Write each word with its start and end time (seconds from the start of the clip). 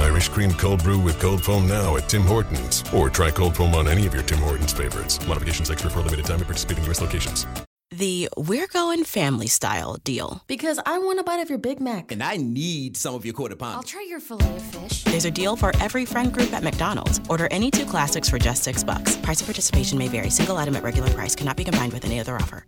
Irish 0.00 0.28
cream 0.28 0.52
cold 0.52 0.82
brew 0.82 0.98
with 0.98 1.18
cold 1.20 1.42
foam 1.44 1.66
now 1.66 1.96
at 1.96 2.08
Tim 2.08 2.22
Hortons. 2.22 2.84
Or 2.94 3.10
try 3.10 3.30
cold 3.30 3.56
foam 3.56 3.74
on 3.74 3.88
any 3.88 4.06
of 4.06 4.14
your 4.14 4.22
Tim 4.22 4.38
Hortons 4.38 4.72
favorites. 4.72 5.24
Modifications 5.26 5.70
extra 5.70 5.90
for 5.90 6.00
a 6.00 6.02
limited 6.02 6.26
time 6.26 6.40
at 6.40 6.46
participating 6.46 6.84
U.S. 6.84 7.00
locations. 7.00 7.46
The 7.90 8.30
We're 8.38 8.68
Going 8.68 9.04
Family 9.04 9.48
Style 9.48 9.98
deal. 10.02 10.42
Because 10.46 10.80
I 10.86 10.96
want 10.96 11.20
a 11.20 11.24
bite 11.24 11.40
of 11.40 11.50
your 11.50 11.58
Big 11.58 11.78
Mac. 11.78 12.10
And 12.10 12.22
I 12.22 12.38
need 12.38 12.96
some 12.96 13.14
of 13.14 13.26
your 13.26 13.34
quarter 13.34 13.54
pound. 13.54 13.76
I'll 13.76 13.82
try 13.82 14.06
your 14.08 14.18
filet 14.18 14.56
of 14.56 14.62
fish. 14.62 15.04
There's 15.04 15.26
a 15.26 15.30
deal 15.30 15.56
for 15.56 15.72
every 15.78 16.06
friend 16.06 16.32
group 16.32 16.54
at 16.54 16.62
McDonald's. 16.62 17.20
Order 17.28 17.48
any 17.50 17.70
two 17.70 17.84
classics 17.84 18.30
for 18.30 18.38
just 18.38 18.62
six 18.62 18.82
bucks. 18.82 19.16
Price 19.16 19.42
of 19.42 19.46
participation 19.46 19.98
may 19.98 20.08
vary. 20.08 20.30
Single 20.30 20.56
item 20.56 20.74
at 20.76 20.82
regular 20.82 21.10
price 21.10 21.36
cannot 21.36 21.56
be 21.58 21.64
combined 21.64 21.92
with 21.92 22.06
any 22.06 22.18
other 22.18 22.34
offer. 22.36 22.64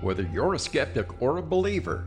Whether 0.00 0.22
you're 0.32 0.54
a 0.54 0.58
skeptic 0.58 1.22
or 1.22 1.38
a 1.38 1.42
believer, 1.42 2.06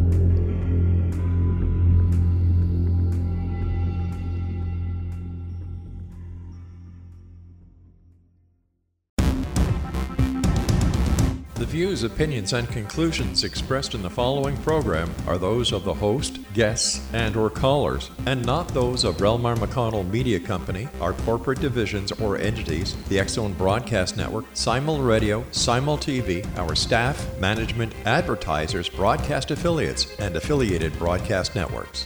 Views, 11.81 12.03
opinions, 12.03 12.53
and 12.53 12.69
conclusions 12.69 13.43
expressed 13.43 13.95
in 13.95 14.03
the 14.03 14.09
following 14.09 14.55
program 14.57 15.11
are 15.25 15.39
those 15.39 15.71
of 15.71 15.83
the 15.83 15.95
host, 15.95 16.37
guests, 16.53 17.01
and 17.11 17.35
or 17.35 17.49
callers, 17.49 18.11
and 18.27 18.45
not 18.45 18.67
those 18.67 19.03
of 19.03 19.17
Relmar 19.17 19.57
McConnell 19.57 20.07
Media 20.07 20.39
Company, 20.39 20.87
our 21.01 21.13
corporate 21.13 21.59
divisions 21.59 22.11
or 22.11 22.37
entities, 22.37 22.95
the 23.09 23.17
X 23.17 23.33
Zone 23.33 23.53
Broadcast 23.53 24.15
Network, 24.15 24.45
Simul 24.53 25.01
Radio, 25.01 25.43
Simul 25.49 25.97
TV, 25.97 26.45
our 26.55 26.75
staff, 26.75 27.35
management, 27.39 27.95
advertisers, 28.05 28.87
broadcast 28.87 29.49
affiliates, 29.49 30.05
and 30.19 30.35
affiliated 30.35 30.93
broadcast 30.99 31.55
networks. 31.55 32.05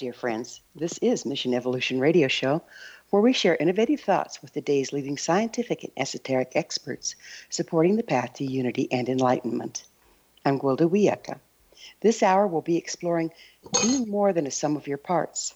Dear 0.00 0.14
friends. 0.14 0.62
This 0.74 0.96
is 1.02 1.26
Mission 1.26 1.52
Evolution 1.52 2.00
Radio 2.00 2.26
Show, 2.26 2.62
where 3.10 3.20
we 3.20 3.34
share 3.34 3.54
innovative 3.56 4.00
thoughts 4.00 4.40
with 4.40 4.54
the 4.54 4.62
day's 4.62 4.94
leading 4.94 5.18
scientific 5.18 5.84
and 5.84 5.92
esoteric 5.94 6.52
experts 6.54 7.16
supporting 7.50 7.96
the 7.96 8.02
path 8.02 8.32
to 8.36 8.46
unity 8.46 8.90
and 8.90 9.10
enlightenment. 9.10 9.84
I'm 10.42 10.58
Gwilda 10.58 10.88
Wiyaka. 10.88 11.38
This 12.00 12.22
hour 12.22 12.46
we'll 12.46 12.62
be 12.62 12.78
exploring 12.78 13.30
being 13.82 14.08
more 14.08 14.32
than 14.32 14.46
a 14.46 14.50
sum 14.50 14.74
of 14.74 14.86
your 14.86 14.96
parts. 14.96 15.54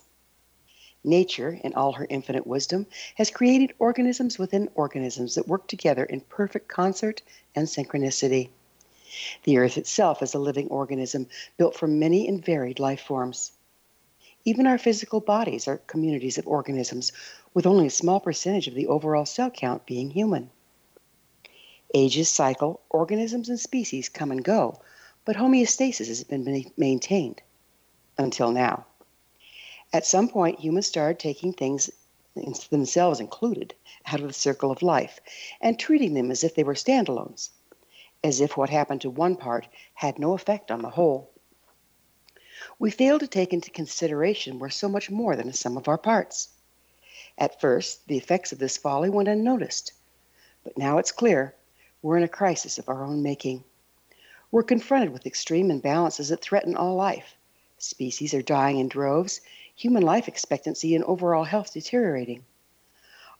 Nature, 1.02 1.58
in 1.64 1.72
all 1.72 1.92
her 1.92 2.06
infinite 2.10 2.46
wisdom, 2.46 2.86
has 3.14 3.30
created 3.30 3.72
organisms 3.78 4.38
within 4.38 4.68
organisms 4.74 5.36
that 5.36 5.48
work 5.48 5.66
together 5.68 6.04
in 6.04 6.20
perfect 6.20 6.68
concert 6.68 7.22
and 7.56 7.66
synchronicity. 7.66 8.50
The 9.44 9.56
earth 9.56 9.78
itself 9.78 10.20
is 10.20 10.34
a 10.34 10.38
living 10.38 10.68
organism 10.68 11.28
built 11.56 11.74
from 11.74 11.98
many 11.98 12.28
and 12.28 12.44
varied 12.44 12.78
life 12.78 13.00
forms. 13.00 13.52
Even 14.46 14.66
our 14.66 14.78
physical 14.78 15.20
bodies 15.20 15.66
are 15.66 15.78
communities 15.78 16.36
of 16.36 16.46
organisms, 16.46 17.12
with 17.54 17.66
only 17.66 17.86
a 17.86 17.90
small 17.90 18.20
percentage 18.20 18.68
of 18.68 18.74
the 18.74 18.86
overall 18.86 19.24
cell 19.24 19.50
count 19.50 19.86
being 19.86 20.10
human. 20.10 20.50
Ages 21.94 22.28
cycle, 22.28 22.80
organisms 22.90 23.48
and 23.48 23.58
species 23.58 24.08
come 24.08 24.30
and 24.30 24.44
go, 24.44 24.80
but 25.24 25.36
homeostasis 25.36 26.08
has 26.08 26.24
been 26.24 26.72
maintained 26.76 27.40
until 28.18 28.50
now. 28.50 28.84
At 29.92 30.04
some 30.04 30.28
point, 30.28 30.60
humans 30.60 30.86
started 30.86 31.18
taking 31.18 31.52
things, 31.52 31.88
themselves 32.68 33.20
included, 33.20 33.74
out 34.06 34.20
of 34.20 34.26
the 34.26 34.34
circle 34.34 34.70
of 34.70 34.82
life 34.82 35.20
and 35.60 35.78
treating 35.78 36.14
them 36.14 36.30
as 36.30 36.44
if 36.44 36.54
they 36.54 36.64
were 36.64 36.74
standalones, 36.74 37.50
as 38.22 38.40
if 38.40 38.56
what 38.56 38.70
happened 38.70 39.00
to 39.02 39.10
one 39.10 39.36
part 39.36 39.68
had 39.94 40.18
no 40.18 40.34
effect 40.34 40.70
on 40.70 40.82
the 40.82 40.90
whole. 40.90 41.30
We 42.78 42.90
fail 42.90 43.18
to 43.18 43.26
take 43.26 43.52
into 43.52 43.70
consideration 43.70 44.58
we're 44.58 44.68
so 44.68 44.88
much 44.88 45.10
more 45.10 45.36
than 45.36 45.48
a 45.48 45.52
sum 45.52 45.76
of 45.76 45.88
our 45.88 45.98
parts. 45.98 46.48
At 47.38 47.60
first, 47.60 48.06
the 48.08 48.16
effects 48.16 48.52
of 48.52 48.58
this 48.58 48.76
folly 48.76 49.10
went 49.10 49.28
unnoticed, 49.28 49.92
but 50.62 50.76
now 50.76 50.98
it's 50.98 51.12
clear 51.12 51.54
we're 52.02 52.16
in 52.16 52.22
a 52.22 52.28
crisis 52.28 52.78
of 52.78 52.88
our 52.88 53.04
own 53.04 53.22
making. 53.22 53.64
We're 54.50 54.62
confronted 54.62 55.10
with 55.10 55.26
extreme 55.26 55.68
imbalances 55.68 56.28
that 56.28 56.40
threaten 56.40 56.76
all 56.76 56.94
life. 56.94 57.36
Species 57.78 58.34
are 58.34 58.42
dying 58.42 58.78
in 58.78 58.88
droves, 58.88 59.40
human 59.74 60.02
life 60.02 60.28
expectancy 60.28 60.94
and 60.94 61.04
overall 61.04 61.44
health 61.44 61.72
deteriorating. 61.72 62.44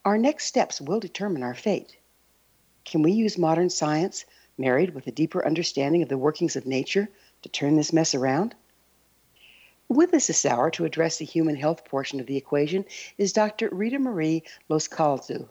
Our 0.05 0.19
next 0.19 0.47
steps 0.47 0.81
will 0.81 1.01
determine 1.01 1.43
our 1.43 1.55
fate. 1.55 1.97
Can 2.85 3.03
we 3.03 3.13
use 3.13 3.39
modern 3.39 3.71
science, 3.71 4.25
married 4.59 4.95
with 4.95 5.07
a 5.07 5.13
deeper 5.13 5.47
understanding 5.47 6.03
of 6.03 6.09
the 6.09 6.19
workings 6.19 6.57
of 6.57 6.67
nature, 6.67 7.09
to 7.43 7.49
turn 7.49 7.77
this 7.77 7.93
mess 7.93 8.15
around? 8.15 8.55
With 9.91 10.15
us 10.15 10.29
this 10.29 10.47
hour 10.47 10.71
to 10.71 10.87
address 10.87 11.19
the 11.19 11.27
human 11.27 11.57
health 11.57 11.85
portion 11.85 12.19
of 12.19 12.25
the 12.25 12.39
equation 12.39 12.87
is 13.19 13.35
Dr. 13.35 13.69
Ritamarie 13.69 14.43
Loscalzo. 14.71 15.51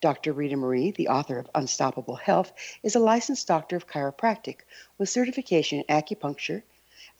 Dr. 0.00 0.34
Ritamarie, 0.34 0.92
the 0.96 1.06
author 1.06 1.38
of 1.38 1.48
Unstoppable 1.54 2.16
Health, 2.16 2.52
is 2.82 2.96
a 2.96 2.98
licensed 2.98 3.46
doctor 3.46 3.76
of 3.76 3.86
chiropractic 3.86 4.62
with 4.98 5.08
certification 5.08 5.78
in 5.78 5.84
acupuncture, 5.84 6.64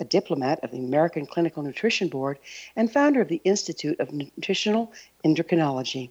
a 0.01 0.05
diplomat 0.05 0.63
of 0.65 0.73
the 0.73 0.79
American 0.79 1.25
Clinical 1.25 1.63
Nutrition 1.63 2.09
Board, 2.09 2.41
and 2.75 2.93
founder 2.93 3.21
of 3.21 3.29
the 3.29 3.41
Institute 3.45 4.01
of 4.01 4.13
Nutritional 4.13 4.93
Endocrinology. 5.25 6.11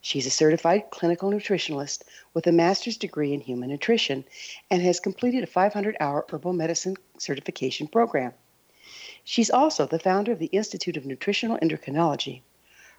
She's 0.00 0.26
a 0.26 0.30
certified 0.30 0.90
clinical 0.90 1.30
nutritionalist 1.30 2.02
with 2.34 2.48
a 2.48 2.52
master's 2.52 2.96
degree 2.96 3.32
in 3.32 3.40
human 3.40 3.70
nutrition 3.70 4.24
and 4.72 4.82
has 4.82 4.98
completed 4.98 5.44
a 5.44 5.46
500 5.46 5.96
hour 6.00 6.26
herbal 6.28 6.52
medicine 6.52 6.96
certification 7.16 7.86
program. 7.86 8.34
She's 9.28 9.50
also 9.50 9.86
the 9.86 9.98
founder 9.98 10.30
of 10.30 10.38
the 10.38 10.46
Institute 10.46 10.96
of 10.96 11.04
Nutritional 11.04 11.58
Endocrinology. 11.58 12.42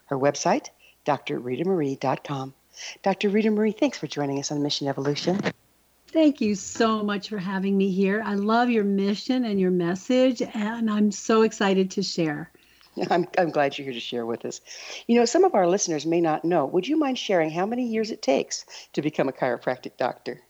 Her 0.04 0.18
website, 0.18 0.68
drritamarie.com. 1.06 2.52
Dr. 3.02 3.30
Ritamarie, 3.30 3.74
thanks 3.74 3.96
for 3.96 4.06
joining 4.06 4.38
us 4.38 4.52
on 4.52 4.62
Mission 4.62 4.88
Evolution. 4.88 5.40
Thank 6.08 6.42
you 6.42 6.54
so 6.54 7.02
much 7.02 7.30
for 7.30 7.38
having 7.38 7.78
me 7.78 7.90
here. 7.90 8.22
I 8.22 8.34
love 8.34 8.68
your 8.68 8.84
mission 8.84 9.46
and 9.46 9.58
your 9.58 9.70
message, 9.70 10.42
and 10.42 10.90
I'm 10.90 11.12
so 11.12 11.42
excited 11.42 11.92
to 11.92 12.02
share. 12.02 12.52
I'm, 13.10 13.26
I'm 13.38 13.50
glad 13.50 13.78
you're 13.78 13.86
here 13.86 13.94
to 13.94 14.00
share 14.00 14.26
with 14.26 14.44
us. 14.44 14.60
You 15.06 15.18
know, 15.18 15.24
some 15.24 15.44
of 15.44 15.54
our 15.54 15.66
listeners 15.66 16.04
may 16.04 16.20
not 16.20 16.44
know. 16.44 16.66
Would 16.66 16.86
you 16.86 16.98
mind 16.98 17.18
sharing 17.18 17.50
how 17.50 17.64
many 17.64 17.86
years 17.86 18.10
it 18.10 18.20
takes 18.20 18.66
to 18.92 19.00
become 19.00 19.30
a 19.30 19.32
chiropractic 19.32 19.96
doctor? 19.96 20.42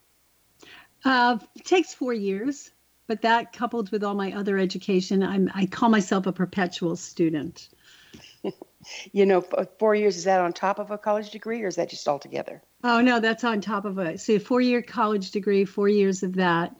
Uh, 1.05 1.39
it 1.55 1.65
takes 1.65 1.95
four 1.95 2.13
years 2.13 2.73
but 3.09 3.23
that 3.23 3.53
coupled 3.53 3.91
with 3.91 4.05
all 4.05 4.15
my 4.15 4.33
other 4.33 4.59
education, 4.59 5.23
I'm, 5.23 5.51
I 5.55 5.67
call 5.67 5.89
myself 5.89 6.27
a 6.27 6.33
perpetual 6.33 6.95
student. 6.95 7.71
you 9.13 9.27
know, 9.27 9.41
four 9.79 9.95
years, 9.95 10.17
is 10.17 10.25
that 10.25 10.41
on 10.41 10.53
top 10.53 10.79
of 10.79 10.91
a 10.91 10.99
college 10.99 11.31
degree 11.31 11.63
or 11.63 11.69
is 11.69 11.77
that 11.77 11.89
just 11.89 12.07
all 12.07 12.19
together? 12.19 12.63
Oh, 12.85 13.01
no, 13.01 13.19
that's 13.19 13.45
on 13.45 13.63
top 13.63 13.87
of 13.87 13.99
a, 13.99 14.19
so 14.19 14.39
four 14.39 14.61
year 14.61 14.83
college 14.83 15.31
degree, 15.31 15.65
four 15.65 15.89
years 15.89 16.23
of 16.23 16.35
that, 16.35 16.77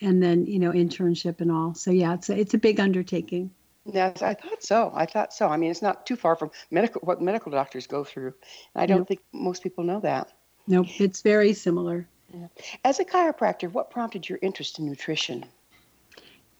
and 0.00 0.22
then, 0.22 0.46
you 0.46 0.60
know, 0.60 0.70
internship 0.70 1.40
and 1.40 1.50
all. 1.50 1.74
So 1.74 1.90
yeah, 1.90 2.14
it's 2.14 2.30
a, 2.30 2.38
it's 2.38 2.54
a 2.54 2.58
big 2.58 2.78
undertaking. 2.78 3.50
Yes, 3.84 4.22
I 4.22 4.34
thought 4.34 4.62
so. 4.62 4.92
I 4.94 5.06
thought 5.06 5.34
so. 5.34 5.48
I 5.48 5.56
mean, 5.56 5.72
it's 5.72 5.82
not 5.82 6.06
too 6.06 6.14
far 6.14 6.36
from 6.36 6.52
medical 6.70 7.00
what 7.00 7.20
medical 7.20 7.50
doctors 7.50 7.88
go 7.88 8.04
through. 8.04 8.34
I 8.76 8.86
don't 8.86 8.98
nope. 8.98 9.08
think 9.08 9.20
most 9.32 9.64
people 9.64 9.82
know 9.82 9.98
that. 10.00 10.32
Nope, 10.68 10.86
it's 11.00 11.22
very 11.22 11.52
similar. 11.52 12.06
Yeah. 12.32 12.46
As 12.84 13.00
a 13.00 13.04
chiropractor, 13.04 13.70
what 13.70 13.90
prompted 13.90 14.28
your 14.28 14.38
interest 14.40 14.78
in 14.78 14.86
nutrition? 14.86 15.44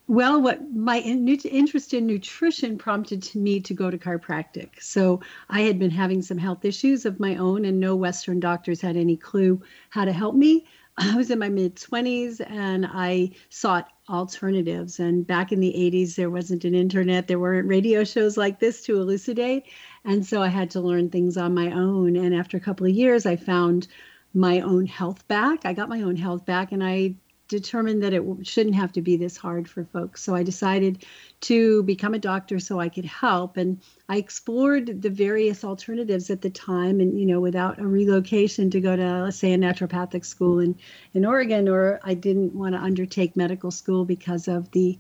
Well, 0.09 0.43
what 0.43 0.75
my 0.75 0.99
interest 0.99 1.95
in 1.95 2.07
nutrition 2.07 2.77
prompted 2.77 3.35
me 3.35 3.61
to 3.61 3.73
go 3.73 3.91
to 3.91 3.97
chiropractic. 3.97 4.83
So 4.83 5.21
I 5.49 5.63
had 5.63 5.79
been 5.79 5.91
having 5.91 6.23
some 6.23 6.39
health 6.39 6.65
issues 6.65 7.07
of 7.07 7.21
my 7.21 7.37
own, 7.37 7.65
and 7.65 7.79
no 7.81 7.95
Western 7.97 8.41
doctors 8.41 8.81
had 8.81 8.97
any 8.97 9.17
clue 9.17 9.63
how 9.91 10.05
to 10.05 10.13
help 10.13 10.35
me. 10.35 10.67
I 10.99 11.17
was 11.17 11.31
in 11.31 11.39
my 11.39 11.49
mid 11.49 11.77
20s 11.77 12.41
and 12.51 12.87
I 12.87 13.31
sought 13.49 13.91
alternatives. 14.11 15.01
And 15.01 15.27
back 15.27 15.53
in 15.53 15.61
the 15.61 15.73
80s, 15.73 16.17
there 16.17 16.31
wasn't 16.31 16.65
an 16.65 16.75
internet, 16.75 17.29
there 17.29 17.39
weren't 17.39 17.69
radio 17.69 18.05
shows 18.05 18.37
like 18.37 18.59
this 18.61 18.83
to 18.85 19.01
elucidate. 19.01 19.65
And 20.05 20.27
so 20.27 20.43
I 20.43 20.49
had 20.49 20.71
to 20.73 20.81
learn 20.81 21.09
things 21.11 21.37
on 21.37 21.55
my 21.55 21.71
own. 21.71 22.17
And 22.17 22.35
after 22.35 22.57
a 22.57 22.61
couple 22.61 22.87
of 22.87 22.93
years, 22.93 23.25
I 23.25 23.37
found 23.37 23.89
my 24.35 24.61
own 24.61 24.87
health 24.87 25.27
back. 25.29 25.65
I 25.65 25.73
got 25.73 25.89
my 25.89 26.03
own 26.03 26.17
health 26.17 26.45
back 26.45 26.73
and 26.73 26.83
I 26.83 27.15
determined 27.53 28.03
that 28.03 28.15
it 28.15 28.25
shouldn't 28.43 28.75
have 28.75 28.93
to 28.93 29.03
be 29.03 29.17
this 29.17 29.37
hard 29.37 29.69
for 29.69 29.85
folks. 29.85 30.23
So 30.23 30.35
I 30.35 30.43
decided 30.43 31.05
to 31.43 31.83
become 31.83 32.15
a 32.15 32.19
doctor 32.19 32.59
so 32.59 32.81
I 32.81 32.89
could 32.89 33.05
help. 33.05 33.59
And 33.59 33.79
I 34.09 34.17
explored 34.17 35.03
the 35.03 35.11
various 35.11 35.63
alternatives 35.63 36.31
at 36.31 36.41
the 36.41 36.51
time. 36.51 36.99
And, 37.01 37.21
you 37.21 37.27
know, 37.27 37.41
without 37.41 37.79
a 37.79 37.87
relocation 37.87 38.71
to 38.71 38.81
go 38.81 38.97
to, 38.97 39.23
let's 39.25 39.37
say, 39.37 39.53
a 39.53 39.59
naturopathic 39.59 40.25
school 40.25 40.61
in, 40.61 40.75
in 41.13 41.27
Oregon, 41.27 41.69
or 41.69 42.01
I 42.03 42.15
didn't 42.15 42.55
want 42.55 42.75
to 42.75 42.81
undertake 42.81 43.37
medical 43.37 43.71
school 43.71 44.07
because 44.07 44.49
of 44.49 44.71
the 44.71 44.99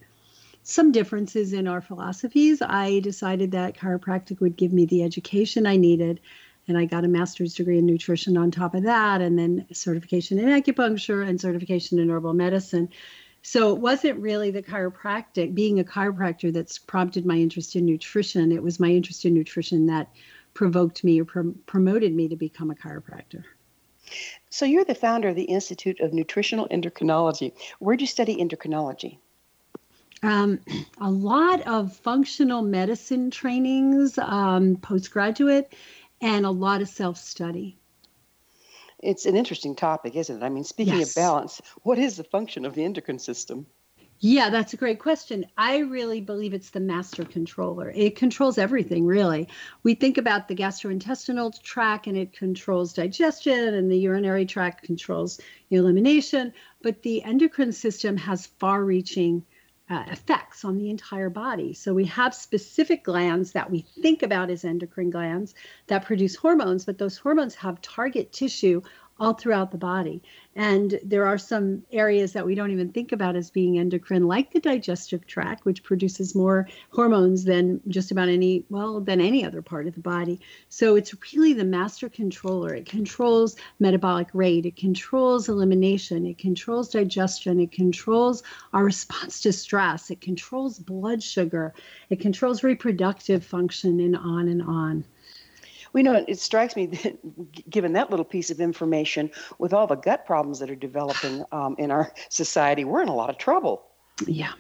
some 0.64 0.93
differences 0.93 1.52
in 1.52 1.66
our 1.66 1.81
philosophies, 1.81 2.62
I 2.62 3.00
decided 3.00 3.50
that 3.50 3.76
chiropractic 3.76 4.40
would 4.40 4.56
give 4.56 4.72
me 4.72 4.87
the 4.87 5.02
education 5.02 5.66
I 5.66 5.76
needed 5.76 6.20
and 6.72 6.78
I 6.78 6.86
got 6.86 7.04
a 7.04 7.08
master's 7.08 7.52
degree 7.52 7.76
in 7.76 7.84
nutrition 7.84 8.38
on 8.38 8.50
top 8.50 8.74
of 8.74 8.84
that, 8.84 9.20
and 9.20 9.38
then 9.38 9.66
certification 9.72 10.38
in 10.38 10.46
acupuncture 10.46 11.28
and 11.28 11.38
certification 11.38 11.98
in 11.98 12.08
herbal 12.08 12.32
medicine. 12.32 12.88
So 13.42 13.74
it 13.74 13.78
wasn't 13.78 14.20
really 14.20 14.50
the 14.50 14.62
chiropractic, 14.62 15.54
being 15.54 15.80
a 15.80 15.84
chiropractor, 15.84 16.50
that's 16.50 16.78
prompted 16.78 17.26
my 17.26 17.36
interest 17.36 17.76
in 17.76 17.84
nutrition. 17.84 18.52
It 18.52 18.62
was 18.62 18.80
my 18.80 18.88
interest 18.88 19.26
in 19.26 19.34
nutrition 19.34 19.84
that 19.86 20.08
provoked 20.54 21.04
me 21.04 21.20
or 21.20 21.26
pr- 21.26 21.50
promoted 21.66 22.14
me 22.14 22.28
to 22.28 22.36
become 22.36 22.70
a 22.70 22.75
chiropractor. 22.75 23.44
So 24.48 24.64
you're 24.64 24.86
the 24.86 24.94
founder 24.94 25.28
of 25.28 25.36
the 25.36 25.44
Institute 25.44 26.00
of 26.00 26.14
Nutritional 26.14 26.68
Endocrinology. 26.68 27.52
Where 27.80 27.96
do 27.96 28.04
you 28.04 28.08
study 28.08 28.36
endocrinology? 28.36 29.18
Um, 30.22 30.60
a 31.00 31.10
lot 31.10 31.66
of 31.66 31.94
functional 31.96 32.62
medicine 32.62 33.30
trainings, 33.30 34.16
um, 34.16 34.76
postgraduate, 34.76 35.75
and 36.22 36.46
a 36.46 36.50
lot 36.50 36.80
of 36.80 36.88
self 36.88 37.19
study. 37.19 37.76
It's 39.00 39.26
an 39.26 39.36
interesting 39.36 39.74
topic, 39.74 40.14
isn't 40.14 40.42
it? 40.42 40.46
I 40.46 40.48
mean, 40.48 40.64
speaking 40.64 41.00
yes. 41.00 41.10
of 41.10 41.16
balance, 41.16 41.60
what 41.82 41.98
is 41.98 42.16
the 42.16 42.24
function 42.24 42.64
of 42.64 42.74
the 42.74 42.84
endocrine 42.84 43.19
system? 43.19 43.66
Yeah, 44.24 44.50
that's 44.50 44.72
a 44.72 44.76
great 44.76 45.00
question. 45.00 45.46
I 45.58 45.78
really 45.78 46.20
believe 46.20 46.54
it's 46.54 46.70
the 46.70 46.78
master 46.78 47.24
controller. 47.24 47.90
It 47.90 48.14
controls 48.14 48.56
everything, 48.56 49.04
really. 49.04 49.48
We 49.82 49.97
think 49.97 50.16
about 50.16 50.47
the 50.47 50.54
gastrointestinal 50.54 51.61
tract 51.61 52.06
and 52.06 52.16
it 52.16 52.32
controls 52.32 52.92
digestion, 52.92 53.75
and 53.75 53.90
the 53.90 53.99
urinary 53.99 54.47
tract 54.47 54.85
controls 54.85 55.40
elimination. 55.70 56.52
But 56.82 57.02
the 57.02 57.25
endocrine 57.25 57.73
system 57.73 58.16
has 58.16 58.47
far 58.47 58.85
reaching 58.85 59.44
uh, 59.92 60.04
effects 60.11 60.64
on 60.64 60.78
the 60.78 60.88
entire 60.88 61.28
body. 61.28 61.75
So 61.75 61.92
we 61.92 62.06
have 62.06 62.34
specific 62.34 63.04
glands 63.04 63.52
that 63.52 63.70
we 63.70 63.80
think 64.00 64.22
about 64.22 64.49
as 64.49 64.64
endocrine 64.64 65.11
glands 65.11 65.54
that 65.88 66.06
produce 66.06 66.34
hormones, 66.34 66.87
but 66.87 66.96
those 66.96 67.18
hormones 67.18 67.54
have 67.56 67.82
target 67.82 68.32
tissue 68.32 68.80
all 69.19 69.35
throughout 69.35 69.71
the 69.71 69.78
body. 69.78 70.23
And 70.54 70.99
there 71.02 71.26
are 71.26 71.38
some 71.38 71.83
areas 71.92 72.33
that 72.33 72.45
we 72.45 72.54
don't 72.54 72.73
even 72.73 72.92
think 72.92 73.12
about 73.12 73.37
as 73.37 73.50
being 73.50 73.78
endocrine, 73.78 74.26
like 74.26 74.52
the 74.52 74.61
digestive 74.61 75.26
tract, 75.26 75.64
which 75.64 75.83
produces 75.83 76.35
more 76.35 76.69
hormones 76.90 77.45
than 77.45 77.81
just 77.88 78.11
about 78.11 78.28
any, 78.28 78.64
well, 78.69 79.00
than 79.00 79.21
any 79.21 79.45
other 79.45 79.62
part 79.62 79.87
of 79.87 79.95
the 79.95 80.00
body. 80.00 80.40
So 80.69 80.97
it's 80.97 81.14
really 81.33 81.52
the 81.52 81.64
master 81.64 82.09
controller. 82.09 82.75
It 82.75 82.87
controls 82.87 83.57
metabolic 83.78 84.28
rate, 84.35 84.66
it 84.66 84.76
controls 84.76 85.49
elimination, 85.49 86.26
it 86.26 86.38
controls 86.38 86.90
digestion, 86.90 87.61
it 87.61 87.73
controls 87.73 88.42
our 88.73 88.85
response 88.92 89.40
to 89.42 89.52
stress, 89.52 90.11
it 90.11 90.21
controls 90.21 90.78
blood 90.78 91.23
sugar, 91.23 91.73
it 92.11 92.21
controls 92.21 92.62
reproductive 92.62 93.45
function, 93.45 94.00
and 94.00 94.16
on 94.16 94.49
and 94.49 94.62
on. 94.62 95.04
We 95.92 96.02
know 96.02 96.25
it 96.26 96.38
strikes 96.38 96.76
me 96.76 96.87
that 96.87 97.70
given 97.70 97.92
that 97.94 98.11
little 98.11 98.25
piece 98.25 98.50
of 98.50 98.61
information, 98.61 99.30
with 99.58 99.72
all 99.72 99.87
the 99.87 99.96
gut 99.96 100.26
problems 100.26 100.58
that 100.61 100.70
are 100.70 100.76
developing 100.76 101.44
um, 101.52 101.76
in 101.78 101.90
our 101.90 102.12
society, 102.28 102.84
we're 102.84 103.02
in 103.02 103.08
a 103.08 103.14
lot 103.14 103.30
of 103.30 103.38
trouble. 103.38 103.84
Yeah. 104.26 104.52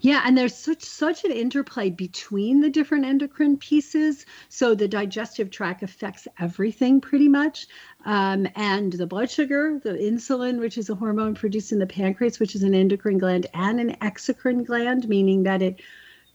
Yeah, 0.00 0.22
and 0.24 0.36
there's 0.36 0.54
such 0.54 0.82
such 0.82 1.24
an 1.24 1.32
interplay 1.32 1.90
between 1.90 2.60
the 2.60 2.70
different 2.70 3.04
endocrine 3.04 3.56
pieces. 3.56 4.26
So 4.48 4.74
the 4.74 4.88
digestive 4.88 5.50
tract 5.50 5.82
affects 5.82 6.28
everything 6.38 7.00
pretty 7.00 7.28
much, 7.28 7.66
um, 8.04 8.46
and 8.54 8.92
the 8.92 9.06
blood 9.06 9.30
sugar, 9.30 9.80
the 9.82 9.94
insulin, 9.94 10.60
which 10.60 10.78
is 10.78 10.90
a 10.90 10.94
hormone 10.94 11.34
produced 11.34 11.72
in 11.72 11.78
the 11.78 11.86
pancreas, 11.86 12.38
which 12.38 12.54
is 12.54 12.62
an 12.62 12.74
endocrine 12.74 13.18
gland, 13.18 13.46
and 13.54 13.80
an 13.80 13.96
exocrine 14.00 14.64
gland, 14.64 15.08
meaning 15.08 15.42
that 15.44 15.62
it 15.62 15.80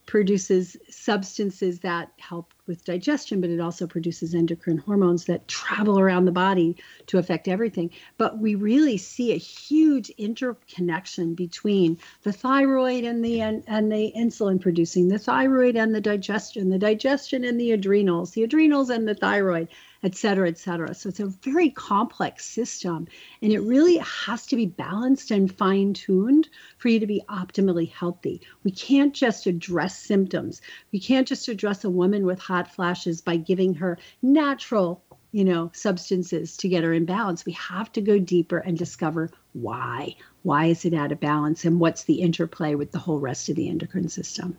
produces 0.07 0.77
substances 0.89 1.79
that 1.81 2.11
help 2.17 2.53
with 2.65 2.83
digestion, 2.85 3.39
but 3.41 3.49
it 3.49 3.59
also 3.59 3.85
produces 3.85 4.33
endocrine 4.33 4.77
hormones 4.77 5.25
that 5.25 5.47
travel 5.47 5.99
around 5.99 6.25
the 6.25 6.31
body 6.31 6.75
to 7.05 7.17
affect 7.17 7.47
everything. 7.47 7.91
But 8.17 8.39
we 8.39 8.55
really 8.55 8.97
see 8.97 9.33
a 9.33 9.37
huge 9.37 10.09
interconnection 10.11 11.35
between 11.35 11.99
the 12.23 12.31
thyroid 12.31 13.03
and 13.03 13.23
the 13.23 13.41
and, 13.41 13.63
and 13.67 13.91
the 13.91 14.11
insulin 14.17 14.59
producing, 14.59 15.09
the 15.09 15.19
thyroid 15.19 15.75
and 15.75 15.93
the 15.93 16.01
digestion, 16.01 16.69
the 16.69 16.79
digestion 16.79 17.43
and 17.43 17.59
the 17.59 17.71
adrenals, 17.71 18.31
the 18.31 18.43
adrenals 18.43 18.89
and 18.89 19.07
the 19.07 19.15
thyroid 19.15 19.67
et 20.03 20.15
cetera, 20.15 20.47
et 20.47 20.57
cetera. 20.57 20.93
So 20.93 21.09
it's 21.09 21.19
a 21.19 21.27
very 21.27 21.69
complex 21.69 22.45
system, 22.45 23.07
and 23.41 23.51
it 23.51 23.59
really 23.59 23.97
has 23.97 24.45
to 24.47 24.55
be 24.55 24.65
balanced 24.65 25.31
and 25.31 25.53
fine 25.53 25.93
tuned 25.93 26.49
for 26.77 26.89
you 26.89 26.99
to 26.99 27.07
be 27.07 27.23
optimally 27.29 27.91
healthy. 27.91 28.41
We 28.63 28.71
can't 28.71 29.13
just 29.13 29.47
address 29.47 29.97
symptoms. 29.97 30.61
We 30.91 30.99
can't 30.99 31.27
just 31.27 31.47
address 31.47 31.83
a 31.83 31.89
woman 31.89 32.25
with 32.25 32.39
hot 32.39 32.73
flashes 32.73 33.21
by 33.21 33.37
giving 33.37 33.73
her 33.75 33.97
natural 34.21 35.03
you 35.31 35.43
know 35.43 35.69
substances 35.73 36.55
to 36.57 36.69
get 36.69 36.83
her 36.83 36.93
in 36.93 37.05
balance 37.05 37.45
we 37.45 37.51
have 37.51 37.91
to 37.91 38.01
go 38.01 38.17
deeper 38.17 38.57
and 38.57 38.77
discover 38.77 39.29
why 39.53 40.15
why 40.43 40.65
is 40.65 40.85
it 40.85 40.93
out 40.93 41.11
of 41.11 41.19
balance 41.19 41.65
and 41.65 41.79
what's 41.79 42.05
the 42.05 42.21
interplay 42.21 42.75
with 42.75 42.91
the 42.91 42.97
whole 42.97 43.19
rest 43.19 43.49
of 43.49 43.55
the 43.55 43.67
endocrine 43.67 44.07
system 44.07 44.57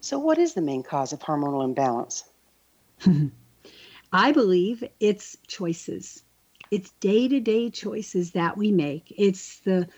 so 0.00 0.18
what 0.18 0.38
is 0.38 0.54
the 0.54 0.62
main 0.62 0.82
cause 0.82 1.12
of 1.12 1.20
hormonal 1.20 1.62
imbalance 1.62 2.24
I 4.12 4.32
believe 4.32 4.84
it's 5.00 5.36
choices. 5.46 6.22
It's 6.70 6.90
day-to-day 7.00 7.70
choices 7.70 8.32
that 8.32 8.56
we 8.56 8.72
make. 8.72 9.12
It's 9.16 9.60
the 9.60 9.88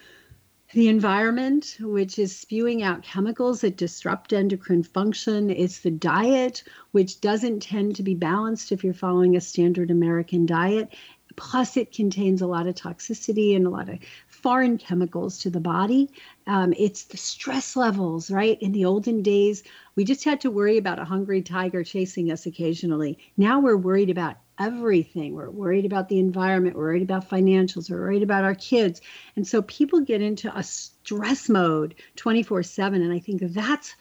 the 0.73 0.87
environment, 0.89 1.79
which 1.81 2.17
is 2.17 2.37
spewing 2.37 2.81
out 2.85 3.03
chemicals 3.03 3.63
that 3.63 3.77
disrupt 3.77 4.33
endocrine 4.33 4.85
function. 4.85 5.51
It's 5.51 5.81
the 5.81 5.91
diet, 5.91 6.63
which 6.93 7.21
doesn't 7.21 7.61
tend 7.61 7.97
to 7.97 8.05
be 8.05 8.15
balanced 8.15 8.71
if 8.71 8.85
you're 8.85 8.95
following 8.95 9.35
a 9.35 9.41
standard 9.41 9.91
American 9.91 10.47
diet. 10.47 10.95
Plus, 11.35 11.77
it 11.77 11.93
contains 11.93 12.41
a 12.41 12.47
lot 12.47 12.69
of 12.69 12.77
toxicity 12.77 13.57
and 13.57 13.67
a 13.67 13.71
lot 13.71 13.89
of 13.89 13.99
foreign 14.43 14.79
chemicals 14.79 15.39
to 15.39 15.51
the 15.51 15.61
body. 15.61 16.11
Um, 16.47 16.73
it's 16.79 17.05
the 17.05 17.17
stress 17.17 17.77
levels, 17.77 18.31
right? 18.31 18.61
In 18.61 18.73
the 18.73 18.85
olden 18.85 19.23
days, 19.23 19.63
we 19.97 20.05
just 20.05 20.25
had 20.25 20.41
to 20.43 20.51
worry 20.51 20.79
about 20.79 20.99
a 20.99 21.05
hungry 21.05 21.43
tiger 21.43 21.85
chasing 21.85 22.31
us 22.31 22.47
occasionally. 22.47 23.19
Now 23.37 23.61
we're 23.61 23.77
worried 23.77 24.11
about 24.11 24.37
everything. 24.59 25.35
We're 25.35 25.51
worried 25.51 25.85
about 25.85 26.09
the 26.09 26.19
environment. 26.19 26.77
We're 26.77 26.85
worried 26.85 27.03
about 27.03 27.29
financials. 27.29 27.91
We're 27.91 28.01
worried 28.01 28.23
about 28.23 28.45
our 28.45 28.55
kids. 28.55 29.01
And 29.37 29.47
so 29.47 29.63
people 29.63 30.01
get 30.01 30.23
into 30.23 30.57
a 30.57 30.63
stress 30.63 31.49
mode 31.49 31.95
24 32.17 32.63
7. 32.63 33.03
And 33.03 33.13
I 33.13 33.19
think 33.19 33.43
that's, 33.43 33.95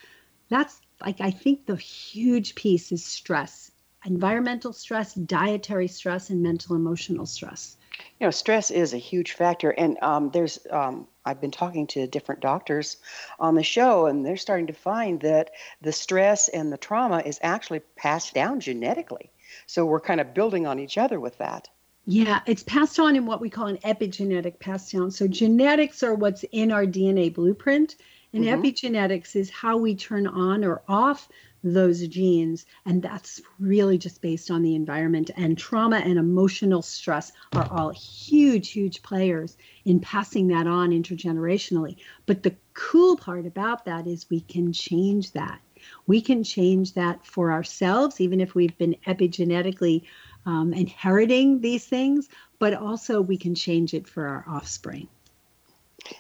that's 0.50 0.79
like, 1.01 1.22
I 1.22 1.31
think 1.31 1.65
the 1.65 1.75
huge 1.75 2.55
piece 2.55 2.91
is 2.91 3.05
stress 3.05 3.72
environmental 4.05 4.72
stress, 4.72 5.13
dietary 5.13 5.88
stress, 5.88 6.29
and 6.29 6.41
mental 6.41 6.74
emotional 6.75 7.25
stress 7.25 7.75
you 8.19 8.25
know 8.25 8.31
stress 8.31 8.72
is 8.72 8.93
a 8.93 8.98
huge 8.98 9.34
factor 9.34 9.72
and 9.72 9.98
um, 10.01 10.29
there's 10.31 10.60
um, 10.72 11.08
i've 11.25 11.41
been 11.41 11.51
talking 11.51 11.88
to 11.88 12.08
different 12.08 12.41
doctors 12.41 12.98
on 13.39 13.55
the 13.55 13.63
show 13.63 14.05
and 14.05 14.25
they're 14.25 14.38
starting 14.38 14.67
to 14.67 14.74
find 14.74 15.22
that 15.22 15.51
the 15.81 15.91
stress 15.91 16.48
and 16.50 16.72
the 16.72 16.77
trauma 16.77 17.19
is 17.19 17.39
actually 17.41 17.79
passed 17.96 18.34
down 18.34 18.60
genetically 18.60 19.29
so 19.65 19.86
we're 19.86 20.00
kind 20.00 20.22
of 20.22 20.34
building 20.34 20.65
on 20.65 20.79
each 20.79 20.98
other 20.98 21.19
with 21.19 21.38
that 21.38 21.69
yeah, 22.05 22.39
it's 22.48 22.63
passed 22.63 23.00
on 23.00 23.15
in 23.15 23.27
what 23.27 23.39
we 23.39 23.51
call 23.51 23.67
an 23.67 23.77
epigenetic 23.79 24.58
pass 24.58 24.91
down. 24.91 25.12
So 25.12 25.27
genetics 25.27 26.01
are 26.01 26.15
what's 26.15 26.43
in 26.51 26.72
our 26.72 26.84
DNA 26.84 27.31
blueprint, 27.31 27.98
and 28.34 28.43
mm-hmm. 28.43 28.62
epigenetics 28.63 29.36
is 29.36 29.51
how 29.51 29.77
we 29.77 29.93
turn 29.93 30.25
on 30.25 30.63
or 30.63 30.81
off 30.88 31.29
those 31.63 32.07
genes. 32.07 32.65
And 32.85 33.01
that's 33.01 33.41
really 33.59 33.97
just 33.97 34.21
based 34.21 34.51
on 34.51 34.61
the 34.61 34.75
environment. 34.75 35.31
And 35.35 35.57
trauma 35.57 35.97
and 35.97 36.17
emotional 36.17 36.81
stress 36.81 37.31
are 37.53 37.67
all 37.71 37.89
huge, 37.89 38.71
huge 38.71 39.01
players 39.01 39.57
in 39.85 39.99
passing 39.99 40.47
that 40.49 40.67
on 40.67 40.91
intergenerationally. 40.91 41.97
But 42.25 42.43
the 42.43 42.55
cool 42.73 43.17
part 43.17 43.45
about 43.45 43.85
that 43.85 44.07
is 44.07 44.29
we 44.29 44.41
can 44.41 44.73
change 44.73 45.33
that. 45.33 45.59
We 46.07 46.21
can 46.21 46.43
change 46.43 46.93
that 46.93 47.25
for 47.25 47.51
ourselves, 47.51 48.19
even 48.19 48.41
if 48.41 48.53
we've 48.53 48.77
been 48.77 48.95
epigenetically 49.07 50.03
um, 50.45 50.73
inheriting 50.73 51.61
these 51.61 51.85
things, 51.85 52.27
but 52.59 52.73
also 52.73 53.21
we 53.21 53.37
can 53.37 53.55
change 53.55 53.93
it 53.93 54.07
for 54.07 54.27
our 54.27 54.45
offspring. 54.47 55.07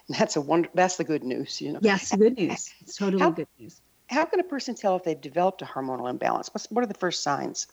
That's 0.07 0.35
a 0.35 0.41
wonder. 0.41 0.69
That's 0.73 0.97
the 0.97 1.03
good 1.03 1.23
news, 1.23 1.61
you 1.61 1.73
know. 1.73 1.79
Yes, 1.81 2.15
good 2.15 2.37
news. 2.37 2.69
It's 2.81 2.95
totally 2.95 3.23
How, 3.23 3.31
good 3.31 3.47
news 3.57 3.81
how 4.09 4.25
can 4.25 4.39
a 4.39 4.43
person 4.43 4.75
tell 4.75 4.95
if 4.95 5.03
they've 5.03 5.19
developed 5.19 5.61
a 5.61 5.65
hormonal 5.65 6.09
imbalance? 6.09 6.49
What's, 6.53 6.69
what 6.71 6.83
are 6.83 6.87
the 6.87 6.93
first 6.95 7.21
signs? 7.21 7.67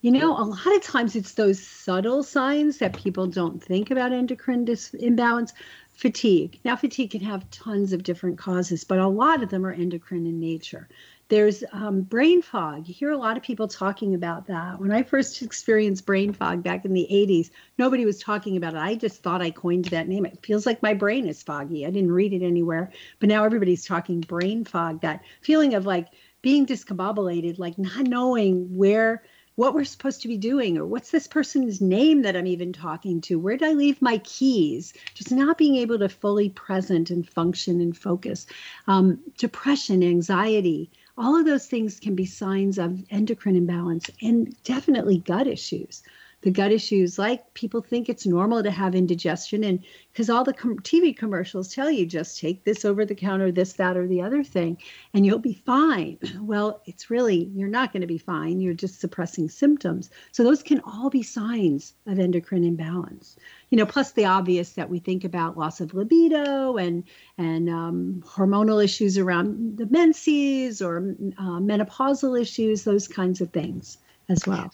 You 0.00 0.12
know, 0.12 0.32
a 0.38 0.44
lot 0.44 0.76
of 0.76 0.82
times 0.82 1.16
it's 1.16 1.34
those 1.34 1.60
subtle 1.60 2.22
signs 2.22 2.78
that 2.78 2.96
people 2.96 3.26
don't 3.26 3.60
think 3.60 3.90
about 3.90 4.12
endocrine 4.12 4.64
dis- 4.64 4.94
imbalance. 4.94 5.52
Fatigue. 5.92 6.60
Now, 6.64 6.76
fatigue 6.76 7.10
can 7.10 7.22
have 7.22 7.50
tons 7.50 7.92
of 7.92 8.04
different 8.04 8.38
causes, 8.38 8.84
but 8.84 9.00
a 9.00 9.08
lot 9.08 9.42
of 9.42 9.48
them 9.48 9.66
are 9.66 9.72
endocrine 9.72 10.26
in 10.26 10.38
nature. 10.38 10.88
There's 11.28 11.62
um, 11.72 12.02
brain 12.02 12.40
fog. 12.40 12.88
You 12.88 12.94
hear 12.94 13.10
a 13.10 13.18
lot 13.18 13.36
of 13.36 13.42
people 13.42 13.68
talking 13.68 14.14
about 14.14 14.46
that. 14.46 14.80
When 14.80 14.90
I 14.90 15.02
first 15.02 15.42
experienced 15.42 16.06
brain 16.06 16.32
fog 16.32 16.62
back 16.62 16.86
in 16.86 16.94
the 16.94 17.06
80s, 17.10 17.50
nobody 17.76 18.06
was 18.06 18.18
talking 18.18 18.56
about 18.56 18.74
it. 18.74 18.78
I 18.78 18.94
just 18.94 19.22
thought 19.22 19.42
I 19.42 19.50
coined 19.50 19.86
that 19.86 20.08
name. 20.08 20.24
It 20.24 20.44
feels 20.44 20.64
like 20.64 20.82
my 20.82 20.94
brain 20.94 21.26
is 21.26 21.42
foggy. 21.42 21.84
I 21.84 21.90
didn't 21.90 22.12
read 22.12 22.32
it 22.32 22.42
anywhere, 22.42 22.92
but 23.20 23.28
now 23.28 23.44
everybody's 23.44 23.84
talking 23.84 24.20
brain 24.20 24.64
fog, 24.64 25.02
that 25.02 25.22
feeling 25.42 25.74
of 25.74 25.84
like 25.84 26.08
being 26.40 26.64
discombobulated, 26.66 27.58
like 27.58 27.76
not 27.78 28.06
knowing 28.06 28.74
where 28.74 29.22
what 29.58 29.74
we're 29.74 29.84
supposed 29.84 30.22
to 30.22 30.28
be 30.28 30.36
doing 30.36 30.78
or 30.78 30.86
what's 30.86 31.10
this 31.10 31.26
person's 31.26 31.80
name 31.80 32.22
that 32.22 32.36
I'm 32.36 32.46
even 32.46 32.72
talking 32.72 33.20
to? 33.22 33.40
Where 33.40 33.56
did 33.56 33.68
I 33.68 33.72
leave 33.72 34.00
my 34.00 34.18
keys? 34.18 34.94
Just 35.14 35.32
not 35.32 35.58
being 35.58 35.74
able 35.74 35.98
to 35.98 36.08
fully 36.08 36.48
present 36.48 37.10
and 37.10 37.28
function 37.28 37.80
and 37.80 37.94
focus. 37.94 38.46
Um, 38.86 39.18
depression, 39.36 40.04
anxiety, 40.04 40.92
all 41.18 41.36
of 41.36 41.44
those 41.44 41.66
things 41.66 41.98
can 41.98 42.14
be 42.14 42.24
signs 42.24 42.78
of 42.78 43.04
endocrine 43.10 43.56
imbalance 43.56 44.08
and 44.22 44.54
definitely 44.62 45.18
gut 45.18 45.46
issues 45.46 46.02
the 46.42 46.50
gut 46.50 46.70
issues 46.70 47.18
like 47.18 47.52
people 47.54 47.80
think 47.80 48.08
it's 48.08 48.24
normal 48.24 48.62
to 48.62 48.70
have 48.70 48.94
indigestion. 48.94 49.64
And 49.64 49.82
because 50.12 50.30
all 50.30 50.44
the 50.44 50.52
com- 50.52 50.78
tv 50.78 51.16
commercials 51.16 51.74
tell 51.74 51.90
you 51.90 52.06
just 52.06 52.38
take 52.38 52.64
this 52.64 52.84
over 52.84 53.04
the 53.04 53.14
counter 53.14 53.50
this 53.50 53.72
that 53.74 53.96
or 53.96 54.06
the 54.06 54.22
other 54.22 54.44
thing 54.44 54.78
and 55.14 55.26
you'll 55.26 55.40
be 55.40 55.54
fine. 55.54 56.18
Well 56.48 56.80
it's 56.86 57.10
really 57.10 57.50
you're 57.54 57.68
not 57.68 57.92
going 57.92 58.00
to 58.00 58.06
be 58.06 58.18
fine. 58.18 58.60
You're 58.60 58.72
just 58.74 59.00
suppressing 59.00 59.48
symptoms. 59.48 60.10
So 60.32 60.44
those 60.44 60.62
can 60.62 60.80
all 60.80 61.10
be 61.10 61.22
signs 61.22 61.94
of 62.06 62.18
endocrine 62.18 62.64
imbalance. 62.64 63.36
You 63.70 63.78
know 63.78 63.86
plus 63.86 64.12
the 64.12 64.24
obvious 64.24 64.70
that 64.72 64.88
we 64.88 64.98
think 65.00 65.24
about 65.24 65.58
loss 65.58 65.80
of 65.80 65.94
libido 65.94 66.76
and 66.76 67.04
and 67.36 67.68
um, 67.68 68.22
hormonal 68.24 68.82
issues 68.82 69.18
around 69.18 69.76
the 69.76 69.86
menses 69.86 70.80
or 70.80 70.98
uh, 71.38 71.58
menopausal 71.58 72.40
issues 72.40 72.84
those 72.84 73.08
kinds 73.08 73.40
of 73.40 73.50
things 73.50 73.98
as 74.28 74.46
well 74.46 74.70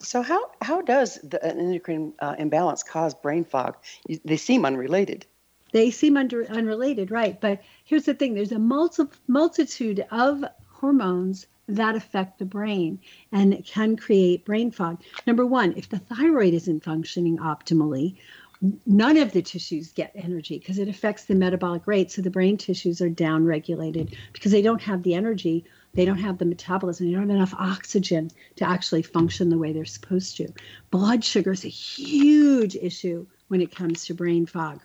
so 0.00 0.22
how 0.22 0.50
how 0.62 0.82
does 0.82 1.18
the 1.22 1.42
endocrine 1.44 2.12
uh, 2.18 2.34
imbalance 2.38 2.82
cause 2.82 3.14
brain 3.14 3.44
fog? 3.44 3.76
They 4.24 4.36
seem 4.36 4.64
unrelated. 4.64 5.26
They 5.72 5.90
seem 5.90 6.16
under, 6.16 6.46
unrelated, 6.46 7.10
right? 7.10 7.40
But 7.40 7.62
here's 7.84 8.04
the 8.04 8.14
thing: 8.14 8.34
there's 8.34 8.52
a 8.52 8.58
multi, 8.58 9.04
multitude 9.26 10.04
of 10.10 10.44
hormones 10.70 11.46
that 11.68 11.96
affect 11.96 12.38
the 12.38 12.44
brain 12.44 13.00
and 13.32 13.64
can 13.64 13.96
create 13.96 14.44
brain 14.44 14.70
fog. 14.70 15.02
Number 15.26 15.44
one, 15.44 15.74
if 15.76 15.88
the 15.88 15.98
thyroid 15.98 16.54
isn't 16.54 16.84
functioning 16.84 17.38
optimally, 17.38 18.16
none 18.86 19.16
of 19.16 19.32
the 19.32 19.42
tissues 19.42 19.92
get 19.92 20.12
energy 20.14 20.58
because 20.58 20.78
it 20.78 20.88
affects 20.88 21.24
the 21.24 21.34
metabolic 21.34 21.86
rate. 21.86 22.10
So 22.10 22.22
the 22.22 22.30
brain 22.30 22.56
tissues 22.56 23.00
are 23.00 23.10
downregulated 23.10 24.14
because 24.32 24.52
they 24.52 24.62
don't 24.62 24.82
have 24.82 25.02
the 25.02 25.14
energy 25.14 25.64
they 25.96 26.04
don't 26.04 26.18
have 26.18 26.38
the 26.38 26.44
metabolism, 26.44 27.06
they 27.06 27.12
don't 27.12 27.28
have 27.28 27.36
enough 27.36 27.54
oxygen 27.58 28.30
to 28.56 28.68
actually 28.68 29.02
function 29.02 29.48
the 29.48 29.58
way 29.58 29.72
they're 29.72 29.84
supposed 29.84 30.36
to. 30.36 30.52
Blood 30.90 31.24
sugar 31.24 31.52
is 31.52 31.64
a 31.64 31.68
huge 31.68 32.76
issue 32.76 33.26
when 33.48 33.60
it 33.60 33.74
comes 33.74 34.04
to 34.04 34.14
brain 34.14 34.46
fog 34.46 34.80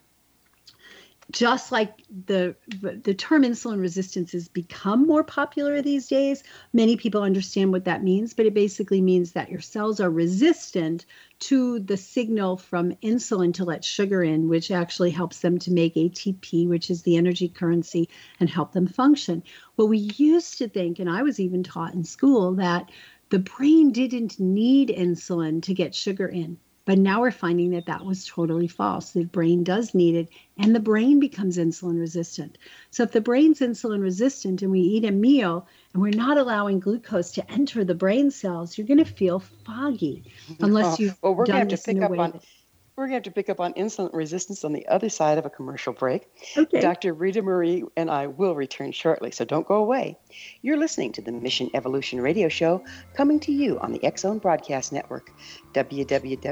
just 1.31 1.71
like 1.71 2.03
the 2.25 2.55
the 2.81 3.13
term 3.13 3.43
insulin 3.43 3.79
resistance 3.79 4.33
has 4.33 4.47
become 4.49 5.07
more 5.07 5.23
popular 5.23 5.81
these 5.81 6.07
days 6.07 6.43
many 6.73 6.97
people 6.97 7.23
understand 7.23 7.71
what 7.71 7.85
that 7.85 8.03
means 8.03 8.33
but 8.33 8.45
it 8.45 8.53
basically 8.53 9.01
means 9.01 9.31
that 9.31 9.49
your 9.49 9.61
cells 9.61 9.99
are 9.99 10.09
resistant 10.09 11.05
to 11.39 11.79
the 11.79 11.97
signal 11.97 12.57
from 12.57 12.91
insulin 13.03 13.53
to 13.53 13.63
let 13.63 13.83
sugar 13.83 14.23
in 14.23 14.47
which 14.47 14.71
actually 14.71 15.11
helps 15.11 15.39
them 15.39 15.57
to 15.57 15.71
make 15.71 15.95
ATP 15.95 16.67
which 16.67 16.89
is 16.89 17.01
the 17.03 17.17
energy 17.17 17.47
currency 17.47 18.09
and 18.39 18.49
help 18.49 18.73
them 18.73 18.87
function. 18.87 19.41
Well 19.77 19.87
we 19.87 19.97
used 20.17 20.57
to 20.57 20.67
think 20.67 20.99
and 20.99 21.09
I 21.09 21.23
was 21.23 21.39
even 21.39 21.63
taught 21.63 21.93
in 21.93 22.03
school 22.03 22.53
that 22.55 22.91
the 23.29 23.39
brain 23.39 23.91
didn't 23.91 24.39
need 24.39 24.89
insulin 24.89 25.63
to 25.63 25.73
get 25.73 25.95
sugar 25.95 26.27
in 26.27 26.57
But 26.85 26.97
now 26.97 27.21
we're 27.21 27.31
finding 27.31 27.71
that 27.71 27.85
that 27.85 28.05
was 28.05 28.25
totally 28.25 28.67
false. 28.67 29.11
The 29.11 29.25
brain 29.25 29.63
does 29.63 29.93
need 29.93 30.15
it, 30.15 30.29
and 30.57 30.75
the 30.75 30.79
brain 30.79 31.19
becomes 31.19 31.57
insulin 31.57 31.99
resistant. 31.99 32.57
So 32.89 33.03
if 33.03 33.11
the 33.11 33.21
brain's 33.21 33.59
insulin 33.59 34.01
resistant 34.01 34.61
and 34.61 34.71
we 34.71 34.79
eat 34.79 35.05
a 35.05 35.11
meal 35.11 35.67
and 35.93 36.01
we're 36.01 36.09
not 36.09 36.37
allowing 36.37 36.79
glucose 36.79 37.31
to 37.33 37.51
enter 37.51 37.83
the 37.83 37.95
brain 37.95 38.31
cells, 38.31 38.77
you're 38.77 38.87
going 38.87 38.97
to 38.97 39.05
feel 39.05 39.39
foggy 39.39 40.23
unless 40.59 40.85
Oh, 40.99 41.03
you've 41.03 41.17
well, 41.21 41.35
we're 41.35 41.45
done 41.45 41.67
going 41.67 41.67
to 41.67 41.75
have 41.75 41.83
this 41.83 41.83
to 41.83 41.91
in 41.91 41.97
pick 41.97 42.11
up 42.11 42.17
on 42.17 42.41
we're 43.01 43.07
going 43.07 43.23
to 43.23 43.27
have 43.27 43.33
to 43.33 43.35
pick 43.35 43.49
up 43.49 43.59
on 43.59 43.73
insulin 43.73 44.13
resistance 44.13 44.63
on 44.63 44.73
the 44.73 44.85
other 44.87 45.09
side 45.09 45.39
of 45.39 45.45
a 45.47 45.49
commercial 45.49 45.91
break. 45.91 46.29
Okay. 46.55 46.79
Dr. 46.79 47.15
Ritamarie 47.15 47.89
and 47.97 48.11
I 48.11 48.27
will 48.27 48.53
return 48.53 48.91
shortly, 48.91 49.31
so 49.31 49.43
don't 49.43 49.67
go 49.67 49.75
away. 49.75 50.19
You're 50.61 50.77
listening 50.77 51.11
to 51.13 51.23
the 51.23 51.31
Mission 51.31 51.71
Evolution 51.73 52.21
Radio 52.21 52.47
Show 52.47 52.83
coming 53.15 53.39
to 53.39 53.51
you 53.51 53.79
on 53.79 53.91
the 53.91 54.03
X 54.03 54.21
Zone 54.21 54.37
Broadcast 54.37 54.93
Network, 54.93 55.31
www.xzbn.net. 55.73 56.51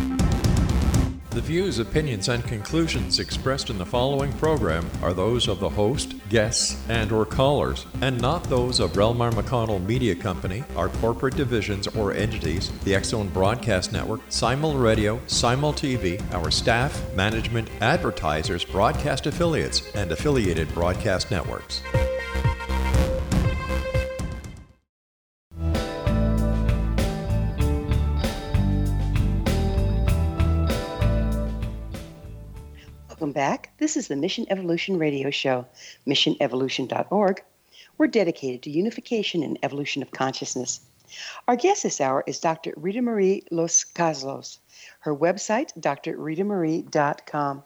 The 1.31 1.39
views, 1.39 1.79
opinions, 1.79 2.27
and 2.27 2.43
conclusions 2.43 3.19
expressed 3.19 3.69
in 3.69 3.77
the 3.77 3.85
following 3.85 4.33
program 4.33 4.91
are 5.01 5.13
those 5.13 5.47
of 5.47 5.61
the 5.61 5.69
host, 5.69 6.13
guests, 6.27 6.77
and 6.89 7.09
or 7.13 7.25
callers, 7.25 7.85
and 8.01 8.19
not 8.19 8.43
those 8.43 8.81
of 8.81 8.91
Relmar 8.93 9.31
McConnell 9.31 9.81
Media 9.85 10.13
Company, 10.13 10.65
our 10.75 10.89
corporate 10.89 11.37
divisions 11.37 11.87
or 11.87 12.11
entities, 12.11 12.69
the 12.83 12.93
X 12.93 13.09
Zone 13.09 13.29
Broadcast 13.29 13.93
Network, 13.93 14.19
Simul 14.27 14.73
Radio, 14.73 15.21
Simul 15.27 15.71
TV, 15.71 16.21
our 16.33 16.51
staff, 16.51 17.01
management, 17.15 17.69
advertisers, 17.79 18.65
broadcast 18.65 19.25
affiliates, 19.25 19.89
and 19.95 20.11
affiliated 20.11 20.67
broadcast 20.73 21.31
networks. 21.31 21.81
This 33.91 34.05
is 34.05 34.07
the 34.07 34.15
Mission 34.15 34.45
Evolution 34.49 34.97
Radio 34.97 35.29
Show, 35.31 35.65
missionevolution.org. 36.07 37.43
We're 37.97 38.07
dedicated 38.07 38.61
to 38.61 38.69
unification 38.69 39.43
and 39.43 39.59
evolution 39.63 40.01
of 40.01 40.11
consciousness. 40.11 40.79
Our 41.45 41.57
guest 41.57 41.83
this 41.83 41.99
hour 41.99 42.23
is 42.25 42.39
Dr. 42.39 42.71
Ritamarie 42.77 43.43
Los 43.51 43.83
Caslos. 43.83 44.59
Her 45.01 45.13
website, 45.13 45.77
drritamarie.com. 45.77 47.63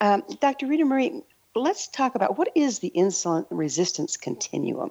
Um, 0.00 0.22
Dr. 0.40 0.66
Ritamarie, 0.66 1.22
let's 1.54 1.86
talk 1.86 2.16
about 2.16 2.36
what 2.36 2.50
is 2.56 2.80
the 2.80 2.90
insulin 2.96 3.46
resistance 3.48 4.16
continuum? 4.16 4.90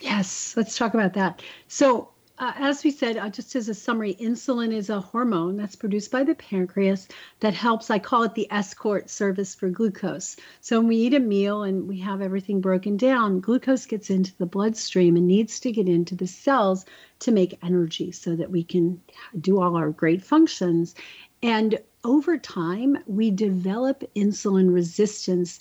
Yes, 0.00 0.54
let's 0.56 0.78
talk 0.78 0.94
about 0.94 1.14
that. 1.14 1.42
So, 1.66 2.10
uh, 2.38 2.52
as 2.56 2.84
we 2.84 2.90
said, 2.90 3.16
uh, 3.16 3.28
just 3.28 3.56
as 3.56 3.68
a 3.68 3.74
summary, 3.74 4.14
insulin 4.14 4.72
is 4.72 4.90
a 4.90 5.00
hormone 5.00 5.56
that's 5.56 5.74
produced 5.74 6.10
by 6.10 6.22
the 6.22 6.34
pancreas 6.36 7.08
that 7.40 7.52
helps, 7.52 7.90
I 7.90 7.98
call 7.98 8.22
it 8.22 8.34
the 8.34 8.46
escort 8.50 9.10
service 9.10 9.54
for 9.54 9.68
glucose. 9.68 10.36
So, 10.60 10.78
when 10.78 10.88
we 10.88 10.96
eat 10.96 11.14
a 11.14 11.20
meal 11.20 11.64
and 11.64 11.88
we 11.88 11.98
have 11.98 12.20
everything 12.20 12.60
broken 12.60 12.96
down, 12.96 13.40
glucose 13.40 13.86
gets 13.86 14.08
into 14.08 14.36
the 14.36 14.46
bloodstream 14.46 15.16
and 15.16 15.26
needs 15.26 15.58
to 15.60 15.72
get 15.72 15.88
into 15.88 16.14
the 16.14 16.28
cells 16.28 16.84
to 17.20 17.32
make 17.32 17.58
energy 17.62 18.12
so 18.12 18.36
that 18.36 18.50
we 18.50 18.62
can 18.62 19.00
do 19.40 19.60
all 19.60 19.76
our 19.76 19.90
great 19.90 20.22
functions. 20.22 20.94
And 21.42 21.80
over 22.04 22.38
time, 22.38 22.98
we 23.06 23.32
develop 23.32 24.04
insulin 24.14 24.72
resistance 24.72 25.58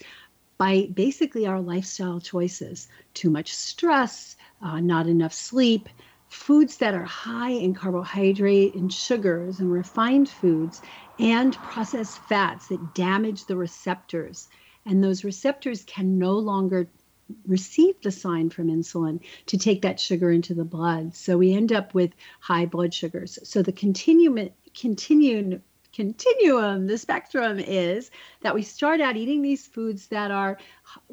by 0.58 0.90
basically 0.94 1.46
our 1.46 1.62
lifestyle 1.62 2.20
choices 2.20 2.88
too 3.14 3.30
much 3.30 3.54
stress, 3.54 4.36
uh, 4.62 4.80
not 4.80 5.08
enough 5.08 5.34
sleep, 5.34 5.90
foods 6.30 6.78
that 6.78 6.94
are 6.94 7.06
high 7.06 7.52
in 7.52 7.74
carbohydrate 7.74 8.76
and 8.76 8.92
sugars 8.92 9.60
and 9.60 9.72
refined 9.72 10.30
foods, 10.30 10.82
and 11.20 11.62
processed 11.62 12.20
fats 12.20 12.68
that 12.68 12.94
damage 12.94 13.46
the 13.46 13.56
receptors. 13.56 14.48
And 14.86 15.04
those 15.04 15.24
receptors 15.24 15.84
can 15.84 16.18
no 16.18 16.34
longer 16.34 16.90
receive 17.46 17.96
the 18.02 18.12
sign 18.12 18.50
from 18.50 18.68
insulin 18.68 19.20
to 19.48 19.58
take 19.58 19.82
that 19.82 20.00
sugar 20.00 20.32
into 20.32 20.54
the 20.54 20.64
blood. 20.64 21.14
So 21.16 21.38
we 21.38 21.54
end 21.54 21.74
up 21.74 21.94
with 21.94 22.12
high 22.40 22.66
blood 22.66 22.94
sugars. 22.94 23.38
So 23.44 23.62
the 23.62 23.74
continuum, 23.74 24.50
continuum 24.74 25.62
continuum, 25.98 26.86
the 26.86 26.96
spectrum 26.96 27.58
is 27.58 28.12
that 28.42 28.54
we 28.54 28.62
start 28.62 29.02
out 29.02 29.18
eating 29.18 29.42
these 29.42 29.66
foods 29.66 30.06
that 30.08 30.30
are 30.30 30.60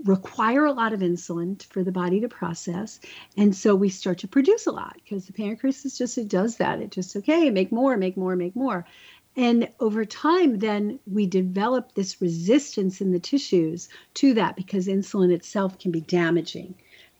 require 0.04 0.66
a 0.66 0.72
lot 0.72 0.92
of 0.92 1.00
insulin 1.00 1.60
for 1.62 1.82
the 1.82 1.90
body 1.90 2.20
to 2.20 2.28
process, 2.28 3.00
and 3.34 3.56
so 3.56 3.74
we 3.74 3.88
start 3.88 4.18
to 4.18 4.28
produce 4.28 4.66
a 4.66 4.70
lot 4.70 4.94
because 5.02 5.24
the 5.24 5.32
pancreas 5.32 5.86
is 5.86 5.96
just 5.96 6.18
it 6.18 6.28
does 6.28 6.58
that. 6.58 6.80
It 6.82 6.90
just 6.90 7.16
okay, 7.16 7.48
make 7.48 7.72
more, 7.72 7.96
make 7.96 8.18
more, 8.18 8.36
make 8.36 8.54
more. 8.54 8.86
And 9.36 9.70
over 9.80 10.04
time, 10.04 10.58
then 10.58 11.00
we 11.10 11.26
develop 11.26 11.94
this 11.94 12.20
resistance 12.20 13.00
in 13.00 13.10
the 13.10 13.18
tissues 13.18 13.88
to 14.14 14.34
that 14.34 14.54
because 14.54 14.86
insulin 14.86 15.32
itself 15.32 15.78
can 15.78 15.92
be 15.92 16.02
damaging. 16.02 16.74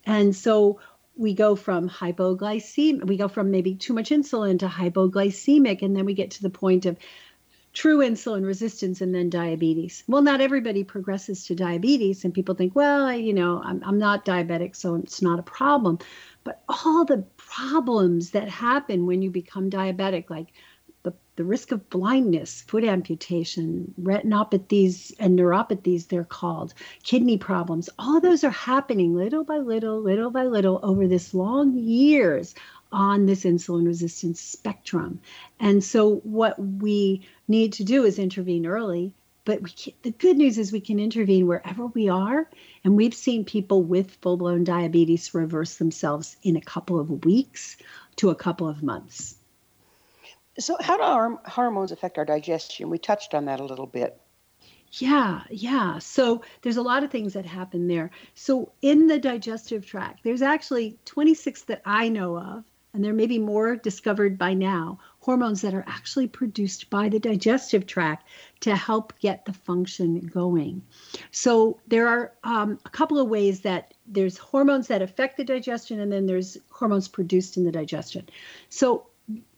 And 0.05 0.35
so 0.35 0.79
we 1.17 1.33
go 1.33 1.55
from 1.55 1.89
hypoglycemic, 1.89 3.07
we 3.07 3.17
go 3.17 3.27
from 3.27 3.49
maybe 3.49 3.73
too 3.73 3.93
much 3.93 4.11
insulin 4.11 4.59
to 4.59 4.67
hypoglycemic, 4.67 5.81
and 5.81 5.97
then 5.97 6.05
we 6.05 6.13
get 6.13 6.31
to 6.31 6.43
the 6.43 6.49
point 6.51 6.85
of 6.85 6.97
true 7.75 7.99
insulin 7.99 8.45
resistance 8.45 9.01
and 9.01 9.13
then 9.13 9.29
diabetes. 9.29 10.03
Well, 10.07 10.21
not 10.21 10.41
everybody 10.41 10.83
progresses 10.83 11.45
to 11.45 11.55
diabetes, 11.55 12.23
and 12.23 12.33
people 12.33 12.55
think, 12.55 12.75
well, 12.75 13.13
you 13.13 13.33
know, 13.33 13.61
I'm, 13.63 13.83
I'm 13.85 13.99
not 13.99 14.25
diabetic, 14.25 14.75
so 14.75 14.95
it's 14.95 15.21
not 15.21 15.39
a 15.39 15.43
problem. 15.43 15.99
But 16.45 16.63
all 16.69 17.05
the 17.05 17.25
problems 17.37 18.31
that 18.31 18.47
happen 18.47 19.05
when 19.05 19.21
you 19.21 19.29
become 19.29 19.69
diabetic, 19.69 20.29
like 20.29 20.53
the, 21.03 21.13
the 21.35 21.43
risk 21.43 21.71
of 21.73 21.89
blindness, 21.89 22.61
foot 22.61 22.85
amputation, 22.85 23.93
retinopathies 24.01 25.13
and 25.19 25.37
neuropathies, 25.37 26.07
they're 26.07 26.23
called, 26.23 26.73
kidney 27.03 27.37
problems, 27.37 27.89
all 27.99 28.21
those 28.21 28.43
are 28.45 28.51
happening 28.51 29.15
little 29.15 29.43
by 29.43 29.57
little, 29.57 30.01
little 30.01 30.31
by 30.31 30.45
little 30.45 30.79
over 30.81 31.07
this 31.07 31.33
long 31.33 31.77
years 31.77 32.55
on 32.95 33.25
this 33.25 33.43
insulin 33.43 33.85
resistance 33.85 34.39
spectrum. 34.39 35.19
And 35.59 35.83
so, 35.83 36.15
what 36.23 36.57
we 36.57 37.27
need 37.47 37.73
to 37.73 37.83
do 37.83 38.05
is 38.05 38.17
intervene 38.17 38.65
early. 38.65 39.13
But 39.43 39.75
can, 39.75 39.93
the 40.01 40.11
good 40.11 40.37
news 40.37 40.57
is 40.57 40.71
we 40.71 40.79
can 40.79 40.97
intervene 40.97 41.45
wherever 41.45 41.85
we 41.87 42.09
are. 42.09 42.49
And 42.83 42.95
we've 42.95 43.13
seen 43.13 43.43
people 43.43 43.83
with 43.83 44.17
full 44.21 44.37
blown 44.37 44.63
diabetes 44.63 45.33
reverse 45.33 45.75
themselves 45.75 46.37
in 46.41 46.55
a 46.55 46.61
couple 46.61 46.99
of 46.99 47.25
weeks 47.25 47.77
to 48.15 48.29
a 48.29 48.35
couple 48.35 48.67
of 48.67 48.81
months. 48.81 49.35
So, 50.57 50.77
how 50.79 50.95
do 50.95 51.03
our 51.03 51.41
hormones 51.45 51.91
affect 51.91 52.17
our 52.17 52.25
digestion? 52.25 52.89
We 52.89 52.97
touched 52.97 53.33
on 53.33 53.45
that 53.45 53.59
a 53.59 53.65
little 53.65 53.87
bit. 53.87 54.19
Yeah, 54.91 55.41
yeah. 55.49 55.99
So 55.99 56.41
there's 56.61 56.77
a 56.77 56.81
lot 56.81 57.03
of 57.03 57.11
things 57.11 57.33
that 57.33 57.45
happen 57.45 57.87
there. 57.87 58.11
So 58.33 58.71
in 58.81 59.07
the 59.07 59.19
digestive 59.19 59.85
tract, 59.85 60.23
there's 60.23 60.41
actually 60.41 60.97
26 61.03 61.63
that 61.63 61.81
I 61.85 62.07
know 62.07 62.37
of, 62.37 62.63
and 62.95 63.03
there 63.03 63.13
may 63.13 63.27
be 63.27 63.39
more 63.39 63.75
discovered 63.75 64.37
by 64.37 64.53
now, 64.53 64.99
hormones 65.19 65.61
that 65.61 65.73
are 65.73 65.83
actually 65.85 66.27
produced 66.27 66.89
by 66.89 67.09
the 67.09 67.19
digestive 67.19 67.85
tract 67.85 68.25
to 68.61 68.73
help 68.73 69.13
get 69.19 69.43
the 69.43 69.51
function 69.51 70.21
going. 70.21 70.81
So 71.31 71.79
there 71.87 72.07
are 72.07 72.33
um, 72.45 72.79
a 72.85 72.89
couple 72.89 73.19
of 73.19 73.27
ways 73.27 73.61
that 73.61 73.93
there's 74.07 74.37
hormones 74.37 74.87
that 74.87 75.01
affect 75.01 75.35
the 75.35 75.43
digestion, 75.43 75.99
and 75.99 76.11
then 76.11 76.25
there's 76.25 76.57
hormones 76.69 77.09
produced 77.09 77.57
in 77.57 77.65
the 77.65 77.71
digestion. 77.71 78.29
So 78.69 79.07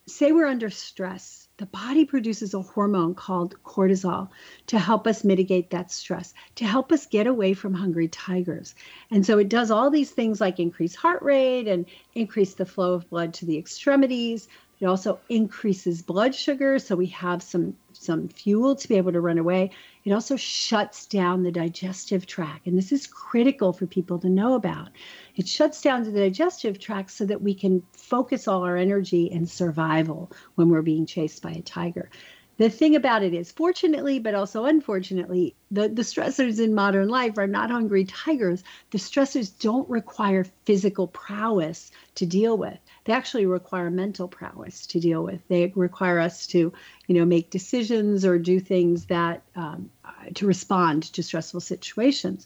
say 0.08 0.32
we're 0.32 0.48
under 0.48 0.72
stress, 0.72 1.47
the 1.58 1.66
body 1.66 2.06
produces 2.06 2.54
a 2.54 2.62
hormone 2.62 3.16
called 3.16 3.56
cortisol 3.64 4.30
to 4.68 4.78
help 4.78 5.08
us 5.08 5.24
mitigate 5.24 5.72
that 5.72 5.92
stress, 5.92 6.34
to 6.56 6.66
help 6.66 6.92
us 6.92 7.08
get 7.08 7.26
away 7.26 7.54
from 7.54 7.74
hungry 7.74 8.08
tigers. 8.08 8.76
And 9.10 9.26
so 9.26 9.40
it 9.40 9.50
does 9.50 9.72
all 9.72 9.90
these 9.90 10.12
things 10.12 10.40
like 10.40 10.60
increase 10.60 10.96
heart 10.96 11.24
rate 11.24 11.68
and 11.68 11.86
increase 12.14 12.54
the 12.54 12.66
flow 12.66 12.94
of 12.94 13.10
blood 13.10 13.34
to 13.36 13.46
the 13.46 13.58
extremities. 13.58 14.48
It 14.80 14.86
also 14.86 15.20
increases 15.28 16.04
blood 16.04 16.36
sugar, 16.36 16.78
so 16.78 16.96
we 16.96 17.08
have 17.08 17.42
some 17.42 17.76
some 17.94 18.28
fuel 18.28 18.76
to 18.76 18.88
be 18.88 18.96
able 18.96 19.12
to 19.12 19.22
run 19.22 19.40
away. 19.40 19.72
It 20.06 20.12
also 20.12 20.36
shuts 20.36 21.08
down 21.08 21.42
the 21.42 21.52
digestive 21.52 22.28
tract, 22.28 22.68
and 22.68 22.78
this 22.78 22.92
is 22.92 23.08
critical 23.08 23.74
for 23.74 23.88
people 23.88 24.20
to 24.20 24.30
know 24.30 24.54
about. 24.54 24.90
It 25.36 25.48
shuts 25.48 25.82
down 25.82 26.04
the 26.04 26.12
digestive 26.12 26.80
tract 26.80 27.10
so 27.12 27.26
that 27.26 27.42
we 27.42 27.56
can 27.56 27.82
focus 27.92 28.48
all 28.48 28.64
our 28.64 28.78
energy 28.78 29.26
in 29.26 29.48
survival 29.48 30.32
when 30.56 30.70
we're 30.70 30.84
being 30.84 31.08
chased 31.08 31.42
by 31.42 31.52
a 31.52 31.62
tiger. 31.62 32.10
The 32.58 32.70
thing 32.72 32.96
about 32.96 33.22
it 33.22 33.36
is, 33.36 33.52
fortunately, 33.52 34.18
but 34.18 34.34
also 34.34 34.66
unfortunately, 34.66 35.56
the, 35.70 35.90
the 35.90 36.02
stressors 36.02 36.60
in 36.60 36.74
modern 36.74 37.08
life 37.08 37.38
are 37.38 37.46
not 37.46 37.70
hungry 37.70 38.06
tigers. 38.06 38.64
The 38.90 38.98
stressors 38.98 39.52
don't 39.60 39.88
require 39.90 40.44
physical 40.66 41.08
prowess 41.08 41.92
to 42.16 42.26
deal 42.26 42.58
with. 42.58 42.80
They 43.06 43.14
actually 43.14 43.46
require 43.46 43.92
mental 43.92 44.28
prowess 44.28 44.88
to 44.88 45.00
deal 45.00 45.24
with. 45.24 45.40
They 45.50 45.72
require 45.76 46.20
us 46.20 46.48
to, 46.48 46.74
you 47.08 47.16
know, 47.16 47.26
make 47.26 47.52
decisions 47.52 48.26
or 48.26 48.40
do 48.40 48.60
things 48.60 49.06
that 49.06 49.44
um, 49.56 49.92
to 50.34 50.48
respond 50.48 51.04
to 51.14 51.24
stressful 51.24 51.62
situations. 51.62 52.46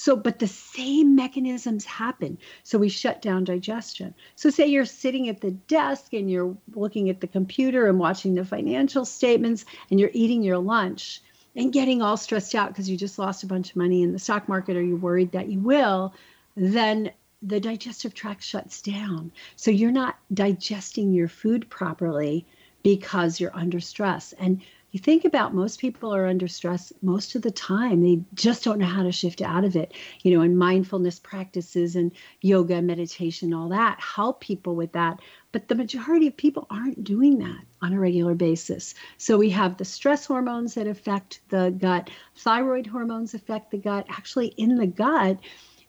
So, 0.00 0.16
but 0.16 0.38
the 0.38 0.46
same 0.48 1.14
mechanisms 1.14 1.84
happen. 1.84 2.38
So 2.62 2.78
we 2.78 2.88
shut 2.88 3.20
down 3.20 3.44
digestion. 3.44 4.14
So, 4.34 4.48
say 4.48 4.66
you're 4.66 4.86
sitting 4.86 5.28
at 5.28 5.42
the 5.42 5.50
desk 5.50 6.14
and 6.14 6.30
you're 6.30 6.56
looking 6.74 7.10
at 7.10 7.20
the 7.20 7.26
computer 7.26 7.86
and 7.86 7.98
watching 7.98 8.34
the 8.34 8.46
financial 8.46 9.04
statements 9.04 9.66
and 9.90 10.00
you're 10.00 10.08
eating 10.14 10.42
your 10.42 10.56
lunch 10.56 11.20
and 11.54 11.70
getting 11.70 12.00
all 12.00 12.16
stressed 12.16 12.54
out 12.54 12.68
because 12.68 12.88
you 12.88 12.96
just 12.96 13.18
lost 13.18 13.42
a 13.42 13.46
bunch 13.46 13.68
of 13.72 13.76
money 13.76 14.02
in 14.02 14.14
the 14.14 14.18
stock 14.18 14.48
market 14.48 14.74
or 14.74 14.82
you're 14.82 14.96
worried 14.96 15.32
that 15.32 15.50
you 15.50 15.60
will, 15.60 16.14
then 16.56 17.12
the 17.42 17.60
digestive 17.60 18.14
tract 18.14 18.42
shuts 18.42 18.80
down. 18.80 19.30
So 19.56 19.70
you're 19.70 19.92
not 19.92 20.16
digesting 20.32 21.12
your 21.12 21.28
food 21.28 21.68
properly 21.68 22.46
because 22.82 23.38
you're 23.38 23.54
under 23.54 23.80
stress. 23.80 24.32
And 24.38 24.62
you 24.90 25.00
think 25.00 25.24
about 25.24 25.54
most 25.54 25.80
people 25.80 26.14
are 26.14 26.26
under 26.26 26.48
stress 26.48 26.92
most 27.02 27.34
of 27.34 27.42
the 27.42 27.50
time. 27.50 28.02
They 28.02 28.22
just 28.34 28.64
don't 28.64 28.78
know 28.78 28.86
how 28.86 29.02
to 29.02 29.12
shift 29.12 29.40
out 29.40 29.64
of 29.64 29.76
it 29.76 29.94
you 30.22 30.34
know 30.34 30.42
and 30.42 30.58
mindfulness 30.58 31.18
practices 31.18 31.96
and 31.96 32.12
yoga 32.40 32.82
meditation 32.82 33.54
all 33.54 33.68
that 33.68 34.00
help 34.00 34.40
people 34.40 34.74
with 34.74 34.92
that. 34.92 35.20
But 35.52 35.68
the 35.68 35.74
majority 35.74 36.28
of 36.28 36.36
people 36.36 36.66
aren't 36.70 37.02
doing 37.02 37.38
that 37.38 37.64
on 37.82 37.92
a 37.92 37.98
regular 37.98 38.34
basis. 38.34 38.94
So 39.18 39.36
we 39.36 39.50
have 39.50 39.76
the 39.76 39.84
stress 39.84 40.26
hormones 40.26 40.74
that 40.74 40.86
affect 40.86 41.40
the 41.48 41.74
gut. 41.76 42.10
Thyroid 42.36 42.86
hormones 42.86 43.34
affect 43.34 43.70
the 43.70 43.78
gut. 43.78 44.06
Actually 44.08 44.48
in 44.56 44.76
the 44.76 44.86
gut 44.86 45.38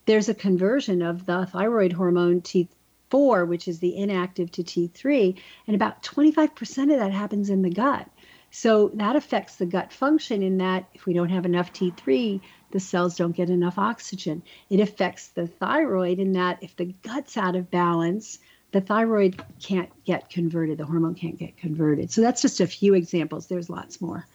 there's 0.06 0.30
a 0.30 0.34
conversion 0.34 1.02
of 1.02 1.26
the 1.26 1.46
thyroid 1.46 1.94
hormone 1.94 2.42
T4 2.42 3.48
which 3.48 3.68
is 3.68 3.80
the 3.80 3.96
inactive 3.96 4.52
to 4.52 4.64
T3 4.64 5.38
and 5.68 5.76
about 5.76 6.02
25% 6.02 6.84
of 6.84 7.00
that 7.00 7.12
happens 7.12 7.50
in 7.50 7.62
the 7.62 7.70
gut 7.70 8.10
so 8.52 8.92
that 8.96 9.16
affects 9.16 9.56
the 9.56 9.66
gut 9.66 9.94
function 9.94 10.44
in 10.44 10.58
that 10.58 10.86
if 10.94 11.06
we 11.06 11.14
don't 11.14 11.30
have 11.30 11.46
enough 11.46 11.72
T3, 11.72 12.42
the 12.72 12.80
cells 12.80 13.16
don't 13.16 13.36
get 13.36 13.50
enough 13.50 13.78
oxygen. 13.78 14.44
It 14.70 14.82
affects 14.82 15.30
the 15.30 15.48
thyroid 15.48 16.20
in 16.20 16.34
that 16.34 16.62
if 16.62 16.76
the 16.76 16.94
gut's 17.02 17.38
out 17.38 17.56
of 17.56 17.72
balance, 17.72 18.40
the 18.72 18.82
thyroid 18.82 19.42
can't 19.62 19.90
get 20.06 20.30
converted, 20.30 20.78
the 20.78 20.86
hormone 20.86 21.16
can't 21.16 21.38
get 21.38 21.58
converted. 21.58 22.12
So 22.12 22.22
that's 22.22 22.42
just 22.42 22.60
a 22.60 22.68
few 22.68 22.94
examples. 22.94 23.48
There's 23.48 23.70
lots 23.70 24.02
more. 24.02 24.28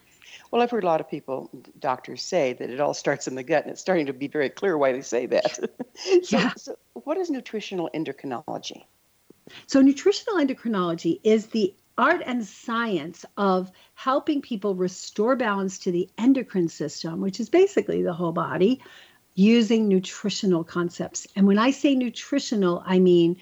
Well, 0.51 0.63
I've 0.63 0.71
heard 0.71 0.85
a 0.85 0.87
lot 0.87 1.01
of 1.01 1.11
people, 1.11 1.51
doctors 1.79 2.23
say 2.23 2.53
that 2.55 2.71
it 2.71 2.81
all 2.81 2.95
starts 2.95 3.27
in 3.27 3.35
the 3.35 3.43
gut, 3.43 3.65
and 3.65 3.73
it's 3.73 3.81
starting 3.81 4.07
to 4.07 4.13
be 4.13 4.29
very 4.29 4.49
clear 4.49 4.79
why 4.79 4.93
they 4.93 5.03
say 5.03 5.27
that. 5.27 5.55
so, 6.23 6.39
yeah. 6.39 6.53
so, 6.57 6.77
what 6.93 7.17
is 7.17 7.31
nutritional 7.31 7.91
endocrinology? 7.95 8.85
So, 9.67 9.83
nutritional 9.83 10.37
endocrinology 10.37 11.21
is 11.25 11.47
the 11.47 11.75
art 11.99 12.23
and 12.27 12.47
science 12.47 13.25
of 13.37 13.71
helping 13.95 14.43
people 14.43 14.75
restore 14.75 15.37
balance 15.37 15.79
to 15.79 15.91
the 15.91 16.09
endocrine 16.19 16.69
system, 16.69 17.21
which 17.21 17.41
is 17.41 17.49
basically 17.49 18.03
the 18.03 18.13
whole 18.13 18.33
body, 18.33 18.83
using 19.35 19.89
nutritional 19.89 20.65
concepts. 20.65 21.27
And 21.37 21.47
when 21.47 21.59
I 21.59 21.71
say 21.71 21.95
nutritional, 21.95 22.83
I 22.87 22.99
mean 22.99 23.37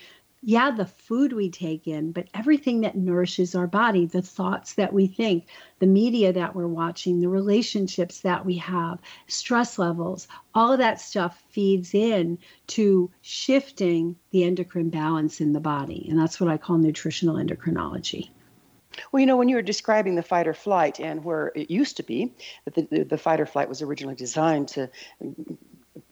yeah, 0.47 0.71
the 0.71 0.85
food 0.85 1.33
we 1.33 1.49
take 1.49 1.89
in, 1.89 2.13
but 2.13 2.29
everything 2.35 2.83
that 2.83 2.97
nourishes 2.97 3.55
our 3.55 3.67
body, 3.67 4.05
the 4.05 4.21
thoughts 4.21 4.75
that 4.75 4.93
we 4.93 5.07
think, 5.07 5.47
the 5.79 5.87
media 5.87 6.35
that 6.35 6.55
we're 6.55 6.67
watching, 6.67 7.21
the 7.21 7.31
relationships 7.31 8.21
that 8.21 8.45
we 8.45 8.59
have, 8.59 8.99
stress 9.27 9.79
levels, 9.79 10.29
all 10.55 10.71
of 10.71 10.79
that 10.81 11.01
stuff 11.01 11.43
feeds 11.49 11.95
in 11.95 12.37
to 12.67 13.11
shifting 13.23 14.17
the 14.33 14.45
endocrine 14.45 14.91
balance 14.91 15.41
in 15.41 15.55
the 15.55 15.61
body. 15.61 16.07
And 16.11 16.19
that's 16.19 16.39
what 16.39 16.51
I 16.51 16.59
call 16.59 16.77
nutritional 16.77 17.37
endocrinology. 17.37 18.29
Well, 19.11 19.21
you 19.21 19.27
know, 19.27 19.37
when 19.37 19.49
you 19.49 19.57
were 19.57 19.63
describing 19.63 20.15
the 20.15 20.23
fight 20.23 20.47
or 20.47 20.55
flight 20.55 21.01
and 21.01 21.25
where 21.25 21.53
it 21.55 21.71
used 21.71 21.97
to 21.99 22.03
be, 22.03 22.35
that 22.65 22.75
the, 22.91 23.05
the, 23.05 23.19
fight 23.19 23.41
or 23.41 23.47
flight 23.47 23.69
was 23.69 23.83
originally 23.83 24.15
designed 24.15 24.69
to 24.69 24.91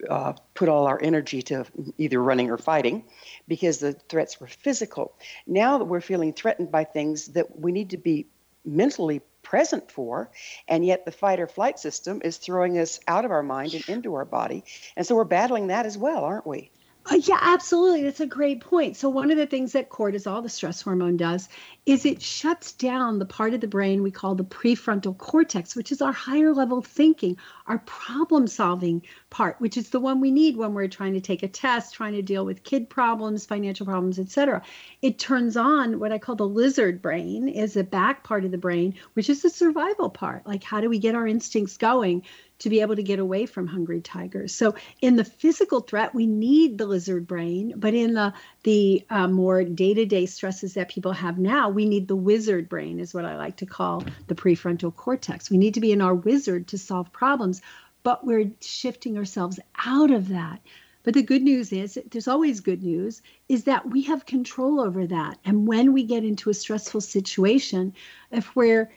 uh, 0.08 0.32
put 0.54 0.68
all 0.68 0.86
our 0.86 1.00
energy 1.02 1.42
to 1.42 1.64
either 1.98 2.22
running 2.22 2.50
or 2.50 2.58
fighting 2.58 3.04
because 3.48 3.78
the 3.78 3.92
threats 3.92 4.40
were 4.40 4.46
physical. 4.46 5.14
Now 5.46 5.78
that 5.78 5.84
we're 5.84 6.00
feeling 6.00 6.32
threatened 6.32 6.70
by 6.70 6.84
things 6.84 7.28
that 7.28 7.58
we 7.58 7.72
need 7.72 7.90
to 7.90 7.96
be 7.96 8.26
mentally 8.64 9.20
present 9.42 9.90
for, 9.90 10.30
and 10.68 10.84
yet 10.84 11.04
the 11.04 11.12
fight 11.12 11.40
or 11.40 11.46
flight 11.46 11.78
system 11.78 12.20
is 12.24 12.36
throwing 12.36 12.78
us 12.78 13.00
out 13.08 13.24
of 13.24 13.30
our 13.30 13.42
mind 13.42 13.74
and 13.74 13.88
into 13.88 14.14
our 14.14 14.24
body. 14.24 14.64
And 14.96 15.06
so 15.06 15.14
we're 15.14 15.24
battling 15.24 15.68
that 15.68 15.86
as 15.86 15.98
well, 15.98 16.24
aren't 16.24 16.46
we? 16.46 16.70
Uh, 17.10 17.16
yeah, 17.24 17.38
absolutely. 17.40 18.04
That's 18.04 18.20
a 18.20 18.26
great 18.26 18.60
point. 18.60 18.96
So, 18.96 19.08
one 19.08 19.32
of 19.32 19.36
the 19.36 19.46
things 19.46 19.72
that 19.72 19.90
cortisol, 19.90 20.40
the 20.40 20.48
stress 20.48 20.80
hormone, 20.82 21.16
does 21.16 21.48
is 21.84 22.06
it 22.06 22.22
shuts 22.22 22.70
down 22.72 23.18
the 23.18 23.26
part 23.26 23.54
of 23.54 23.60
the 23.60 23.66
brain 23.66 24.04
we 24.04 24.10
call 24.12 24.36
the 24.36 24.44
prefrontal 24.44 25.18
cortex, 25.18 25.74
which 25.74 25.90
is 25.90 26.00
our 26.00 26.12
higher 26.12 26.54
level 26.54 26.80
thinking, 26.80 27.36
our 27.66 27.78
problem 27.80 28.46
solving 28.46 29.02
part, 29.30 29.56
which 29.60 29.76
is 29.76 29.90
the 29.90 29.98
one 29.98 30.20
we 30.20 30.30
need 30.30 30.56
when 30.56 30.74
we're 30.74 30.86
trying 30.86 31.12
to 31.14 31.20
take 31.20 31.42
a 31.42 31.48
test, 31.48 31.92
trying 31.92 32.12
to 32.12 32.22
deal 32.22 32.44
with 32.44 32.62
kid 32.62 32.88
problems, 32.88 33.44
financial 33.46 33.84
problems, 33.84 34.20
etc. 34.20 34.62
It 35.02 35.18
turns 35.18 35.56
on 35.56 35.98
what 35.98 36.12
I 36.12 36.18
call 36.18 36.36
the 36.36 36.46
lizard 36.46 37.02
brain, 37.02 37.48
is 37.48 37.74
the 37.74 37.82
back 37.82 38.22
part 38.22 38.44
of 38.44 38.52
the 38.52 38.58
brain, 38.58 38.94
which 39.14 39.28
is 39.28 39.42
the 39.42 39.50
survival 39.50 40.08
part. 40.08 40.46
Like, 40.46 40.62
how 40.62 40.80
do 40.80 40.88
we 40.88 41.00
get 41.00 41.16
our 41.16 41.26
instincts 41.26 41.76
going? 41.76 42.22
To 42.62 42.70
be 42.70 42.80
able 42.80 42.96
to 42.96 43.02
get 43.02 43.18
away 43.18 43.46
from 43.46 43.66
hungry 43.66 44.00
tigers. 44.00 44.54
So 44.54 44.74
in 45.00 45.16
the 45.16 45.24
physical 45.24 45.80
threat, 45.80 46.14
we 46.14 46.26
need 46.26 46.78
the 46.78 46.86
lizard 46.86 47.26
brain, 47.26 47.74
but 47.76 47.94
in 47.94 48.14
the 48.14 48.32
the 48.62 49.04
uh, 49.10 49.28
more 49.28 49.64
day-to-day 49.64 50.26
stresses 50.26 50.74
that 50.74 50.88
people 50.88 51.12
have 51.12 51.38
now, 51.38 51.68
we 51.68 51.86
need 51.86 52.08
the 52.08 52.16
wizard 52.16 52.68
brain, 52.68 53.00
is 53.00 53.12
what 53.12 53.24
I 53.24 53.36
like 53.36 53.56
to 53.56 53.66
call 53.66 54.04
the 54.28 54.34
prefrontal 54.34 54.94
cortex. 54.94 55.50
We 55.50 55.58
need 55.58 55.74
to 55.74 55.80
be 55.80 55.92
in 55.92 56.00
our 56.00 56.14
wizard 56.14 56.68
to 56.68 56.78
solve 56.78 57.12
problems, 57.12 57.60
but 58.02 58.24
we're 58.24 58.50
shifting 58.60 59.18
ourselves 59.18 59.58
out 59.84 60.10
of 60.10 60.28
that. 60.28 60.60
But 61.04 61.14
the 61.14 61.22
good 61.22 61.42
news 61.42 61.72
is, 61.72 61.98
there's 62.10 62.28
always 62.28 62.60
good 62.60 62.84
news, 62.84 63.22
is 63.48 63.64
that 63.64 63.90
we 63.90 64.02
have 64.02 64.24
control 64.24 64.80
over 64.80 65.04
that. 65.08 65.38
And 65.44 65.66
when 65.66 65.92
we 65.92 66.04
get 66.04 66.22
into 66.22 66.48
a 66.48 66.54
stressful 66.54 67.00
situation, 67.00 67.94
if 68.30 68.54
we're 68.54 68.92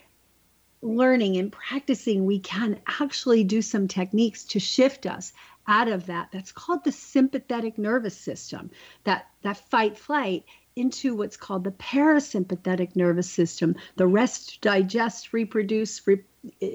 learning 0.85 1.37
and 1.37 1.51
practicing, 1.51 2.25
we 2.25 2.39
can 2.39 2.79
actually 2.87 3.43
do 3.43 3.61
some 3.61 3.87
techniques 3.87 4.43
to 4.43 4.59
shift 4.59 5.05
us 5.05 5.33
out 5.67 5.87
of 5.87 6.05
that. 6.05 6.29
That's 6.31 6.51
called 6.51 6.83
the 6.83 6.91
sympathetic 6.91 7.77
nervous 7.77 8.15
system, 8.15 8.69
that, 9.03 9.27
that 9.41 9.57
fight 9.69 9.97
flight 9.97 10.45
into 10.75 11.15
what's 11.15 11.37
called 11.37 11.63
the 11.63 11.71
parasympathetic 11.71 12.95
nervous 12.95 13.29
system, 13.29 13.75
the 13.95 14.05
rest, 14.05 14.59
digest, 14.61 15.31
reproduce, 15.33 16.05
re- 16.05 16.23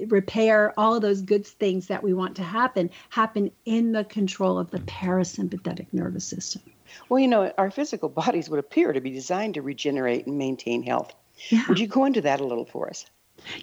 repair, 0.07 0.73
all 0.77 0.95
of 0.95 1.01
those 1.01 1.21
good 1.21 1.45
things 1.45 1.87
that 1.87 2.03
we 2.03 2.13
want 2.13 2.35
to 2.35 2.43
happen, 2.43 2.89
happen 3.09 3.51
in 3.65 3.91
the 3.91 4.03
control 4.03 4.57
of 4.57 4.71
the 4.71 4.79
parasympathetic 4.79 5.87
nervous 5.93 6.25
system. 6.25 6.61
Well, 7.07 7.19
you 7.19 7.27
know, 7.27 7.53
our 7.57 7.71
physical 7.71 8.09
bodies 8.09 8.49
would 8.49 8.59
appear 8.59 8.91
to 8.91 8.99
be 8.99 9.11
designed 9.11 9.53
to 9.53 9.61
regenerate 9.61 10.25
and 10.25 10.37
maintain 10.37 10.83
health. 10.83 11.13
Yeah. 11.49 11.63
Would 11.69 11.79
you 11.79 11.87
go 11.87 12.05
into 12.05 12.21
that 12.21 12.41
a 12.41 12.45
little 12.45 12.65
for 12.65 12.89
us? 12.89 13.05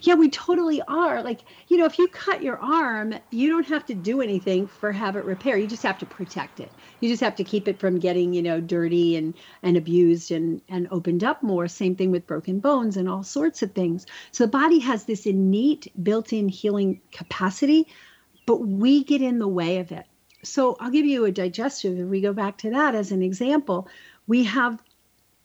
Yeah, 0.01 0.15
we 0.15 0.29
totally 0.29 0.81
are. 0.83 1.23
Like, 1.23 1.41
you 1.67 1.77
know, 1.77 1.85
if 1.85 1.97
you 1.97 2.07
cut 2.07 2.43
your 2.43 2.57
arm, 2.57 3.15
you 3.31 3.49
don't 3.49 3.67
have 3.67 3.85
to 3.87 3.93
do 3.93 4.21
anything 4.21 4.67
for 4.67 4.91
have 4.91 5.15
it 5.15 5.25
repair. 5.25 5.57
You 5.57 5.67
just 5.67 5.83
have 5.83 5.97
to 5.99 6.05
protect 6.05 6.59
it. 6.59 6.71
You 6.99 7.09
just 7.09 7.21
have 7.21 7.35
to 7.37 7.43
keep 7.43 7.67
it 7.67 7.79
from 7.79 7.99
getting, 7.99 8.33
you 8.33 8.41
know, 8.41 8.59
dirty 8.59 9.15
and 9.15 9.33
and 9.63 9.77
abused 9.77 10.31
and 10.31 10.61
and 10.69 10.87
opened 10.91 11.23
up 11.23 11.41
more. 11.43 11.67
Same 11.67 11.95
thing 11.95 12.11
with 12.11 12.27
broken 12.27 12.59
bones 12.59 12.97
and 12.97 13.09
all 13.09 13.23
sorts 13.23 13.61
of 13.61 13.73
things. 13.73 14.05
So 14.31 14.45
the 14.45 14.51
body 14.51 14.79
has 14.79 15.05
this 15.05 15.25
innate 15.25 15.91
built-in 16.03 16.49
healing 16.49 17.01
capacity, 17.11 17.87
but 18.45 18.67
we 18.67 19.03
get 19.03 19.21
in 19.21 19.39
the 19.39 19.47
way 19.47 19.77
of 19.77 19.91
it. 19.91 20.05
So 20.43 20.77
I'll 20.79 20.91
give 20.91 21.05
you 21.05 21.25
a 21.25 21.31
digestive. 21.31 21.99
If 21.99 22.07
we 22.07 22.21
go 22.21 22.33
back 22.33 22.57
to 22.59 22.69
that 22.71 22.95
as 22.95 23.11
an 23.11 23.21
example, 23.21 23.87
we 24.27 24.43
have 24.45 24.81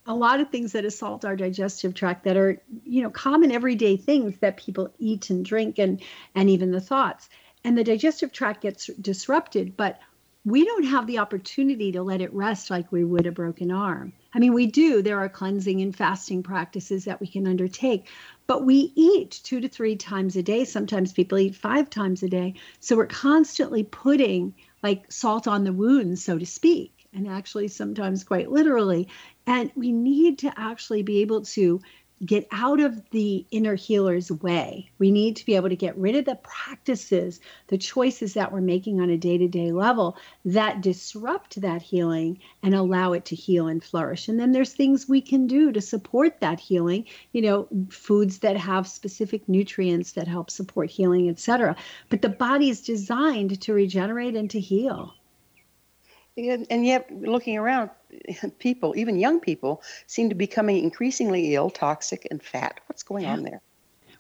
a 0.07 0.15
lot 0.15 0.41
of 0.41 0.51
things 0.51 0.73
that 0.73 0.85
assault 0.85 1.25
our 1.25 1.37
digestive 1.37 1.95
tract 1.95 2.25
that 2.25 2.37
are 2.37 2.61
you 2.85 3.03
know 3.03 3.11
common 3.11 3.51
everyday 3.51 3.97
things 3.97 4.39
that 4.39 4.57
people 4.57 4.93
eat 4.99 5.31
and 5.31 5.45
drink 5.45 5.79
and 5.79 6.03
and 6.35 6.51
even 6.51 6.71
the 6.71 6.81
thoughts. 6.81 7.29
And 7.67 7.79
the 7.79 7.85
digestive 7.85 8.33
tract 8.33 8.63
gets 8.63 8.87
disrupted 8.87 9.77
but 9.77 9.99
we 10.47 10.67
don't 10.67 10.85
have 10.85 11.07
the 11.07 11.21
opportunity 11.21 11.93
to 11.93 12.03
let 12.03 12.21
it 12.21 12.35
rest 12.35 12.69
like 12.69 12.93
we 12.93 13.03
would 13.03 13.27
a 13.27 13.33
broken 13.33 13.71
arm. 13.71 14.13
I 14.35 14.41
mean 14.41 14.53
we 14.53 14.67
do. 14.67 15.01
There 15.01 15.19
are 15.19 15.29
cleansing 15.31 15.81
and 15.81 15.97
fasting 15.97 16.43
practices 16.43 17.07
that 17.07 17.21
we 17.21 17.27
can 17.27 17.47
undertake 17.47 18.09
but 18.47 18.63
we 18.63 18.93
eat 18.95 19.41
two 19.43 19.61
to 19.61 19.69
three 19.69 19.97
times 19.97 20.37
a 20.37 20.43
day. 20.43 20.65
Sometimes 20.67 21.15
people 21.15 21.39
eat 21.39 21.57
five 21.57 21.89
times 21.89 22.23
a 22.23 22.29
day. 22.29 22.55
So 22.81 22.97
we're 22.97 23.07
constantly 23.07 23.85
putting 23.85 24.55
like 24.83 25.11
salt 25.11 25.49
on 25.49 25.65
the 25.65 25.73
wound 25.73 26.19
so 26.19 26.37
to 26.37 26.45
speak 26.45 26.94
and 27.15 27.29
actually 27.29 27.69
sometimes 27.69 28.25
quite 28.25 28.51
literally. 28.51 29.09
And 29.47 29.71
we 29.75 29.93
need 29.93 30.39
to 30.41 30.53
actually 30.57 31.03
be 31.03 31.21
able 31.21 31.43
to 31.43 31.81
get 32.25 32.47
out 32.53 32.81
of 32.81 33.11
the 33.11 33.45
inner 33.51 33.75
healer's 33.75 34.31
way. 34.31 34.91
We 34.99 35.11
need 35.11 35.37
to 35.37 35.45
be 35.45 35.57
able 35.57 35.69
to 35.69 35.77
get 35.77 35.97
rid 35.99 36.15
of 36.15 36.25
the 36.25 36.37
practices, 36.37 37.41
the 37.67 37.77
choices 37.77 38.35
that 38.35 38.53
we're 38.53 38.61
making 38.61 39.01
on 39.01 39.11
a 39.11 39.17
day 39.17 39.37
to 39.37 39.49
day 39.49 39.73
level 39.73 40.17
that 40.45 40.81
disrupt 40.81 41.61
that 41.61 41.83
healing 41.83 42.39
and 42.63 42.75
allow 42.75 43.13
it 43.13 43.25
to 43.27 43.35
heal 43.35 43.67
and 43.67 43.83
flourish. 43.83 44.29
And 44.29 44.39
then 44.39 44.53
there's 44.53 44.73
things 44.73 45.09
we 45.09 45.21
can 45.21 45.47
do 45.47 45.73
to 45.73 45.81
support 45.81 46.41
that 46.41 46.61
healing, 46.61 47.05
you 47.33 47.43
know, 47.43 47.69
foods 47.91 48.39
that 48.39 48.57
have 48.57 48.87
specific 48.87 49.49
nutrients 49.49 50.13
that 50.13 50.29
help 50.29 50.51
support 50.51 50.91
healing, 50.91 51.29
etc. 51.29 51.77
But 52.09 52.23
the 52.23 52.29
body 52.29 52.71
is 52.71 52.81
designed 52.81 53.61
to 53.61 53.75
regenerate 53.75 54.37
and 54.37 54.49
to 54.51 54.61
heal. 54.61 55.15
And 56.37 56.85
yet, 56.85 57.09
looking 57.13 57.57
around, 57.57 57.91
people, 58.59 58.95
even 58.97 59.19
young 59.19 59.41
people, 59.41 59.83
seem 60.07 60.29
to 60.29 60.35
be 60.35 60.47
becoming 60.47 60.83
increasingly 60.83 61.55
ill, 61.55 61.71
toxic, 61.71 62.27
and 62.31 62.43
fat. 62.43 62.81
What's 62.87 63.05
going 63.05 63.27
on 63.27 63.43
there? 63.45 63.61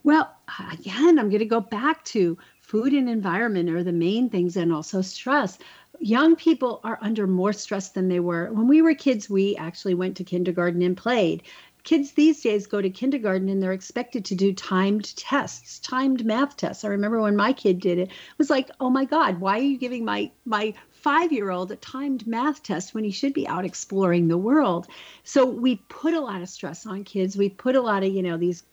Well, 0.05 0.31
again, 0.72 1.18
I'm 1.18 1.29
going 1.29 1.40
to 1.40 1.46
go 1.46 1.61
back 1.61 2.05
to 2.07 2.38
food 2.61 2.92
and 2.92 3.09
environment 3.09 3.70
are 3.70 3.83
the 3.83 3.92
main 3.92 4.29
things, 4.31 4.57
and 4.57 4.72
also 4.72 5.03
stress. 5.03 5.59
Young 5.98 6.37
people 6.37 6.81
are 6.85 6.98
under 7.00 7.27
more 7.27 7.53
stress 7.53 7.90
than 7.90 8.09
they 8.09 8.20
were. 8.20 8.53
When 8.53 8.68
we 8.68 8.83
were 8.83 8.94
kids, 8.94 9.29
we 9.29 9.57
actually 9.57 9.94
went 9.94 10.16
to 10.18 10.24
kindergarten 10.24 10.83
and 10.83 10.96
played 10.96 11.42
kids 11.85 12.12
these 12.12 12.40
days 12.40 12.66
go 12.66 12.81
to 12.81 12.90
kindergarten 12.90 13.48
and 13.50 13.62
they're 13.62 13.72
expected 13.72 14.24
to 14.24 14.35
do 14.35 14.53
timed 14.55 15.14
tests 15.16 15.79
timed 15.79 16.24
math 16.24 16.57
tests 16.57 16.83
i 16.83 16.88
remember 16.88 17.20
when 17.20 17.37
my 17.37 17.53
kid 17.53 17.79
did 17.79 17.98
it 17.98 18.09
it 18.09 18.38
was 18.38 18.50
like 18.50 18.70
oh 18.81 18.90
my 18.90 19.05
god 19.05 19.38
why 19.38 19.59
are 19.59 19.62
you 19.62 19.77
giving 19.77 20.05
my 20.05 20.31
my 20.46 20.72
five 21.05 21.33
year 21.33 21.51
old 21.51 21.71
a 21.71 21.77
timed 21.77 22.27
math 22.27 22.62
test 22.62 22.95
when 22.95 23.05
he 23.05 23.11
should 23.11 23.35
be 23.35 23.47
out 23.47 23.67
exploring 23.67 24.27
the 24.27 24.38
world. 24.38 24.87
So 25.23 25.45
we 25.45 25.77
put 25.77 26.14
a 26.14 26.21
lot 26.21 26.40
of 26.40 26.49
stress 26.49 26.87
on 26.87 27.05
kids. 27.05 27.37
We 27.37 27.51
put 27.51 27.77
a 27.77 27.83
lot 27.83 28.03
of 28.03 28.11
you 28.11 28.23
know 28.23 28.38
these 28.38 28.64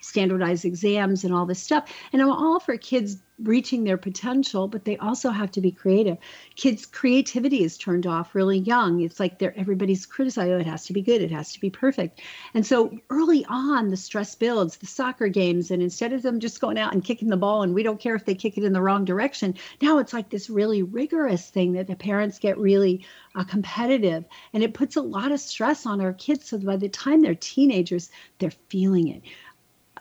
standardized 0.00 0.64
exams 0.64 1.24
and 1.24 1.34
all 1.34 1.46
this 1.46 1.62
stuff. 1.62 1.92
And 2.12 2.22
I'm 2.22 2.30
all 2.30 2.60
for 2.60 2.76
kids 2.76 3.18
reaching 3.42 3.84
their 3.84 3.96
potential, 3.96 4.66
but 4.66 4.84
they 4.84 4.96
also 4.96 5.30
have 5.30 5.50
to 5.52 5.60
be 5.60 5.70
creative. 5.70 6.18
Kids' 6.56 6.86
creativity 6.86 7.62
is 7.62 7.78
turned 7.78 8.06
off 8.06 8.34
really 8.34 8.58
young. 8.58 9.00
It's 9.00 9.20
like 9.20 9.38
they're 9.38 9.56
everybody's 9.56 10.06
criticizing, 10.06 10.54
oh, 10.54 10.58
it 10.58 10.66
has 10.66 10.86
to 10.86 10.92
be 10.92 11.02
good, 11.02 11.22
it 11.22 11.30
has 11.30 11.52
to 11.52 11.60
be 11.60 11.70
perfect. 11.70 12.20
And 12.54 12.66
so 12.66 12.98
early 13.10 13.44
on, 13.48 13.90
the 13.90 13.96
stress 13.96 14.34
builds, 14.34 14.78
the 14.78 14.86
soccer 14.86 15.28
games, 15.28 15.70
and 15.70 15.82
instead 15.82 16.12
of 16.12 16.22
them 16.22 16.40
just 16.40 16.60
going 16.60 16.78
out 16.78 16.92
and 16.92 17.04
kicking 17.04 17.28
the 17.28 17.36
ball, 17.36 17.62
and 17.62 17.74
we 17.74 17.82
don't 17.82 18.00
care 18.00 18.16
if 18.16 18.24
they 18.24 18.34
kick 18.34 18.58
it 18.58 18.64
in 18.64 18.72
the 18.72 18.82
wrong 18.82 19.04
direction, 19.04 19.54
now 19.80 19.98
it's 19.98 20.12
like 20.12 20.30
this 20.30 20.50
really 20.50 20.82
rigorous 20.82 21.48
thing 21.48 21.72
that 21.72 21.86
the 21.86 21.96
parents 21.96 22.38
get 22.38 22.58
really 22.58 23.06
uh, 23.38 23.44
competitive. 23.44 24.24
And 24.52 24.62
it 24.62 24.74
puts 24.74 24.96
a 24.96 25.00
lot 25.00 25.30
of 25.30 25.40
stress 25.40 25.86
on 25.86 26.00
our 26.00 26.12
kids. 26.12 26.48
So 26.48 26.58
by 26.58 26.76
the 26.76 26.88
time 26.88 27.22
they're 27.22 27.36
teenagers, 27.36 28.10
they're 28.38 28.52
feeling 28.68 29.08
it. 29.08 29.22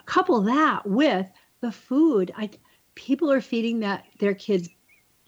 Couple 0.05 0.41
that 0.41 0.87
with 0.87 1.27
the 1.61 1.71
food. 1.71 2.31
I, 2.35 2.49
people 2.95 3.31
are 3.31 3.41
feeding 3.41 3.81
that 3.81 4.05
their 4.19 4.33
kids 4.33 4.69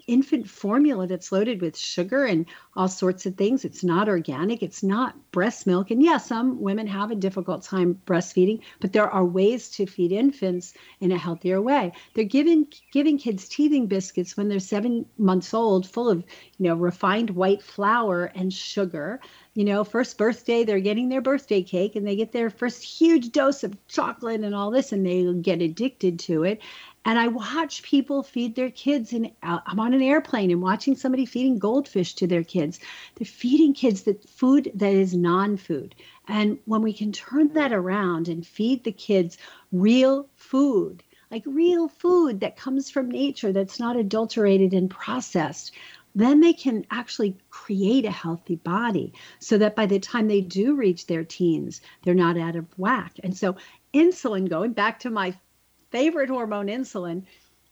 infant 0.09 0.49
formula 0.49 1.07
that's 1.07 1.31
loaded 1.31 1.61
with 1.61 1.77
sugar 1.77 2.25
and 2.25 2.45
all 2.75 2.87
sorts 2.87 3.25
of 3.25 3.35
things. 3.35 3.63
It's 3.63 3.83
not 3.83 4.09
organic, 4.09 4.63
it's 4.63 4.83
not 4.83 5.15
breast 5.31 5.67
milk. 5.67 5.91
And 5.91 6.01
yes, 6.01 6.23
yeah, 6.23 6.27
some 6.27 6.61
women 6.61 6.87
have 6.87 7.11
a 7.11 7.15
difficult 7.15 7.63
time 7.63 8.01
breastfeeding, 8.05 8.61
but 8.79 8.91
there 8.91 9.09
are 9.09 9.23
ways 9.23 9.69
to 9.71 9.85
feed 9.85 10.11
infants 10.11 10.73
in 10.99 11.11
a 11.11 11.17
healthier 11.17 11.61
way. 11.61 11.91
They're 12.13 12.25
giving 12.25 12.67
giving 12.91 13.17
kids 13.17 13.47
teething 13.47 13.87
biscuits 13.87 14.35
when 14.35 14.49
they're 14.49 14.59
7 14.59 15.05
months 15.17 15.53
old 15.53 15.87
full 15.87 16.09
of, 16.09 16.23
you 16.57 16.67
know, 16.67 16.75
refined 16.75 17.29
white 17.29 17.61
flour 17.61 18.25
and 18.35 18.51
sugar. 18.51 19.19
You 19.53 19.65
know, 19.65 19.83
first 19.83 20.17
birthday, 20.17 20.63
they're 20.63 20.79
getting 20.79 21.09
their 21.09 21.21
birthday 21.21 21.61
cake 21.61 21.95
and 21.95 22.07
they 22.07 22.15
get 22.15 22.31
their 22.31 22.49
first 22.49 22.81
huge 22.81 23.31
dose 23.31 23.63
of 23.63 23.75
chocolate 23.87 24.41
and 24.41 24.55
all 24.55 24.71
this 24.71 24.91
and 24.91 25.05
they 25.05 25.31
get 25.41 25.61
addicted 25.61 26.19
to 26.19 26.43
it 26.43 26.61
and 27.05 27.17
I 27.17 27.27
watch 27.27 27.83
people 27.83 28.23
feed 28.23 28.55
their 28.55 28.69
kids. 28.69 29.13
And 29.13 29.31
uh, 29.41 29.59
I'm 29.65 29.79
on 29.79 29.93
an 29.93 30.01
airplane 30.01 30.51
and 30.51 30.61
watching 30.61 30.95
somebody 30.95 31.25
feeding 31.25 31.57
goldfish 31.57 32.13
to 32.15 32.27
their 32.27 32.43
kids. 32.43 32.79
They're 33.15 33.25
feeding 33.25 33.73
kids 33.73 34.03
that 34.03 34.27
food 34.27 34.71
that 34.75 34.93
is 34.93 35.15
non-food. 35.15 35.95
And 36.27 36.59
when 36.65 36.81
we 36.81 36.93
can 36.93 37.11
turn 37.11 37.53
that 37.53 37.71
around 37.71 38.27
and 38.27 38.45
feed 38.45 38.83
the 38.83 38.91
kids 38.91 39.37
real 39.71 40.27
food, 40.35 41.03
like 41.31 41.43
real 41.45 41.87
food 41.87 42.41
that 42.41 42.57
comes 42.57 42.89
from 42.89 43.09
nature, 43.09 43.53
that's 43.53 43.79
not 43.79 43.95
adulterated 43.95 44.73
and 44.73 44.89
processed, 44.89 45.71
then 46.15 46.39
they 46.39 46.53
can 46.53 46.85
actually 46.91 47.37
create 47.49 48.03
a 48.03 48.11
healthy 48.11 48.55
body 48.55 49.13
so 49.39 49.57
that 49.57 49.75
by 49.75 49.85
the 49.85 49.99
time 49.99 50.27
they 50.27 50.41
do 50.41 50.75
reach 50.75 51.07
their 51.07 51.23
teens, 51.23 51.81
they're 52.03 52.13
not 52.13 52.37
out 52.37 52.55
of 52.55 52.65
whack. 52.77 53.13
And 53.23 53.37
so, 53.37 53.55
insulin, 53.93 54.49
going 54.49 54.73
back 54.73 54.99
to 54.99 55.09
my 55.09 55.35
favorite 55.91 56.29
hormone, 56.29 56.67
insulin, 56.67 57.23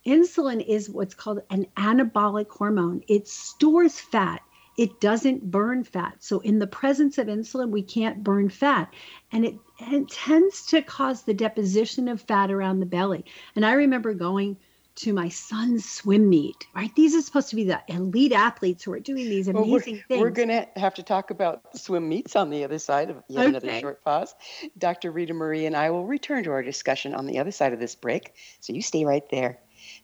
insulin 0.06 0.65
is 0.65 0.89
what's 0.89 1.13
called 1.13 1.41
an 1.49 1.67
anabolic 1.75 2.49
hormone. 2.49 3.03
It 3.08 3.27
stores 3.27 3.99
fat. 3.99 4.41
It 4.77 4.99
doesn't 5.01 5.49
burn 5.49 5.84
fat. 5.84 6.17
So, 6.19 6.39
in 6.39 6.60
the 6.60 6.67
presence 6.67 7.17
of 7.17 7.27
insulin, 7.27 7.71
we 7.71 7.82
can't 7.82 8.23
burn 8.23 8.49
fat. 8.49 8.93
And 9.32 9.43
it, 9.43 9.56
it 9.80 10.08
tends 10.10 10.67
to 10.67 10.84
cause 10.84 11.23
the 11.23 11.34
deposition 11.34 12.08
of 12.08 12.21
fat 12.21 12.51
around 12.51 12.80
the 12.80 12.86
belly. 12.86 13.25
And 13.56 13.65
I 13.65 13.73
remember 13.73 14.13
going 14.13 14.58
to 14.97 15.13
my 15.13 15.29
son's 15.29 15.88
swim 15.89 16.27
meet, 16.27 16.67
right? 16.75 16.93
These 16.95 17.15
are 17.15 17.21
supposed 17.21 17.49
to 17.49 17.55
be 17.55 17.63
the 17.63 17.79
elite 17.88 18.33
athletes 18.33 18.83
who 18.83 18.91
are 18.93 18.99
doing 18.99 19.29
these 19.29 19.47
amazing 19.47 19.63
well, 19.63 19.71
we're, 19.71 19.79
things. 19.79 20.03
We're 20.10 20.31
going 20.31 20.49
to 20.49 20.67
have 20.75 20.95
to 20.95 21.03
talk 21.03 21.29
about 21.29 21.62
swim 21.77 22.10
meets 22.10 22.36
on 22.36 22.49
the 22.49 22.63
other 22.63 22.79
side 22.79 23.12
of 23.12 23.17
yet 23.27 23.41
okay. 23.41 23.49
another 23.49 23.79
short 23.79 24.03
pause. 24.03 24.33
Dr. 24.77 25.12
Ritamarie 25.12 25.67
and 25.67 25.75
I 25.75 25.91
will 25.91 26.05
return 26.05 26.43
to 26.45 26.51
our 26.51 26.63
discussion 26.63 27.13
on 27.13 27.27
the 27.27 27.38
other 27.39 27.51
side 27.51 27.73
of 27.73 27.79
this 27.79 27.95
break, 27.95 28.33
so 28.60 28.73
you 28.73 28.81
stay 28.81 29.05
right 29.05 29.23
there. 29.29 29.60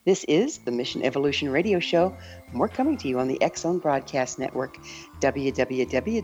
This 0.06 0.24
is 0.26 0.60
the 0.60 0.72
Mission 0.72 1.04
Evolution 1.04 1.50
Radio 1.50 1.80
Show, 1.80 2.16
we're 2.54 2.68
coming 2.68 2.98
to 2.98 3.08
you 3.08 3.20
on 3.20 3.28
the 3.28 3.42
Zone 3.56 3.80
Broadcast 3.80 4.38
Network, 4.38 4.78
www.xzbn.net. 5.20 6.24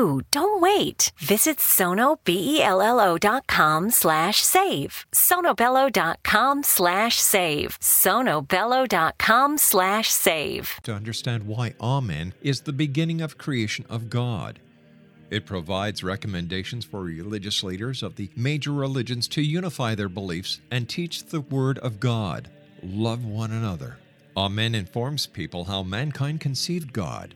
Don't 0.31 0.61
wait. 0.61 1.11
Visit 1.17 1.57
sonobello.com 1.57 3.89
slash 3.91 4.41
save. 4.41 5.05
sonobello.com 5.11 6.63
slash 6.63 7.19
save. 7.19 7.77
sonobello.com 7.79 9.57
slash 9.57 10.09
save. 10.09 10.79
To 10.83 10.93
understand 10.93 11.47
why 11.47 11.73
Amen 11.79 12.33
is 12.41 12.61
the 12.61 12.73
beginning 12.73 13.21
of 13.21 13.37
creation 13.37 13.85
of 13.89 14.09
God. 14.09 14.59
It 15.29 15.45
provides 15.45 16.03
recommendations 16.03 16.83
for 16.83 17.01
religious 17.01 17.63
leaders 17.63 18.03
of 18.03 18.15
the 18.15 18.29
major 18.35 18.73
religions 18.73 19.29
to 19.29 19.41
unify 19.41 19.95
their 19.95 20.09
beliefs 20.09 20.59
and 20.71 20.89
teach 20.89 21.23
the 21.23 21.41
Word 21.41 21.77
of 21.79 22.01
God. 22.01 22.49
Love 22.83 23.23
one 23.23 23.51
another. 23.51 23.97
Amen 24.35 24.75
informs 24.75 25.27
people 25.27 25.65
how 25.65 25.83
mankind 25.83 26.41
conceived 26.41 26.91
God. 26.91 27.35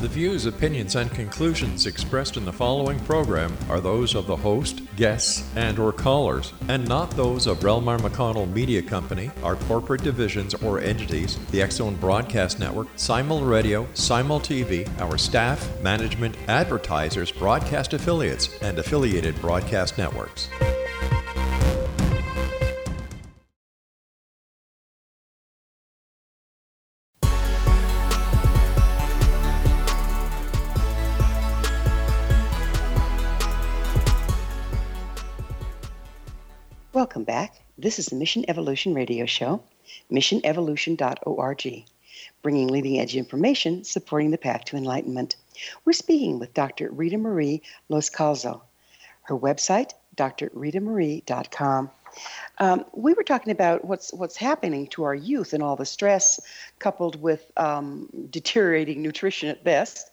The 0.00 0.08
views, 0.08 0.46
opinions, 0.46 0.96
and 0.96 1.10
conclusions 1.10 1.84
expressed 1.84 2.38
in 2.38 2.46
the 2.46 2.52
following 2.52 2.98
program 3.00 3.54
are 3.68 3.82
those 3.82 4.14
of 4.14 4.26
the 4.26 4.34
host, 4.34 4.80
guests, 4.96 5.46
and 5.56 5.78
or 5.78 5.92
callers, 5.92 6.54
and 6.68 6.88
not 6.88 7.10
those 7.10 7.46
of 7.46 7.58
Relmar 7.58 7.98
McConnell 7.98 8.50
Media 8.50 8.80
Company, 8.80 9.30
our 9.42 9.56
corporate 9.56 10.02
divisions 10.02 10.54
or 10.54 10.80
entities, 10.80 11.38
the 11.50 11.60
X 11.60 11.76
Zone 11.76 11.96
Broadcast 11.96 12.58
Network, 12.58 12.88
Simul 12.96 13.42
Radio, 13.42 13.86
Simul 13.92 14.40
TV, 14.40 14.88
our 15.02 15.18
staff, 15.18 15.68
management, 15.82 16.34
advertisers, 16.48 17.30
broadcast 17.30 17.92
affiliates, 17.92 18.58
and 18.62 18.78
affiliated 18.78 19.38
broadcast 19.42 19.98
networks. 19.98 20.48
Welcome 37.10 37.24
back. 37.24 37.60
This 37.76 37.98
is 37.98 38.06
the 38.06 38.14
Mission 38.14 38.44
Evolution 38.46 38.94
Radio 38.94 39.26
Show, 39.26 39.64
missionevolution.org, 40.12 41.84
bringing 42.40 42.68
leading 42.68 43.00
edge 43.00 43.16
information 43.16 43.82
supporting 43.82 44.30
the 44.30 44.38
path 44.38 44.66
to 44.66 44.76
enlightenment. 44.76 45.34
We're 45.84 45.92
speaking 45.92 46.38
with 46.38 46.54
Dr. 46.54 46.88
Ritamarie 46.90 47.62
Los 47.88 48.10
Loscalzo. 48.10 48.60
Her 49.22 49.36
website, 49.36 49.90
drritamarie.com. 50.16 51.90
Um, 52.58 52.84
we 52.94 53.14
were 53.14 53.24
talking 53.24 53.50
about 53.50 53.84
what's 53.84 54.12
what's 54.12 54.36
happening 54.36 54.86
to 54.90 55.02
our 55.02 55.14
youth 55.16 55.52
and 55.52 55.64
all 55.64 55.74
the 55.74 55.86
stress 55.86 56.38
coupled 56.78 57.20
with 57.20 57.50
um, 57.56 58.08
deteriorating 58.30 59.02
nutrition 59.02 59.48
at 59.48 59.64
best. 59.64 60.12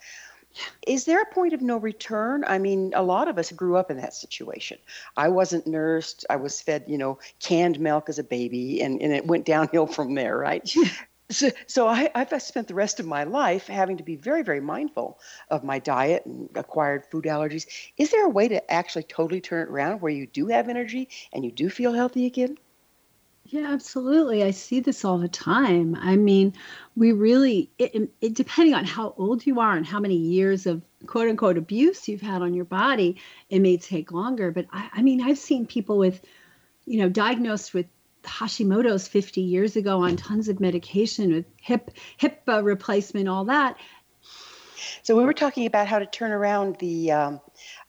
Is 0.85 1.05
there 1.05 1.21
a 1.21 1.33
point 1.33 1.53
of 1.53 1.61
no 1.61 1.77
return? 1.77 2.43
I 2.47 2.57
mean, 2.57 2.93
a 2.95 3.03
lot 3.03 3.27
of 3.27 3.37
us 3.37 3.51
grew 3.51 3.75
up 3.75 3.91
in 3.91 3.97
that 3.97 4.13
situation. 4.13 4.77
I 5.15 5.29
wasn't 5.29 5.67
nursed. 5.67 6.25
I 6.29 6.37
was 6.37 6.61
fed, 6.61 6.85
you 6.87 6.97
know, 6.97 7.19
canned 7.39 7.79
milk 7.79 8.09
as 8.09 8.19
a 8.19 8.23
baby, 8.23 8.81
and, 8.81 9.01
and 9.01 9.13
it 9.13 9.27
went 9.27 9.45
downhill 9.45 9.87
from 9.97 10.15
there, 10.15 10.37
right? 10.37 10.69
Hmm. 10.73 10.87
so, 11.29 11.49
so 11.67 11.87
I, 11.87 12.09
I've 12.15 12.41
spent 12.41 12.67
the 12.67 12.73
rest 12.73 12.99
of 12.99 13.05
my 13.05 13.23
life 13.23 13.67
having 13.67 13.97
to 13.97 14.03
be 14.03 14.15
very, 14.15 14.43
very 14.43 14.61
mindful 14.61 15.19
of 15.49 15.63
my 15.63 15.79
diet 15.79 16.25
and 16.25 16.49
acquired 16.55 17.05
food 17.05 17.25
allergies. 17.25 17.67
Is 17.97 18.11
there 18.11 18.25
a 18.25 18.29
way 18.29 18.47
to 18.47 18.71
actually 18.71 19.03
totally 19.03 19.41
turn 19.41 19.67
it 19.67 19.71
around 19.71 20.01
where 20.01 20.11
you 20.11 20.27
do 20.27 20.47
have 20.47 20.69
energy 20.69 21.09
and 21.33 21.43
you 21.43 21.51
do 21.51 21.69
feel 21.69 21.93
healthy 21.93 22.25
again? 22.25 22.57
Yeah, 23.49 23.71
absolutely. 23.71 24.43
I 24.43 24.51
see 24.51 24.81
this 24.81 25.05
all 25.05 25.19
the 25.19 25.29
time. 25.29 25.95
I 25.95 26.17
mean, 26.17 26.53
we 26.97 27.13
really, 27.13 27.71
it, 27.77 28.11
it, 28.19 28.33
depending 28.33 28.73
on 28.73 28.83
how 28.83 29.13
old 29.17 29.45
you 29.45 29.61
are 29.61 29.77
and 29.77 29.85
how 29.85 30.01
many 30.01 30.17
years 30.17 30.65
of 30.65 30.81
quote 31.05 31.29
unquote 31.29 31.57
abuse 31.57 32.09
you've 32.09 32.21
had 32.21 32.41
on 32.41 32.53
your 32.53 32.65
body, 32.65 33.21
it 33.49 33.59
may 33.59 33.77
take 33.77 34.11
longer. 34.11 34.51
But 34.51 34.65
I, 34.73 34.89
I 34.95 35.01
mean, 35.01 35.21
I've 35.21 35.37
seen 35.37 35.65
people 35.65 35.97
with, 35.97 36.19
you 36.85 36.99
know, 36.99 37.07
diagnosed 37.07 37.73
with 37.73 37.85
Hashimoto's 38.23 39.07
50 39.07 39.39
years 39.39 39.77
ago 39.77 40.01
on 40.01 40.17
tons 40.17 40.49
of 40.49 40.59
medication 40.59 41.33
with 41.33 41.45
hip 41.61 41.91
hip 42.17 42.41
replacement, 42.45 43.29
all 43.29 43.45
that. 43.45 43.77
So 45.03 45.15
we 45.15 45.23
were 45.23 45.33
talking 45.33 45.65
about 45.65 45.87
how 45.87 45.99
to 45.99 46.05
turn 46.05 46.31
around 46.31 46.77
the 46.79 47.11
um, 47.11 47.41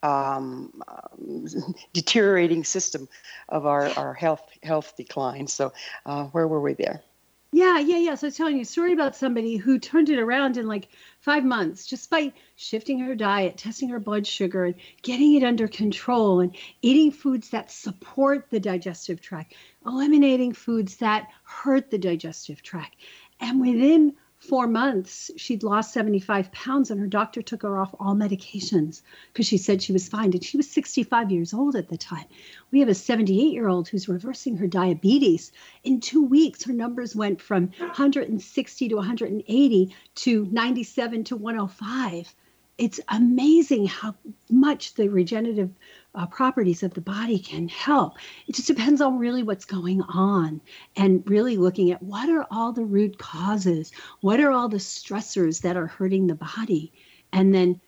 um, 0.03 0.83
deteriorating 1.93 2.65
system 2.65 3.09
of 3.49 3.67
our, 3.67 3.89
our 3.91 4.15
health 4.15 4.49
health 4.63 4.95
decline. 4.97 5.47
So 5.47 5.73
uh, 6.07 6.25
where 6.25 6.49
were 6.49 6.61
we 6.61 6.75
there? 6.75 7.03
Yeah, 7.51 7.79
yeah, 7.79 7.97
yeah. 7.97 8.15
So 8.15 8.27
I 8.27 8.29
was 8.29 8.37
telling 8.37 8.57
you 8.57 8.63
a 8.63 8.67
story 8.67 8.93
about 8.93 9.17
somebody 9.17 9.57
who 9.57 9.79
turned 9.79 10.11
it 10.11 10.19
around 10.19 10.59
in 10.59 10.67
like 10.67 10.89
five 11.21 11.45
months 11.45 11.87
just 11.87 12.11
by 12.11 12.35
shifting 12.57 12.99
her 13.01 13.15
diet, 13.15 13.57
testing 13.57 13.89
her 13.89 13.99
blood 13.99 14.27
sugar, 14.27 14.67
and 14.67 14.75
getting 15.01 15.35
it 15.35 15.43
under 15.43 15.67
control, 15.67 16.41
and 16.41 16.55
eating 16.83 17.11
foods 17.11 17.49
that 17.51 17.71
support 17.71 18.51
the 18.51 18.61
digestive 18.61 19.23
tract, 19.23 19.55
eliminating 19.87 20.53
foods 20.53 20.97
that 20.97 21.29
hurt 21.43 21.91
the 21.91 21.97
digestive 21.97 22.63
tract. 22.63 22.97
And 23.41 23.63
within 23.63 24.15
four 24.39 24.67
months, 24.67 25.31
she'd 25.37 25.63
lost 25.63 25.93
75 25.93 26.53
pounds, 26.53 26.91
and 26.91 27.01
her 27.01 27.07
doctor 27.07 27.43
took 27.43 27.63
her 27.63 27.79
off 27.79 27.95
all 27.99 28.15
medications 28.15 29.03
because 29.33 29.47
she 29.47 29.59
said 29.59 29.83
she 29.83 29.93
was 29.93 30.09
fine. 30.09 30.33
And 30.33 30.45
she 30.45 30.57
was 30.57 30.71
65 30.71 31.31
years 31.31 31.53
old 31.53 31.77
at 31.77 31.89
the 31.89 31.97
time. 31.97 32.27
We 32.71 32.81
have 32.81 32.89
a 32.89 32.95
78 32.95 33.53
year 33.53 33.69
old 33.69 33.89
who's 33.89 34.09
reversing 34.09 34.57
her 34.59 34.67
diabetes. 34.67 35.53
In 35.85 36.01
two 36.01 36.25
weeks, 36.25 36.65
her 36.65 36.73
numbers 36.73 37.17
went 37.17 37.41
from 37.41 37.71
160 37.79 38.89
to 38.89 38.95
180 38.95 39.95
to 40.15 40.49
97 40.51 41.25
to 41.25 41.37
105 41.37 42.35
it's 42.79 43.01
amazing 43.09 43.87
how 43.87 44.15
much 44.49 44.95
the 44.95 45.09
regenerative 45.09 45.71
uh, 46.15 46.27
properties 46.27 46.83
of 46.83 46.95
the 46.95 47.01
body 47.01 47.39
can 47.39 47.69
help. 47.69 48.15
It 48.47 48.55
just 48.55 48.69
depends 48.69 49.01
on 49.01 49.19
really 49.19 49.43
what's 49.43 49.65
going 49.65 50.03
on 50.03 50.61
and 50.97 51.23
really 51.29 51.57
looking 51.57 51.91
at 51.91 52.03
what 52.03 52.29
are 52.29 52.47
all 52.51 52.73
the 52.73 52.85
root 52.85 53.19
causes, 53.19 53.93
what 54.21 54.41
are 54.41 54.51
all 54.51 54.69
the 54.69 54.79
stressors 54.79 55.63
that 55.63 55.77
are 55.77 55.87
hurting 55.87 56.27
the 56.27 56.35
body, 56.35 56.93
and 57.33 57.55
then 57.55 57.81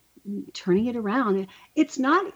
turning 0.52 0.86
it 0.86 0.96
around. 0.96 1.46
It's 1.74 1.98
not 1.98 2.32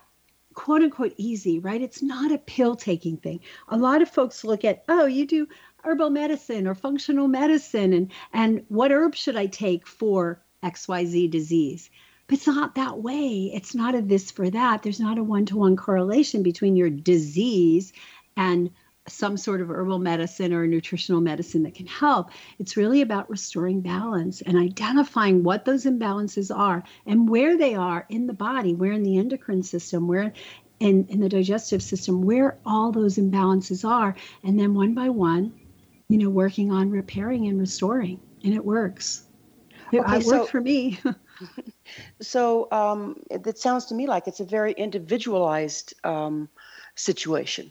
quote 0.54 0.82
unquote 0.82 1.14
easy, 1.16 1.58
right? 1.58 1.82
It's 1.82 2.02
not 2.02 2.32
a 2.32 2.38
pill 2.38 2.76
taking 2.76 3.16
thing. 3.16 3.40
A 3.68 3.76
lot 3.76 4.02
of 4.02 4.08
folks 4.08 4.44
look 4.44 4.64
at, 4.64 4.84
oh, 4.88 5.06
you 5.06 5.26
do 5.26 5.48
herbal 5.84 6.10
medicine 6.10 6.66
or 6.66 6.74
functional 6.74 7.28
medicine, 7.28 7.92
and, 7.92 8.12
and 8.32 8.64
what 8.68 8.90
herb 8.90 9.14
should 9.14 9.36
I 9.36 9.46
take 9.46 9.86
for 9.86 10.40
XYZ 10.62 11.30
disease? 11.30 11.90
But 12.26 12.38
it's 12.38 12.46
not 12.46 12.74
that 12.76 12.98
way. 12.98 13.50
It's 13.54 13.74
not 13.74 13.94
a 13.94 14.00
this 14.00 14.30
for 14.30 14.48
that. 14.50 14.82
There's 14.82 15.00
not 15.00 15.18
a 15.18 15.24
one 15.24 15.46
to 15.46 15.56
one 15.56 15.76
correlation 15.76 16.42
between 16.42 16.76
your 16.76 16.90
disease 16.90 17.92
and 18.36 18.70
some 19.06 19.36
sort 19.36 19.60
of 19.60 19.68
herbal 19.68 19.98
medicine 19.98 20.52
or 20.52 20.66
nutritional 20.66 21.20
medicine 21.20 21.62
that 21.64 21.74
can 21.74 21.86
help. 21.86 22.30
It's 22.58 22.76
really 22.76 23.02
about 23.02 23.28
restoring 23.28 23.80
balance 23.80 24.40
and 24.40 24.56
identifying 24.56 25.42
what 25.42 25.66
those 25.66 25.84
imbalances 25.84 26.54
are 26.54 26.82
and 27.06 27.28
where 27.28 27.58
they 27.58 27.74
are 27.74 28.06
in 28.08 28.26
the 28.26 28.32
body, 28.32 28.74
where 28.74 28.92
in 28.92 29.02
the 29.02 29.18
endocrine 29.18 29.62
system, 29.62 30.08
where 30.08 30.32
in, 30.80 31.06
in 31.08 31.20
the 31.20 31.28
digestive 31.28 31.82
system, 31.82 32.22
where 32.22 32.58
all 32.64 32.92
those 32.92 33.16
imbalances 33.16 33.86
are. 33.88 34.16
And 34.42 34.58
then 34.58 34.74
one 34.74 34.94
by 34.94 35.10
one, 35.10 35.52
you 36.08 36.18
know, 36.18 36.30
working 36.30 36.72
on 36.72 36.90
repairing 36.90 37.46
and 37.48 37.60
restoring. 37.60 38.20
And 38.42 38.54
it 38.54 38.64
works. 38.64 39.24
It, 39.92 40.00
okay, 40.00 40.18
it 40.18 40.26
worked 40.26 40.50
for 40.50 40.60
me. 40.60 40.98
so 42.20 42.68
um, 42.70 43.22
it, 43.30 43.46
it, 43.46 43.58
sounds 43.58 43.86
to 43.86 43.94
me 43.94 44.06
like 44.06 44.26
it's 44.26 44.40
a 44.40 44.44
very 44.44 44.72
individualized 44.72 45.94
um, 46.04 46.48
situation. 46.94 47.70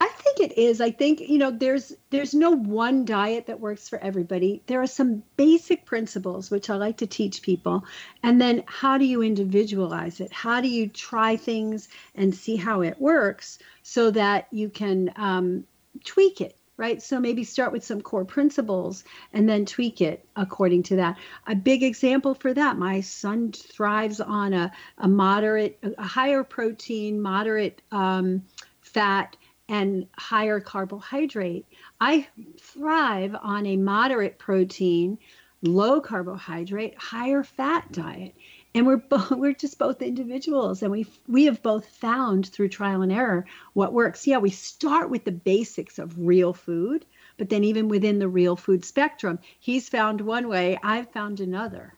I 0.00 0.08
think 0.08 0.38
it 0.38 0.58
is. 0.58 0.80
I 0.80 0.90
think 0.90 1.20
you 1.20 1.38
know 1.38 1.50
there's 1.50 1.92
there's 2.10 2.34
no 2.34 2.50
one 2.50 3.04
diet 3.04 3.46
that 3.46 3.58
works 3.58 3.88
for 3.88 3.98
everybody. 3.98 4.62
There 4.66 4.80
are 4.80 4.86
some 4.86 5.22
basic 5.36 5.84
principles 5.86 6.50
which 6.50 6.70
I 6.70 6.76
like 6.76 6.98
to 6.98 7.06
teach 7.06 7.42
people, 7.42 7.84
and 8.22 8.40
then 8.40 8.62
how 8.66 8.98
do 8.98 9.04
you 9.04 9.22
individualize 9.22 10.20
it? 10.20 10.32
How 10.32 10.60
do 10.60 10.68
you 10.68 10.88
try 10.88 11.36
things 11.36 11.88
and 12.14 12.34
see 12.34 12.56
how 12.56 12.82
it 12.82 13.00
works 13.00 13.58
so 13.82 14.10
that 14.12 14.46
you 14.52 14.68
can 14.68 15.12
um, 15.16 15.64
tweak 16.04 16.40
it 16.40 16.57
right? 16.78 17.02
So 17.02 17.20
maybe 17.20 17.44
start 17.44 17.72
with 17.72 17.84
some 17.84 18.00
core 18.00 18.24
principles 18.24 19.04
and 19.34 19.46
then 19.46 19.66
tweak 19.66 20.00
it 20.00 20.24
according 20.36 20.84
to 20.84 20.96
that. 20.96 21.18
A 21.46 21.54
big 21.54 21.82
example 21.82 22.34
for 22.34 22.54
that, 22.54 22.78
my 22.78 23.00
son 23.00 23.52
thrives 23.52 24.20
on 24.20 24.54
a, 24.54 24.72
a 24.96 25.08
moderate, 25.08 25.78
a 25.98 26.04
higher 26.04 26.44
protein, 26.44 27.20
moderate 27.20 27.82
um, 27.92 28.44
fat, 28.80 29.36
and 29.68 30.06
higher 30.16 30.60
carbohydrate. 30.60 31.66
I 32.00 32.28
thrive 32.58 33.36
on 33.42 33.66
a 33.66 33.76
moderate 33.76 34.38
protein, 34.38 35.18
low 35.62 36.00
carbohydrate, 36.00 36.96
higher 36.96 37.42
fat 37.42 37.90
diet 37.92 38.34
and 38.74 38.86
we're 38.86 38.96
both 38.96 39.30
we're 39.32 39.52
just 39.52 39.78
both 39.78 40.02
individuals 40.02 40.82
and 40.82 40.92
we 40.92 41.06
we 41.26 41.44
have 41.44 41.62
both 41.62 41.86
found 41.86 42.46
through 42.48 42.68
trial 42.68 43.02
and 43.02 43.12
error 43.12 43.46
what 43.72 43.92
works. 43.92 44.26
Yeah 44.26 44.38
we 44.38 44.50
start 44.50 45.10
with 45.10 45.24
the 45.24 45.32
basics 45.32 45.98
of 45.98 46.18
real 46.18 46.52
food 46.52 47.04
but 47.36 47.48
then 47.48 47.64
even 47.64 47.88
within 47.88 48.18
the 48.18 48.28
real 48.28 48.56
food 48.56 48.84
spectrum 48.84 49.38
he's 49.58 49.88
found 49.88 50.20
one 50.20 50.48
way 50.48 50.78
i've 50.82 51.10
found 51.12 51.40
another 51.40 51.94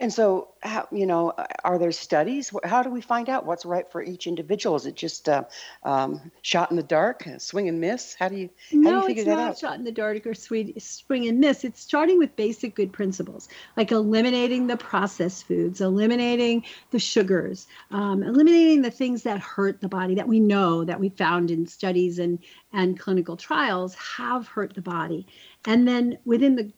and 0.00 0.10
so, 0.10 0.48
how, 0.62 0.88
you 0.90 1.04
know, 1.04 1.34
are 1.62 1.78
there 1.78 1.92
studies? 1.92 2.50
How 2.64 2.82
do 2.82 2.88
we 2.88 3.02
find 3.02 3.28
out 3.28 3.44
what's 3.44 3.66
right 3.66 3.90
for 3.92 4.02
each 4.02 4.26
individual? 4.26 4.74
Is 4.74 4.86
it 4.86 4.96
just 4.96 5.28
uh, 5.28 5.44
um, 5.82 6.32
shot 6.40 6.70
in 6.70 6.78
the 6.78 6.82
dark, 6.82 7.22
swing 7.36 7.68
and 7.68 7.82
miss? 7.82 8.14
How 8.18 8.28
do 8.28 8.36
you 8.36 8.48
how 8.72 8.78
no, 8.78 8.90
do 8.90 8.96
you 8.96 9.06
figure 9.08 9.24
that 9.24 9.32
out? 9.32 9.36
No, 9.36 9.50
it's 9.50 9.62
not 9.62 9.68
shot 9.68 9.78
in 9.78 9.84
the 9.84 9.92
dark 9.92 10.26
or 10.26 10.32
swing 10.32 11.28
and 11.28 11.38
miss. 11.38 11.64
It's 11.64 11.82
starting 11.82 12.18
with 12.18 12.34
basic 12.34 12.74
good 12.74 12.94
principles, 12.94 13.50
like 13.76 13.92
eliminating 13.92 14.68
the 14.68 14.78
processed 14.78 15.46
foods, 15.46 15.82
eliminating 15.82 16.64
the 16.92 16.98
sugars, 16.98 17.66
um, 17.90 18.22
eliminating 18.22 18.80
the 18.80 18.90
things 18.90 19.22
that 19.24 19.38
hurt 19.38 19.82
the 19.82 19.88
body 19.88 20.14
that 20.14 20.26
we 20.26 20.40
know 20.40 20.82
that 20.82 20.98
we 20.98 21.10
found 21.10 21.50
in 21.50 21.66
studies 21.66 22.18
and 22.18 22.38
and 22.72 22.98
clinical 22.98 23.36
trials 23.36 23.94
have 23.96 24.48
hurt 24.48 24.72
the 24.74 24.80
body, 24.80 25.26
and 25.66 25.86
then 25.86 26.16
within 26.24 26.56
the 26.56 26.72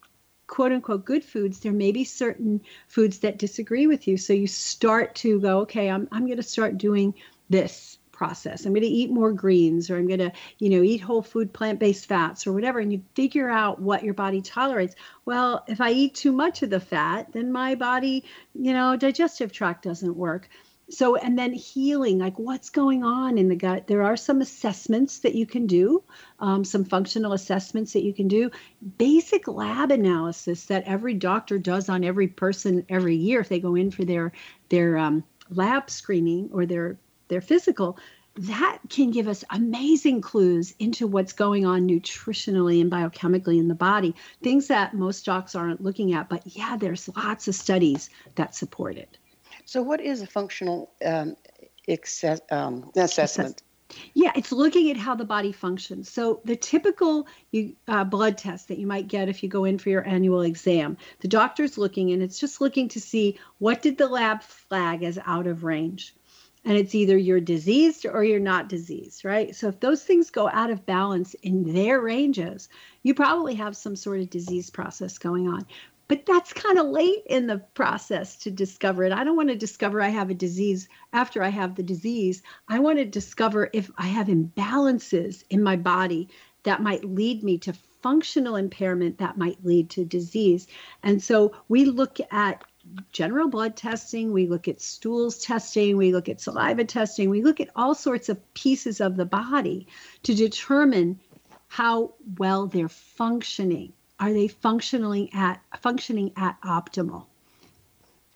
quote 0.53 0.71
unquote 0.71 1.07
good 1.07 1.25
foods, 1.25 1.61
there 1.61 1.73
may 1.73 1.93
be 1.93 2.05
certain 2.05 2.61
foods 2.87 3.21
that 3.21 3.39
disagree 3.39 3.87
with 3.87 4.07
you. 4.07 4.19
So 4.19 4.35
you 4.35 4.47
start 4.47 5.15
to 5.17 5.41
go, 5.41 5.61
okay, 5.61 5.89
I'm, 5.89 6.07
I'm 6.13 6.27
going 6.27 6.37
to 6.37 6.43
start 6.43 6.77
doing 6.77 7.15
this 7.49 7.97
process. 8.13 8.67
I'm 8.67 8.75
going 8.75 8.83
to 8.83 8.87
eat 8.87 9.11
more 9.11 9.33
greens 9.33 9.89
or 9.89 9.97
I'm 9.97 10.07
going 10.07 10.19
to, 10.19 10.31
you 10.59 10.69
know, 10.69 10.83
eat 10.83 10.99
whole 10.99 11.23
food 11.23 11.55
plant-based 11.55 12.05
fats 12.05 12.47
or 12.47 12.53
whatever 12.53 12.81
and 12.81 12.93
you 12.93 13.03
figure 13.15 13.49
out 13.49 13.81
what 13.81 14.05
your 14.05 14.13
body 14.13 14.43
tolerates. 14.43 14.95
Well, 15.25 15.65
if 15.69 15.81
I 15.81 15.91
eat 15.93 16.17
too 16.17 16.33
much 16.33 16.63
of 16.63 16.69
the 16.69 16.81
fat, 16.81 17.33
then 17.33 17.51
my 17.51 17.75
body, 17.75 18.23
you 18.55 18.75
know, 18.75 18.95
digestive 18.95 19.53
tract 19.53 19.85
doesn't 19.85 20.15
work 20.15 20.51
so 20.93 21.17
and 21.17 21.39
then 21.39 21.53
healing 21.53 22.19
like 22.19 22.39
what's 22.39 22.69
going 22.71 23.03
on 23.03 23.39
in 23.39 23.49
the 23.49 23.57
gut 23.57 23.87
there 23.87 24.03
are 24.03 24.17
some 24.17 24.41
assessments 24.41 25.21
that 25.21 25.35
you 25.35 25.47
can 25.47 25.67
do 25.67 26.03
um, 26.41 26.65
some 26.65 26.85
functional 26.85 27.33
assessments 27.33 27.93
that 27.95 28.05
you 28.05 28.13
can 28.13 28.29
do 28.29 28.51
basic 28.99 29.49
lab 29.49 29.91
analysis 29.91 30.67
that 30.67 30.85
every 30.85 31.15
doctor 31.15 31.59
does 31.59 31.89
on 31.89 32.05
every 32.05 32.29
person 32.29 32.85
every 32.89 33.17
year 33.17 33.41
if 33.41 33.49
they 33.49 33.61
go 33.61 33.75
in 33.75 33.91
for 33.91 34.05
their 34.05 34.33
their 34.69 34.99
um, 34.99 35.25
lab 35.51 35.89
screening 35.89 36.49
or 36.53 36.67
their 36.67 36.99
their 37.29 37.41
physical 37.41 37.99
that 38.35 38.79
can 38.89 39.11
give 39.11 39.29
us 39.29 39.45
amazing 39.51 40.21
clues 40.21 40.75
into 40.79 41.07
what's 41.07 41.35
going 41.35 41.67
on 41.67 41.87
nutritionally 41.87 42.81
and 42.81 42.91
biochemically 42.91 43.59
in 43.59 43.69
the 43.69 43.75
body, 43.75 44.15
things 44.43 44.69
that 44.69 44.95
most 44.95 45.27
docs 45.27 45.55
aren't 45.55 45.83
looking 45.83 46.15
at. 46.15 46.31
But 46.31 46.43
yeah, 46.47 46.79
there's 46.79 47.11
lots 47.15 47.47
of 47.49 47.55
studies 47.55 48.09
that 48.37 48.55
support 48.55 48.97
it. 48.97 49.19
So, 49.65 49.83
what 49.83 50.01
is 50.01 50.23
a 50.23 50.27
functional 50.27 50.91
um, 51.05 51.37
access, 51.89 52.41
um, 52.51 52.91
assessment? 52.97 53.63
Yeah, 54.15 54.33
it's 54.35 54.53
looking 54.53 54.91
at 54.91 54.97
how 54.97 55.15
the 55.15 55.25
body 55.25 55.53
functions. 55.53 56.11
So 56.11 56.41
the 56.47 56.57
typical 56.57 57.27
you, 57.51 57.77
uh, 57.87 58.05
blood 58.05 58.39
test 58.39 58.69
that 58.69 58.79
you 58.79 58.87
might 58.87 59.07
get 59.07 59.29
if 59.29 59.43
you 59.43 59.51
go 59.51 59.65
in 59.65 59.77
for 59.77 59.91
your 59.91 60.07
annual 60.07 60.41
exam, 60.41 60.97
the 61.21 61.29
doctor's 61.29 61.77
looking 61.77 62.11
and 62.13 62.23
it's 62.23 62.41
just 62.41 62.63
looking 62.63 62.89
to 62.89 63.01
see 63.01 63.39
what 63.59 63.83
did 63.83 63.99
the 63.99 64.09
lab 64.09 64.43
flag 64.43 65.03
as 65.03 65.19
out 65.27 65.47
of 65.47 65.63
range 65.63 66.15
and 66.65 66.77
it's 66.77 66.95
either 66.95 67.17
you're 67.17 67.41
diseased 67.41 68.07
or 68.07 68.23
you're 68.23 68.39
not 68.39 68.69
diseased, 68.69 69.25
right? 69.25 69.55
So 69.55 69.69
if 69.69 69.81
those 69.81 70.05
things 70.05 70.31
go 70.31 70.49
out 70.49 70.71
of 70.71 70.87
balance 70.87 71.35
in 71.43 71.73
their 71.73 72.01
ranges, 72.01 72.69
you 73.03 73.15
probably 73.15 73.55
have 73.57 73.77
some 73.77 73.97
sort 73.97 74.21
of 74.21 74.31
disease 74.31 74.71
process 74.71 75.19
going 75.19 75.49
on. 75.49 75.67
But 76.09 76.27
that's 76.27 76.53
kind 76.53 76.79
of 76.79 76.87
late 76.87 77.23
in 77.27 77.47
the 77.47 77.59
process 77.75 78.37
to 78.39 78.51
discover 78.51 79.05
it. 79.05 79.13
I 79.13 79.25
don't 79.25 79.37
want 79.37 79.49
to 79.49 79.57
discover 79.57 80.03
I 80.03 80.09
have 80.09 80.31
a 80.31 80.35
disease 80.35 80.89
after 81.13 81.43
I 81.43 81.49
have 81.49 81.75
the 81.75 81.83
disease. 81.83 82.43
I 82.69 82.81
want 82.81 82.99
to 82.99 83.05
discover 83.05 83.71
if 83.73 83.91
I 83.97 84.07
have 84.07 84.27
imbalances 84.27 85.45
in 85.49 85.63
my 85.63 85.77
body 85.77 86.29
that 86.65 86.83
might 86.83 87.05
lead 87.05 87.43
me 87.43 87.59
to 87.59 87.73
functional 88.03 88.57
impairment 88.57 89.19
that 89.19 89.39
might 89.39 89.65
lead 89.65 89.91
to 89.91 90.05
disease. 90.05 90.67
And 91.03 91.23
so 91.23 91.55
we 91.69 91.85
look 91.85 92.19
at 92.31 92.65
general 93.13 93.49
blood 93.49 93.77
testing, 93.77 94.33
we 94.33 94.49
look 94.49 94.67
at 94.69 94.81
stools 94.81 95.39
testing, 95.39 95.97
we 95.97 96.13
look 96.13 96.29
at 96.29 96.41
saliva 96.41 96.85
testing, 96.85 97.31
we 97.31 97.43
look 97.43 97.61
at 97.61 97.71
all 97.77 97.95
sorts 97.95 98.29
of 98.29 98.55
pieces 98.55 99.01
of 99.01 99.17
the 99.17 99.25
body 99.25 99.87
to 100.25 100.35
determine 100.35 101.21
how 101.69 102.15
well 102.39 102.67
they're 102.67 102.89
functioning. 102.89 103.93
Are 104.23 104.33
they 104.33 104.47
functioning 104.47 105.31
at 105.35 105.61
functioning 105.81 106.31
at 106.37 106.61
optimal? 106.63 107.27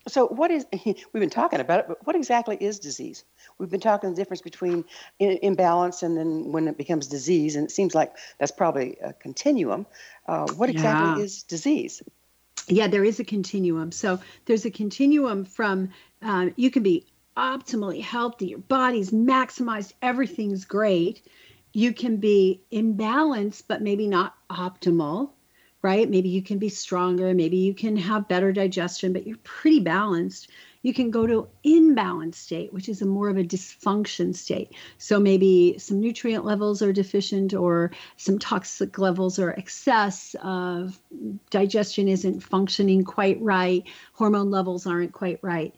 So, 0.09 0.27
what 0.27 0.51
is 0.51 0.65
we've 0.85 0.97
been 1.13 1.29
talking 1.29 1.61
about 1.61 1.79
it, 1.79 1.85
but 1.87 2.05
what 2.05 2.17
exactly 2.17 2.57
is 2.59 2.79
disease? 2.79 3.23
We've 3.57 3.69
been 3.69 3.79
talking 3.79 4.09
the 4.09 4.15
difference 4.17 4.41
between 4.41 4.83
imbalance 5.17 6.03
and 6.03 6.17
then 6.17 6.51
when 6.51 6.67
it 6.67 6.77
becomes 6.77 7.07
disease, 7.07 7.55
and 7.55 7.65
it 7.65 7.71
seems 7.71 7.95
like 7.95 8.13
that's 8.37 8.51
probably 8.51 8.97
a 9.01 9.13
continuum. 9.13 9.85
Uh, 10.27 10.47
what 10.57 10.69
exactly 10.69 11.21
yeah. 11.21 11.25
is 11.25 11.43
disease? 11.43 12.03
yeah, 12.67 12.87
there 12.87 13.05
is 13.05 13.21
a 13.21 13.23
continuum. 13.23 13.93
So 13.93 14.19
there's 14.45 14.65
a 14.65 14.71
continuum 14.71 15.45
from 15.45 15.91
um, 16.21 16.53
you 16.57 16.69
can 16.69 16.83
be 16.83 17.05
optimally 17.37 18.01
healthy, 18.01 18.47
your 18.47 18.59
body's 18.59 19.11
maximized, 19.11 19.93
everything's 20.01 20.65
great. 20.65 21.25
You 21.71 21.93
can 21.93 22.17
be 22.17 22.61
imbalanced, 22.73 23.63
but 23.69 23.81
maybe 23.81 24.07
not 24.07 24.35
optimal, 24.49 25.29
right? 25.87 26.09
Maybe 26.09 26.29
you 26.29 26.41
can 26.41 26.57
be 26.59 26.69
stronger, 26.69 27.33
maybe 27.33 27.57
you 27.57 27.73
can 27.73 27.95
have 27.95 28.27
better 28.27 28.51
digestion, 28.51 29.13
but 29.13 29.25
you're 29.25 29.37
pretty 29.43 29.79
balanced 29.79 30.49
you 30.87 30.93
can 30.93 31.11
go 31.11 31.27
to 31.27 31.49
imbalanced 31.65 32.35
state, 32.35 32.71
which 32.71 32.87
is 32.87 33.01
a 33.01 33.05
more 33.05 33.27
of 33.27 33.37
a 33.37 33.43
dysfunction 33.43 34.33
state. 34.33 34.71
So 34.97 35.19
maybe 35.19 35.75
some 35.79 35.99
nutrient 35.99 36.45
levels 36.45 36.81
are 36.81 36.93
deficient 36.93 37.53
or 37.53 37.91
some 38.15 38.39
toxic 38.39 38.97
levels 38.97 39.37
or 39.37 39.51
excess 39.51 40.33
of 40.41 40.97
digestion 41.49 42.07
isn't 42.07 42.39
functioning 42.41 43.03
quite 43.03 43.41
right, 43.41 43.83
hormone 44.13 44.49
levels 44.49 44.87
aren't 44.87 45.11
quite 45.11 45.39
right. 45.41 45.75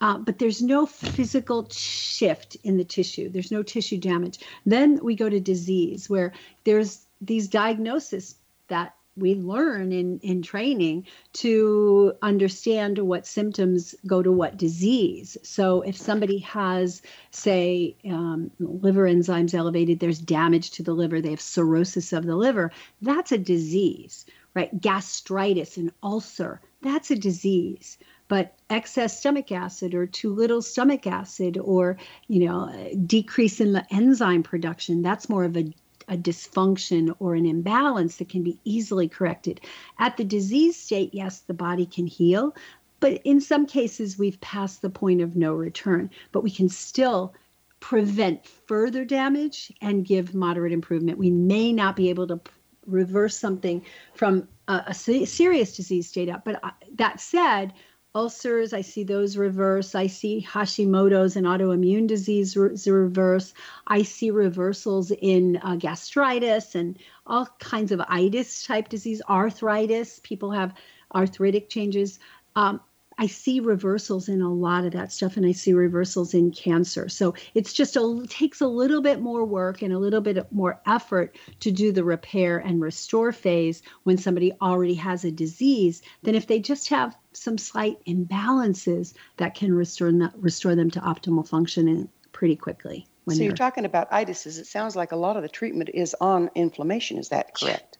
Uh, 0.00 0.18
but 0.18 0.38
there's 0.38 0.62
no 0.62 0.86
physical 0.86 1.68
shift 1.68 2.56
in 2.62 2.76
the 2.76 2.84
tissue. 2.84 3.30
There's 3.30 3.50
no 3.50 3.64
tissue 3.64 3.98
damage. 3.98 4.38
Then 4.64 5.00
we 5.02 5.16
go 5.16 5.28
to 5.28 5.40
disease, 5.40 6.08
where 6.08 6.32
there's 6.62 7.04
these 7.20 7.48
diagnoses 7.48 8.36
that 8.68 8.94
we 9.16 9.34
learn 9.34 9.92
in, 9.92 10.18
in 10.20 10.42
training 10.42 11.06
to 11.34 12.14
understand 12.22 12.98
what 12.98 13.26
symptoms 13.26 13.94
go 14.06 14.22
to 14.22 14.32
what 14.32 14.56
disease. 14.56 15.36
So, 15.42 15.82
if 15.82 15.96
somebody 15.96 16.38
has, 16.38 17.02
say, 17.30 17.96
um, 18.08 18.50
liver 18.58 19.06
enzymes 19.06 19.54
elevated, 19.54 20.00
there's 20.00 20.18
damage 20.18 20.70
to 20.72 20.82
the 20.82 20.94
liver, 20.94 21.20
they 21.20 21.30
have 21.30 21.40
cirrhosis 21.40 22.12
of 22.12 22.24
the 22.24 22.36
liver, 22.36 22.72
that's 23.02 23.32
a 23.32 23.38
disease, 23.38 24.24
right? 24.54 24.80
Gastritis, 24.80 25.76
an 25.76 25.92
ulcer, 26.02 26.60
that's 26.80 27.10
a 27.10 27.16
disease. 27.16 27.98
But 28.28 28.54
excess 28.70 29.18
stomach 29.18 29.52
acid 29.52 29.94
or 29.94 30.06
too 30.06 30.32
little 30.34 30.62
stomach 30.62 31.06
acid 31.06 31.58
or, 31.58 31.98
you 32.28 32.46
know, 32.46 32.90
decrease 33.04 33.60
in 33.60 33.72
the 33.72 33.84
enzyme 33.92 34.42
production, 34.42 35.02
that's 35.02 35.28
more 35.28 35.44
of 35.44 35.54
a 35.56 35.70
a 36.08 36.16
dysfunction 36.16 37.14
or 37.18 37.34
an 37.34 37.46
imbalance 37.46 38.16
that 38.16 38.28
can 38.28 38.42
be 38.42 38.58
easily 38.64 39.08
corrected. 39.08 39.60
At 39.98 40.16
the 40.16 40.24
disease 40.24 40.76
state, 40.76 41.14
yes, 41.14 41.40
the 41.40 41.54
body 41.54 41.86
can 41.86 42.06
heal, 42.06 42.54
but 43.00 43.20
in 43.24 43.40
some 43.40 43.66
cases, 43.66 44.18
we've 44.18 44.40
passed 44.40 44.80
the 44.80 44.90
point 44.90 45.20
of 45.20 45.34
no 45.34 45.54
return, 45.54 46.10
but 46.30 46.42
we 46.42 46.50
can 46.50 46.68
still 46.68 47.34
prevent 47.80 48.46
further 48.46 49.04
damage 49.04 49.72
and 49.80 50.06
give 50.06 50.34
moderate 50.34 50.72
improvement. 50.72 51.18
We 51.18 51.30
may 51.30 51.72
not 51.72 51.96
be 51.96 52.10
able 52.10 52.28
to 52.28 52.40
reverse 52.86 53.36
something 53.36 53.84
from 54.14 54.46
a, 54.68 54.84
a 54.86 54.94
serious 54.94 55.76
disease 55.76 56.08
state 56.08 56.28
up, 56.28 56.44
but 56.44 56.62
uh, 56.62 56.70
that 56.94 57.20
said, 57.20 57.72
ulcers, 58.14 58.72
I 58.72 58.82
see 58.82 59.04
those 59.04 59.36
reverse. 59.36 59.94
I 59.94 60.06
see 60.06 60.46
Hashimoto's 60.48 61.36
and 61.36 61.46
autoimmune 61.46 62.06
disease 62.06 62.56
re- 62.56 62.76
reverse. 62.86 63.54
I 63.86 64.02
see 64.02 64.30
reversals 64.30 65.10
in 65.10 65.58
uh, 65.62 65.76
gastritis 65.76 66.74
and 66.74 66.98
all 67.26 67.46
kinds 67.58 67.92
of 67.92 68.00
itis 68.08 68.66
type 68.66 68.88
disease, 68.88 69.22
arthritis. 69.28 70.20
People 70.22 70.50
have 70.50 70.74
arthritic 71.14 71.68
changes. 71.68 72.18
Um, 72.54 72.80
I 73.22 73.28
see 73.28 73.60
reversals 73.60 74.28
in 74.28 74.42
a 74.42 74.52
lot 74.52 74.84
of 74.84 74.94
that 74.94 75.12
stuff, 75.12 75.36
and 75.36 75.46
I 75.46 75.52
see 75.52 75.72
reversals 75.72 76.34
in 76.34 76.50
cancer. 76.50 77.08
So 77.08 77.36
it's 77.54 77.72
just 77.72 77.94
a 77.94 78.24
takes 78.28 78.60
a 78.60 78.66
little 78.66 79.00
bit 79.00 79.20
more 79.20 79.44
work 79.44 79.80
and 79.80 79.92
a 79.92 79.98
little 80.00 80.20
bit 80.20 80.50
more 80.50 80.80
effort 80.86 81.38
to 81.60 81.70
do 81.70 81.92
the 81.92 82.02
repair 82.02 82.58
and 82.58 82.82
restore 82.82 83.30
phase 83.30 83.80
when 84.02 84.18
somebody 84.18 84.52
already 84.60 84.94
has 84.94 85.24
a 85.24 85.30
disease 85.30 86.02
than 86.24 86.34
if 86.34 86.48
they 86.48 86.58
just 86.58 86.88
have 86.88 87.16
some 87.32 87.58
slight 87.58 88.04
imbalances 88.08 89.14
that 89.36 89.54
can 89.54 89.72
restore 89.72 90.10
restore 90.34 90.74
them 90.74 90.90
to 90.90 91.00
optimal 91.00 91.46
function 91.46 92.08
pretty 92.32 92.56
quickly. 92.56 93.06
so 93.28 93.44
you're 93.44 93.52
talking 93.52 93.84
about 93.84 94.10
itises. 94.10 94.58
It 94.58 94.66
sounds 94.66 94.96
like 94.96 95.12
a 95.12 95.16
lot 95.16 95.36
of 95.36 95.42
the 95.42 95.48
treatment 95.48 95.90
is 95.94 96.16
on 96.20 96.50
inflammation. 96.56 97.18
Is 97.18 97.28
that 97.28 97.54
correct? 97.54 97.91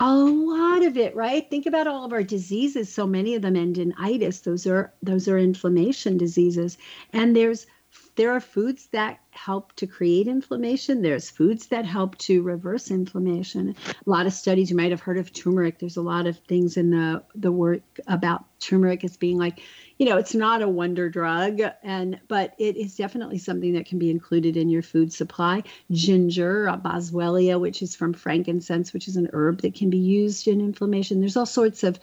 A 0.00 0.14
lot 0.14 0.82
of 0.82 0.96
it, 0.96 1.14
right? 1.14 1.48
Think 1.50 1.66
about 1.66 1.86
all 1.86 2.04
of 2.04 2.12
our 2.12 2.22
diseases. 2.22 2.92
So 2.92 3.06
many 3.06 3.34
of 3.34 3.42
them 3.42 3.56
end 3.56 3.78
in 3.78 3.94
itis. 3.98 4.40
Those 4.40 4.66
are 4.66 4.92
those 5.02 5.28
are 5.28 5.38
inflammation 5.38 6.16
diseases. 6.16 6.78
And 7.12 7.36
there's 7.36 7.66
there 8.16 8.32
are 8.32 8.40
foods 8.40 8.88
that 8.92 9.20
help 9.30 9.72
to 9.76 9.86
create 9.86 10.26
inflammation. 10.26 11.02
There's 11.02 11.30
foods 11.30 11.68
that 11.68 11.84
help 11.84 12.18
to 12.18 12.42
reverse 12.42 12.90
inflammation. 12.90 13.74
A 13.88 14.10
lot 14.10 14.26
of 14.26 14.32
studies 14.32 14.70
you 14.70 14.76
might 14.76 14.90
have 14.90 15.00
heard 15.00 15.18
of 15.18 15.32
turmeric. 15.32 15.78
There's 15.78 15.96
a 15.96 16.02
lot 16.02 16.26
of 16.26 16.38
things 16.38 16.76
in 16.76 16.90
the 16.90 17.22
the 17.34 17.52
work 17.52 17.82
about 18.06 18.44
turmeric 18.60 19.04
as 19.04 19.16
being 19.16 19.38
like, 19.38 19.60
you 19.98 20.06
know, 20.06 20.16
it's 20.16 20.34
not 20.34 20.62
a 20.62 20.68
wonder 20.68 21.08
drug, 21.08 21.60
and 21.82 22.20
but 22.28 22.54
it 22.58 22.76
is 22.76 22.96
definitely 22.96 23.38
something 23.38 23.72
that 23.74 23.86
can 23.86 23.98
be 23.98 24.10
included 24.10 24.56
in 24.56 24.68
your 24.68 24.82
food 24.82 25.12
supply. 25.12 25.62
Ginger, 25.90 26.68
uh, 26.68 26.76
boswellia, 26.76 27.60
which 27.60 27.82
is 27.82 27.94
from 27.94 28.12
frankincense, 28.12 28.92
which 28.92 29.08
is 29.08 29.16
an 29.16 29.30
herb 29.32 29.62
that 29.62 29.74
can 29.74 29.90
be 29.90 29.98
used 29.98 30.48
in 30.48 30.60
inflammation. 30.60 31.20
There's 31.20 31.36
all 31.36 31.46
sorts 31.46 31.84
of 31.84 31.98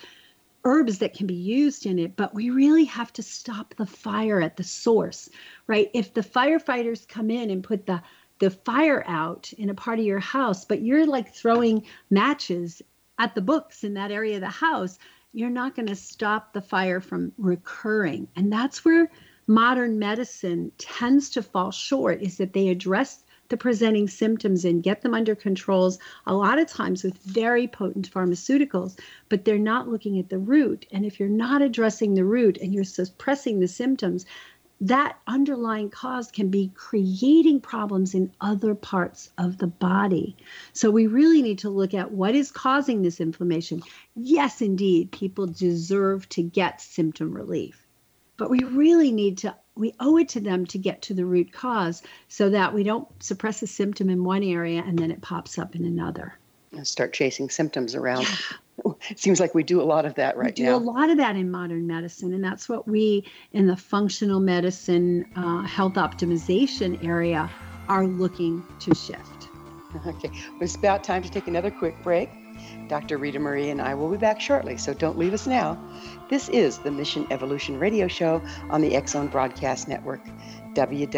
herbs 0.64 0.99
that 0.99 1.14
can 1.14 1.28
be 1.28 1.34
used 1.34 1.86
in 1.86 1.99
it, 1.99 2.16
but 2.16 2.34
we 2.34 2.49
really 2.49 2.86
have 2.86 3.12
to 3.14 3.24
stop 3.24 3.76
the 3.76 3.86
fire 3.86 4.41
at 4.41 4.58
the 4.58 4.64
source, 4.64 5.30
right? 5.68 5.89
If 5.93 6.14
the 6.14 6.22
firefighters 6.22 7.08
come 7.08 7.30
in 7.30 7.49
and 7.49 7.64
put 7.64 7.86
the 7.86 8.01
the 8.39 8.51
fire 8.51 9.03
out 9.08 9.51
in 9.53 9.70
a 9.70 9.74
part 9.74 9.97
of 9.97 10.05
your 10.05 10.20
house, 10.20 10.64
but 10.64 10.82
you're 10.82 11.08
like 11.08 11.34
throwing 11.34 11.84
matches 12.12 12.82
at 13.18 13.34
the 13.34 13.41
books 13.41 13.84
in 13.84 13.95
that 13.95 14.12
area 14.12 14.36
of 14.36 14.41
the 14.41 14.47
house, 14.47 14.99
you're 15.34 15.49
not 15.49 15.76
going 15.76 15.88
to 15.88 15.95
stop 15.95 16.53
the 16.53 16.62
fire 16.62 17.01
from 17.01 17.32
recurring. 17.38 18.28
And 18.36 18.51
that's 18.51 18.86
where 18.86 19.10
modern 19.47 19.97
medicine 19.97 20.72
tends 20.78 21.32
to 21.32 21.41
fall 21.41 21.72
short 21.72 22.22
is 22.22 22.38
that 22.38 22.53
they 22.53 22.70
address 22.70 23.24
the 23.49 23.57
presenting 23.57 24.07
symptoms 24.07 24.65
and 24.65 24.83
get 24.83 25.01
them 25.01 25.13
under 25.13 25.35
controls 25.35 25.99
a 26.25 26.33
lot 26.33 26.59
of 26.59 26.67
times 26.67 27.03
with 27.03 27.17
very 27.19 27.67
potent 27.67 28.11
pharmaceuticals 28.11 28.97
but 29.29 29.45
they're 29.45 29.57
not 29.57 29.87
looking 29.87 30.19
at 30.19 30.29
the 30.29 30.39
root 30.39 30.85
and 30.91 31.05
if 31.05 31.19
you're 31.19 31.29
not 31.29 31.61
addressing 31.61 32.13
the 32.13 32.25
root 32.25 32.57
and 32.57 32.73
you're 32.73 32.83
suppressing 32.83 33.59
the 33.59 33.67
symptoms 33.67 34.25
that 34.81 35.17
underlying 35.25 35.89
cause 35.89 36.31
can 36.31 36.49
be 36.49 36.71
creating 36.75 37.61
problems 37.61 38.13
in 38.13 38.31
other 38.39 38.75
parts 38.75 39.31
of 39.37 39.57
the 39.57 39.67
body. 39.67 40.37
So 40.73 40.91
we 40.91 41.07
really 41.07 41.41
need 41.41 41.59
to 41.59 41.69
look 41.69 41.93
at 41.93 42.11
what 42.11 42.35
is 42.35 42.51
causing 42.51 43.01
this 43.01 43.19
inflammation. 43.19 43.81
Yes, 44.15 44.61
indeed, 44.61 45.11
people 45.11 45.47
deserve 45.47 46.29
to 46.29 46.43
get 46.43 46.81
symptom 46.81 47.33
relief, 47.33 47.87
but 48.37 48.51
we 48.51 48.59
really 48.59 49.11
need 49.11 49.39
to 49.39 49.55
we 49.80 49.93
owe 49.99 50.17
it 50.17 50.30
to 50.30 50.39
them 50.39 50.65
to 50.67 50.78
get 50.78 51.01
to 51.03 51.13
the 51.13 51.25
root 51.25 51.51
cause 51.51 52.03
so 52.28 52.49
that 52.49 52.73
we 52.73 52.84
don't 52.84 53.07
suppress 53.21 53.61
a 53.61 53.67
symptom 53.67 54.09
in 54.09 54.23
one 54.23 54.43
area 54.43 54.84
and 54.86 54.97
then 54.97 55.11
it 55.11 55.21
pops 55.21 55.57
up 55.57 55.75
in 55.75 55.86
another. 55.86 56.38
And 56.71 56.86
start 56.88 57.13
chasing 57.13 57.49
symptoms 57.49 57.95
around. 57.95 58.23
Yeah. 58.23 58.36
It 59.09 59.17
seems 59.17 59.39
like 59.39 59.55
we 59.55 59.63
do 59.63 59.82
a 59.82 59.84
lot 59.84 60.05
of 60.05 60.13
that 60.15 60.38
right 60.38 60.45
we 60.45 60.51
do 60.51 60.65
now. 60.65 60.75
a 60.75 60.78
lot 60.78 61.09
of 61.09 61.17
that 61.17 61.36
in 61.36 61.49
modern 61.49 61.88
medicine, 61.88 62.32
and 62.32 62.43
that's 62.43 62.69
what 62.69 62.88
we 62.88 63.25
in 63.51 63.65
the 63.65 63.75
functional 63.75 64.39
medicine 64.39 65.25
uh, 65.36 65.63
health 65.63 65.95
optimization 65.95 67.03
area 67.03 67.49
are 67.89 68.05
looking 68.05 68.63
to 68.80 68.93
shift. 68.93 69.49
Okay, 70.05 70.30
well, 70.30 70.61
it's 70.61 70.75
about 70.75 71.03
time 71.03 71.23
to 71.23 71.30
take 71.32 71.47
another 71.47 71.71
quick 71.71 71.95
break. 72.03 72.30
Dr. 72.88 73.18
Ritamarie 73.20 73.72
and 73.72 73.82
I 73.82 73.93
will 73.95 74.10
be 74.10 74.18
back 74.18 74.39
shortly, 74.39 74.78
so 74.78 74.93
don't 74.93 75.18
leave 75.18 75.34
us 75.34 75.47
now. 75.47 75.78
This 76.30 76.49
is 76.49 76.78
the 76.80 76.91
Mission 76.91 77.28
Evolution 77.32 77.80
Radio 77.80 78.08
Show 78.08 78.41
on 78.70 78.82
the 78.82 79.01
Zone 79.08 79.28
Broadcast 79.28 79.88
Network, 79.88 80.22
www.xzbn.net. 80.74 81.18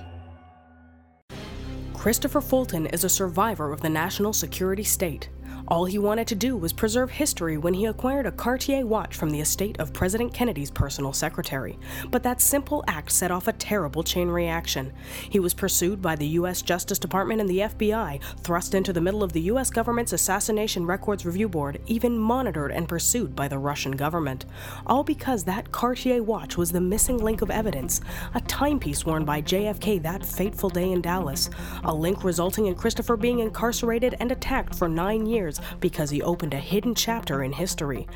Christopher 2.01 2.41
Fulton 2.41 2.87
is 2.87 3.03
a 3.03 3.09
survivor 3.09 3.71
of 3.71 3.81
the 3.81 3.89
national 3.89 4.33
security 4.33 4.83
state. 4.83 5.29
All 5.71 5.85
he 5.85 5.97
wanted 5.97 6.27
to 6.27 6.35
do 6.35 6.57
was 6.57 6.73
preserve 6.73 7.11
history 7.11 7.57
when 7.57 7.73
he 7.73 7.85
acquired 7.85 8.25
a 8.25 8.31
Cartier 8.33 8.85
watch 8.85 9.15
from 9.15 9.29
the 9.29 9.39
estate 9.39 9.79
of 9.79 9.93
President 9.93 10.33
Kennedy's 10.33 10.69
personal 10.69 11.13
secretary. 11.13 11.79
But 12.09 12.23
that 12.23 12.41
simple 12.41 12.83
act 12.89 13.09
set 13.09 13.31
off 13.31 13.47
a 13.47 13.53
terrible 13.53 14.03
chain 14.03 14.27
reaction. 14.27 14.91
He 15.29 15.39
was 15.39 15.53
pursued 15.53 16.01
by 16.01 16.17
the 16.17 16.27
U.S. 16.27 16.61
Justice 16.61 16.99
Department 16.99 17.39
and 17.39 17.49
the 17.49 17.59
FBI, 17.59 18.21
thrust 18.41 18.75
into 18.75 18.91
the 18.91 18.99
middle 18.99 19.23
of 19.23 19.31
the 19.31 19.43
U.S. 19.43 19.69
government's 19.69 20.11
Assassination 20.11 20.85
Records 20.85 21.25
Review 21.25 21.47
Board, 21.47 21.79
even 21.87 22.17
monitored 22.17 22.73
and 22.73 22.89
pursued 22.89 23.33
by 23.33 23.47
the 23.47 23.57
Russian 23.57 23.93
government. 23.93 24.43
All 24.85 25.05
because 25.05 25.45
that 25.45 25.71
Cartier 25.71 26.21
watch 26.21 26.57
was 26.57 26.73
the 26.73 26.81
missing 26.81 27.19
link 27.19 27.41
of 27.41 27.49
evidence, 27.49 28.01
a 28.33 28.41
timepiece 28.41 29.05
worn 29.05 29.23
by 29.23 29.41
JFK 29.41 30.03
that 30.03 30.25
fateful 30.25 30.69
day 30.69 30.91
in 30.91 30.99
Dallas, 30.99 31.49
a 31.85 31.95
link 31.95 32.25
resulting 32.25 32.65
in 32.65 32.75
Christopher 32.75 33.15
being 33.15 33.39
incarcerated 33.39 34.17
and 34.19 34.33
attacked 34.33 34.75
for 34.75 34.89
nine 34.89 35.25
years 35.25 35.60
because 35.79 36.09
he 36.09 36.21
opened 36.21 36.53
a 36.53 36.59
hidden 36.59 36.95
chapter 36.95 37.43
in 37.43 37.53
history. 37.53 38.07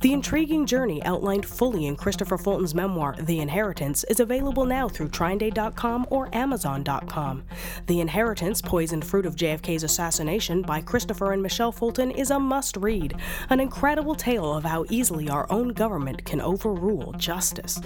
The 0.00 0.12
intriguing 0.12 0.66
journey 0.66 1.02
outlined 1.04 1.46
fully 1.46 1.86
in 1.86 1.96
Christopher 1.96 2.38
Fulton's 2.38 2.74
memoir, 2.74 3.14
The 3.18 3.40
Inheritance, 3.40 4.04
is 4.04 4.20
available 4.20 4.64
now 4.64 4.88
through 4.88 5.08
TrineDay.com 5.08 6.06
or 6.10 6.34
Amazon.com. 6.34 7.44
The 7.86 8.00
Inheritance, 8.00 8.60
Poisoned 8.62 9.04
Fruit 9.04 9.26
of 9.26 9.36
JFK's 9.36 9.82
Assassination 9.82 10.62
by 10.62 10.80
Christopher 10.80 11.32
and 11.32 11.42
Michelle 11.42 11.72
Fulton 11.72 12.10
is 12.10 12.30
a 12.30 12.38
must 12.38 12.76
read, 12.76 13.14
an 13.50 13.60
incredible 13.60 14.14
tale 14.14 14.54
of 14.54 14.64
how 14.64 14.84
easily 14.90 15.28
our 15.28 15.50
own 15.50 15.68
government 15.68 16.24
can 16.24 16.40
overrule 16.40 17.12
justice. 17.12 17.80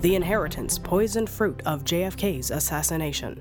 The 0.00 0.14
Inheritance, 0.14 0.78
Poisoned 0.78 1.30
Fruit 1.30 1.62
of 1.64 1.84
JFK's 1.84 2.50
Assassination. 2.50 3.40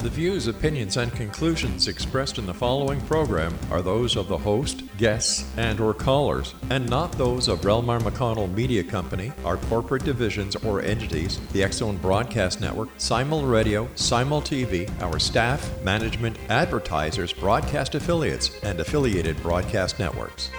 The 0.00 0.08
views, 0.08 0.46
opinions, 0.46 0.96
and 0.96 1.12
conclusions 1.12 1.86
expressed 1.86 2.38
in 2.38 2.46
the 2.46 2.54
following 2.54 3.02
program 3.02 3.54
are 3.70 3.82
those 3.82 4.16
of 4.16 4.28
the 4.28 4.38
host, 4.38 4.82
guests, 4.96 5.44
and 5.58 5.78
or 5.78 5.92
callers, 5.92 6.54
and 6.70 6.88
not 6.88 7.12
those 7.12 7.48
of 7.48 7.60
Relmar 7.60 8.00
McConnell 8.00 8.50
Media 8.54 8.82
Company, 8.82 9.30
our 9.44 9.58
corporate 9.58 10.02
divisions 10.02 10.56
or 10.56 10.80
entities, 10.80 11.38
the 11.52 11.62
X 11.62 11.76
Zone 11.76 11.98
Broadcast 11.98 12.62
Network, 12.62 12.88
Simul 12.96 13.44
Radio, 13.44 13.90
Simul 13.94 14.40
TV, 14.40 14.90
our 15.02 15.18
staff, 15.18 15.70
management, 15.82 16.38
advertisers, 16.48 17.34
broadcast 17.34 17.94
affiliates, 17.94 18.58
and 18.62 18.80
affiliated 18.80 19.36
broadcast 19.42 19.98
networks. 19.98 20.50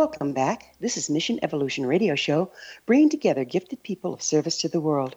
Welcome 0.00 0.32
back. 0.32 0.74
This 0.80 0.96
is 0.96 1.10
Mission 1.10 1.38
Evolution 1.42 1.84
Radio 1.84 2.14
Show, 2.14 2.52
bringing 2.86 3.10
together 3.10 3.44
gifted 3.44 3.82
people 3.82 4.14
of 4.14 4.22
service 4.22 4.56
to 4.62 4.68
the 4.70 4.80
world. 4.80 5.14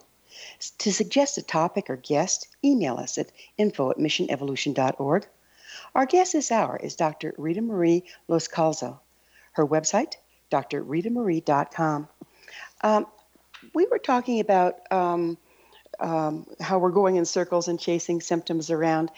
To 0.76 0.92
suggest 0.92 1.38
a 1.38 1.42
topic 1.42 1.88
or 1.88 1.96
guest, 1.96 2.48
email 2.62 2.98
us 2.98 3.16
at 3.16 3.32
info 3.56 3.92
at 3.92 3.96
missionevolution.org. 3.96 5.26
Our 5.94 6.04
guest 6.04 6.34
this 6.34 6.52
hour 6.52 6.76
is 6.76 6.96
Dr. 6.96 7.32
Ritamarie 7.38 8.02
Los 8.28 8.46
Calzo. 8.46 8.98
Her 9.52 9.66
website, 9.66 10.16
drritamarie.com. 10.52 12.08
Um, 12.82 13.06
we 13.74 13.86
were 13.86 13.98
talking 13.98 14.40
about 14.40 14.80
um, 14.92 15.38
um, 16.00 16.46
how 16.60 16.78
we're 16.78 16.90
going 16.90 17.16
in 17.16 17.24
circles 17.24 17.68
and 17.68 17.78
chasing 17.78 18.20
symptoms 18.20 18.70
around. 18.70 19.10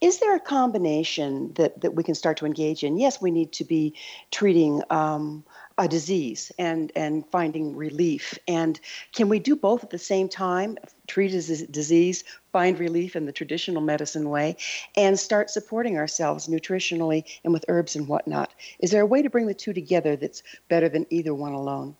Is 0.00 0.20
there 0.20 0.36
a 0.36 0.40
combination 0.40 1.52
that, 1.54 1.80
that 1.80 1.94
we 1.94 2.02
can 2.02 2.14
start 2.14 2.36
to 2.38 2.46
engage 2.46 2.84
in? 2.84 2.98
Yes, 2.98 3.20
we 3.20 3.30
need 3.30 3.52
to 3.52 3.64
be 3.64 3.94
treating 4.30 4.82
um, 4.90 5.44
a 5.78 5.88
disease 5.88 6.52
and, 6.58 6.92
and 6.94 7.26
finding 7.30 7.76
relief. 7.76 8.38
And 8.46 8.78
can 9.12 9.28
we 9.28 9.38
do 9.38 9.56
both 9.56 9.82
at 9.82 9.90
the 9.90 9.98
same 9.98 10.28
time? 10.28 10.78
Treat 11.06 11.32
a 11.32 11.66
disease, 11.66 12.24
find 12.52 12.78
relief 12.78 13.16
in 13.16 13.26
the 13.26 13.32
traditional 13.32 13.82
medicine 13.82 14.30
way, 14.30 14.56
and 14.96 15.18
start 15.18 15.50
supporting 15.50 15.98
ourselves 15.98 16.48
nutritionally 16.48 17.24
and 17.42 17.52
with 17.52 17.64
herbs 17.68 17.96
and 17.96 18.08
whatnot. 18.08 18.54
Is 18.78 18.90
there 18.90 19.02
a 19.02 19.06
way 19.06 19.22
to 19.22 19.30
bring 19.30 19.46
the 19.46 19.54
two 19.54 19.72
together 19.72 20.16
that's 20.16 20.42
better 20.68 20.88
than 20.88 21.06
either 21.10 21.34
one 21.34 21.52
alone? 21.52 21.96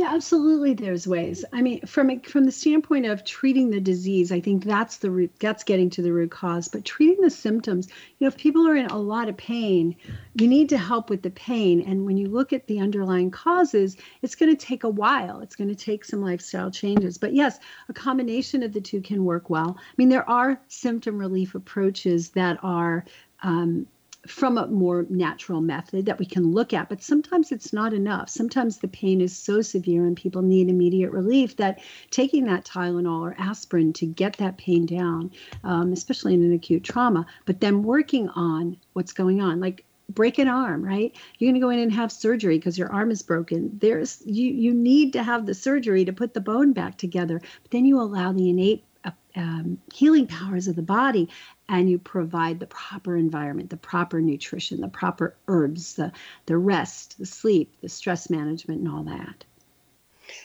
Yeah, 0.00 0.14
absolutely. 0.14 0.72
There's 0.72 1.06
ways. 1.06 1.44
I 1.52 1.60
mean, 1.60 1.82
from 1.84 2.08
a, 2.08 2.18
from 2.20 2.44
the 2.46 2.52
standpoint 2.52 3.04
of 3.04 3.22
treating 3.22 3.68
the 3.68 3.80
disease, 3.80 4.32
I 4.32 4.40
think 4.40 4.64
that's 4.64 4.96
the 4.96 5.10
root. 5.10 5.30
That's 5.40 5.62
getting 5.62 5.90
to 5.90 6.00
the 6.00 6.10
root 6.10 6.30
cause. 6.30 6.68
But 6.68 6.86
treating 6.86 7.22
the 7.22 7.28
symptoms, 7.28 7.88
you 7.88 8.24
know, 8.24 8.28
if 8.28 8.38
people 8.38 8.66
are 8.66 8.74
in 8.74 8.86
a 8.86 8.96
lot 8.96 9.28
of 9.28 9.36
pain, 9.36 9.94
you 10.36 10.48
need 10.48 10.70
to 10.70 10.78
help 10.78 11.10
with 11.10 11.20
the 11.20 11.28
pain. 11.28 11.82
And 11.82 12.06
when 12.06 12.16
you 12.16 12.28
look 12.28 12.54
at 12.54 12.66
the 12.66 12.80
underlying 12.80 13.30
causes, 13.30 13.98
it's 14.22 14.34
going 14.34 14.50
to 14.50 14.66
take 14.66 14.84
a 14.84 14.88
while. 14.88 15.40
It's 15.40 15.54
going 15.54 15.68
to 15.68 15.76
take 15.76 16.06
some 16.06 16.22
lifestyle 16.22 16.70
changes. 16.70 17.18
But 17.18 17.34
yes, 17.34 17.58
a 17.90 17.92
combination 17.92 18.62
of 18.62 18.72
the 18.72 18.80
two 18.80 19.02
can 19.02 19.26
work 19.26 19.50
well. 19.50 19.76
I 19.78 19.94
mean, 19.98 20.08
there 20.08 20.28
are 20.30 20.62
symptom 20.68 21.18
relief 21.18 21.54
approaches 21.54 22.30
that 22.30 22.58
are 22.62 23.04
um, 23.42 23.86
from 24.26 24.58
a 24.58 24.66
more 24.66 25.06
natural 25.08 25.60
method 25.60 26.06
that 26.06 26.18
we 26.18 26.26
can 26.26 26.52
look 26.52 26.72
at. 26.74 26.88
But 26.88 27.02
sometimes 27.02 27.52
it's 27.52 27.72
not 27.72 27.92
enough. 27.92 28.28
Sometimes 28.28 28.78
the 28.78 28.88
pain 28.88 29.20
is 29.20 29.36
so 29.36 29.62
severe 29.62 30.06
and 30.06 30.16
people 30.16 30.42
need 30.42 30.68
immediate 30.68 31.10
relief 31.10 31.56
that 31.56 31.80
taking 32.10 32.44
that 32.46 32.64
Tylenol 32.64 33.20
or 33.20 33.34
aspirin 33.38 33.92
to 33.94 34.06
get 34.06 34.36
that 34.36 34.58
pain 34.58 34.86
down, 34.86 35.30
um, 35.64 35.92
especially 35.92 36.34
in 36.34 36.42
an 36.42 36.52
acute 36.52 36.84
trauma, 36.84 37.26
but 37.46 37.60
then 37.60 37.82
working 37.82 38.28
on 38.30 38.76
what's 38.92 39.12
going 39.12 39.40
on. 39.40 39.60
Like 39.60 39.84
break 40.10 40.38
an 40.38 40.48
arm 40.48 40.82
right 40.84 41.16
you're 41.38 41.46
going 41.46 41.60
to 41.60 41.64
go 41.64 41.70
in 41.70 41.78
and 41.78 41.92
have 41.92 42.10
surgery 42.10 42.58
because 42.58 42.76
your 42.76 42.92
arm 42.92 43.10
is 43.10 43.22
broken 43.22 43.70
there's 43.80 44.22
you 44.26 44.52
you 44.52 44.74
need 44.74 45.12
to 45.12 45.22
have 45.22 45.46
the 45.46 45.54
surgery 45.54 46.04
to 46.04 46.12
put 46.12 46.34
the 46.34 46.40
bone 46.40 46.72
back 46.72 46.98
together 46.98 47.40
but 47.62 47.70
then 47.70 47.84
you 47.84 48.00
allow 48.00 48.32
the 48.32 48.50
innate 48.50 48.84
uh, 49.04 49.10
um, 49.36 49.78
healing 49.94 50.26
powers 50.26 50.66
of 50.66 50.76
the 50.76 50.82
body 50.82 51.28
and 51.70 51.88
you 51.88 51.98
provide 51.98 52.58
the 52.58 52.66
proper 52.66 53.16
environment, 53.16 53.70
the 53.70 53.76
proper 53.76 54.20
nutrition, 54.20 54.80
the 54.80 54.88
proper 54.88 55.36
herbs, 55.46 55.94
the, 55.94 56.12
the 56.46 56.58
rest, 56.58 57.16
the 57.18 57.24
sleep, 57.24 57.72
the 57.80 57.88
stress 57.88 58.28
management, 58.28 58.80
and 58.80 58.88
all 58.88 59.04
that. 59.04 59.44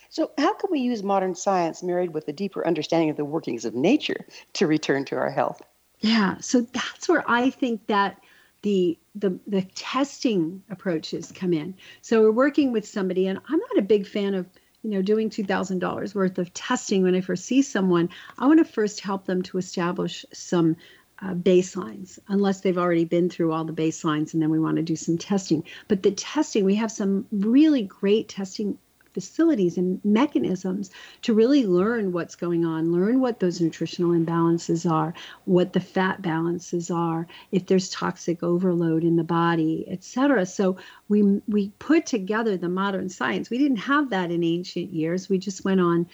So, 0.10 0.32
how 0.38 0.54
can 0.54 0.70
we 0.72 0.80
use 0.80 1.02
modern 1.02 1.34
science 1.34 1.82
married 1.82 2.14
with 2.14 2.28
a 2.28 2.32
deeper 2.32 2.66
understanding 2.66 3.10
of 3.10 3.18
the 3.18 3.26
workings 3.26 3.66
of 3.66 3.74
nature 3.74 4.26
to 4.54 4.68
return 4.68 5.04
to 5.06 5.16
our 5.16 5.32
health? 5.32 5.62
Yeah, 6.00 6.38
so 6.40 6.62
that's 6.62 7.10
where 7.10 7.24
I 7.28 7.50
think 7.50 7.88
that 7.88 8.22
the 8.62 8.98
the 9.16 9.40
the 9.48 9.64
testing 9.74 10.64
approaches 10.70 11.32
come 11.32 11.54
in. 11.54 11.76
So 12.02 12.22
we're 12.22 12.32
working 12.32 12.72
with 12.72 12.88
somebody, 12.88 13.28
and 13.28 13.40
I'm 13.50 13.60
not 13.60 13.78
a 13.78 13.84
big 13.84 14.08
fan 14.08 14.36
of 14.36 14.48
you 14.84 14.92
know 14.92 15.02
doing 15.02 15.32
$2000 15.32 16.16
worth 16.16 16.38
of 16.38 16.54
testing 16.54 17.02
when 17.02 17.16
i 17.16 17.22
first 17.22 17.46
see 17.46 17.64
someone 17.64 18.08
i 18.38 18.46
want 18.46 18.60
to 18.60 18.72
first 18.72 19.00
help 19.00 19.26
them 19.26 19.42
to 19.42 19.58
establish 19.58 20.24
some 20.32 20.78
uh, 21.22 21.34
baselines, 21.34 22.20
unless 22.28 22.62
they've 22.62 22.78
already 22.78 23.06
been 23.06 23.30
through 23.30 23.52
all 23.52 23.64
the 23.64 23.74
baselines, 23.74 24.34
and 24.34 24.42
then 24.42 24.50
we 24.50 24.60
want 24.60 24.78
to 24.78 24.84
do 24.84 24.96
some 24.96 25.18
testing. 25.18 25.64
But 25.88 26.04
the 26.04 26.12
testing, 26.12 26.66
we 26.66 26.76
have 26.76 26.92
some 26.92 27.26
really 27.32 27.84
great 27.84 28.28
testing 28.28 28.78
facilities 29.16 29.78
and 29.78 30.04
mechanisms 30.04 30.92
to 31.22 31.34
really 31.34 31.66
learn 31.66 32.12
what's 32.12 32.36
going 32.36 32.66
on, 32.66 32.92
learn 32.92 33.22
what 33.22 33.40
those 33.40 33.62
nutritional 33.62 34.12
imbalances 34.12 34.90
are, 34.90 35.14
what 35.46 35.72
the 35.72 35.80
fat 35.80 36.22
balances 36.22 36.92
are, 36.92 37.26
if 37.50 37.66
there's 37.66 37.90
toxic 37.90 38.44
overload 38.44 39.06
in 39.06 39.16
the 39.16 39.24
body, 39.24 39.86
etc. 39.88 40.46
So 40.46 40.76
we 41.08 41.22
we 41.48 41.70
put 41.80 42.06
together 42.06 42.58
the 42.58 42.68
modern 42.68 43.08
science. 43.08 43.50
We 43.50 43.58
didn't 43.58 43.78
have 43.78 44.10
that 44.10 44.32
in 44.32 44.44
ancient 44.44 44.92
years. 44.92 45.30
We 45.30 45.38
just 45.38 45.64
went 45.64 45.80
on 45.80 46.08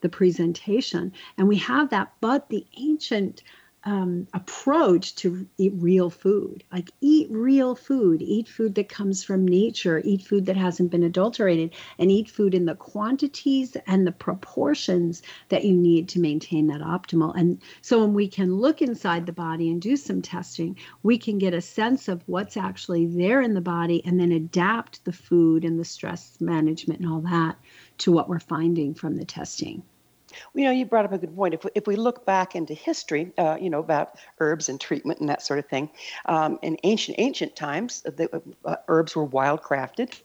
the 0.00 0.08
presentation 0.08 1.12
and 1.36 1.46
we 1.46 1.58
have 1.58 1.90
that 1.90 2.12
but 2.20 2.48
the 2.48 2.66
ancient 2.76 3.42
um, 3.84 4.26
approach 4.34 5.14
to 5.16 5.46
eat 5.56 5.72
real 5.76 6.10
food. 6.10 6.64
Like 6.72 6.90
eat 7.00 7.28
real 7.30 7.74
food, 7.74 8.20
eat 8.20 8.48
food 8.48 8.74
that 8.74 8.88
comes 8.88 9.24
from 9.24 9.46
nature, 9.46 10.02
eat 10.04 10.22
food 10.22 10.46
that 10.46 10.56
hasn't 10.56 10.90
been 10.90 11.02
adulterated, 11.02 11.74
and 11.98 12.10
eat 12.10 12.30
food 12.30 12.54
in 12.54 12.66
the 12.66 12.74
quantities 12.74 13.76
and 13.86 14.06
the 14.06 14.12
proportions 14.12 15.22
that 15.48 15.64
you 15.64 15.74
need 15.74 16.08
to 16.10 16.20
maintain 16.20 16.66
that 16.66 16.82
optimal. 16.82 17.34
And 17.36 17.60
so 17.80 18.00
when 18.00 18.12
we 18.12 18.28
can 18.28 18.56
look 18.56 18.82
inside 18.82 19.26
the 19.26 19.32
body 19.32 19.70
and 19.70 19.80
do 19.80 19.96
some 19.96 20.20
testing, 20.20 20.76
we 21.02 21.16
can 21.16 21.38
get 21.38 21.54
a 21.54 21.60
sense 21.60 22.08
of 22.08 22.22
what's 22.26 22.56
actually 22.56 23.06
there 23.06 23.40
in 23.40 23.54
the 23.54 23.60
body 23.60 24.04
and 24.04 24.20
then 24.20 24.32
adapt 24.32 25.04
the 25.04 25.12
food 25.12 25.64
and 25.64 25.78
the 25.78 25.84
stress 25.84 26.38
management 26.40 27.00
and 27.00 27.08
all 27.08 27.20
that 27.20 27.56
to 27.98 28.12
what 28.12 28.28
we're 28.28 28.38
finding 28.38 28.94
from 28.94 29.16
the 29.16 29.24
testing. 29.24 29.82
You 30.54 30.64
know, 30.64 30.70
you 30.70 30.86
brought 30.86 31.04
up 31.04 31.12
a 31.12 31.18
good 31.18 31.34
point. 31.34 31.54
If 31.54 31.64
we, 31.64 31.70
if 31.74 31.86
we 31.86 31.96
look 31.96 32.24
back 32.24 32.54
into 32.54 32.74
history, 32.74 33.32
uh, 33.38 33.56
you 33.60 33.70
know, 33.70 33.80
about 33.80 34.18
herbs 34.38 34.68
and 34.68 34.80
treatment 34.80 35.20
and 35.20 35.28
that 35.28 35.42
sort 35.42 35.58
of 35.58 35.66
thing, 35.66 35.90
um, 36.26 36.58
in 36.62 36.76
ancient 36.84 37.16
ancient 37.18 37.56
times, 37.56 38.02
the 38.02 38.42
uh, 38.64 38.76
herbs 38.88 39.16
were 39.16 39.24
wild 39.24 39.62
crafted, 39.62 40.20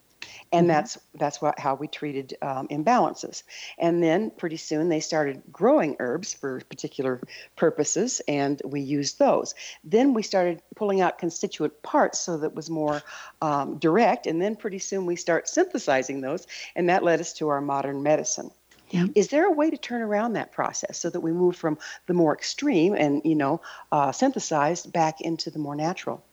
and 0.51 0.63
mm-hmm. 0.63 0.67
that's 0.67 0.97
that's 1.15 1.41
what, 1.41 1.59
how 1.59 1.75
we 1.75 1.87
treated 1.87 2.35
um, 2.41 2.67
imbalances. 2.67 3.43
And 3.77 4.01
then 4.01 4.31
pretty 4.31 4.57
soon 4.57 4.89
they 4.89 4.99
started 4.99 5.41
growing 5.51 5.95
herbs 5.99 6.33
for 6.33 6.61
particular 6.61 7.21
purposes, 7.55 8.21
and 8.27 8.61
we 8.65 8.81
used 8.81 9.19
those. 9.19 9.55
Then 9.83 10.13
we 10.13 10.23
started 10.23 10.61
pulling 10.75 11.01
out 11.01 11.19
constituent 11.19 11.81
parts 11.83 12.19
so 12.19 12.37
that 12.37 12.53
was 12.53 12.69
more 12.69 13.01
um, 13.41 13.77
direct, 13.77 14.27
and 14.27 14.41
then 14.41 14.55
pretty 14.55 14.79
soon 14.79 15.05
we 15.05 15.15
start 15.15 15.47
synthesizing 15.47 16.21
those, 16.21 16.47
and 16.75 16.89
that 16.89 17.03
led 17.03 17.19
us 17.19 17.33
to 17.33 17.49
our 17.49 17.61
modern 17.61 18.03
medicine. 18.03 18.51
Yeah. 18.95 19.07
Is 19.15 19.27
there 19.27 19.45
a 19.45 19.51
way 19.51 19.69
to 19.69 19.77
turn 19.77 20.01
around 20.01 20.33
that 20.33 20.51
process 20.51 20.97
so 20.97 21.09
that 21.09 21.19
we 21.19 21.31
move 21.31 21.55
from 21.55 21.77
the 22.07 22.13
more 22.13 22.33
extreme 22.33 22.93
and 22.95 23.21
you 23.25 23.35
know 23.35 23.61
uh, 23.91 24.11
synthesized 24.11 24.91
back 24.93 25.21
into 25.21 25.49
the 25.49 25.59
more 25.59 25.75
natural? 25.75 26.23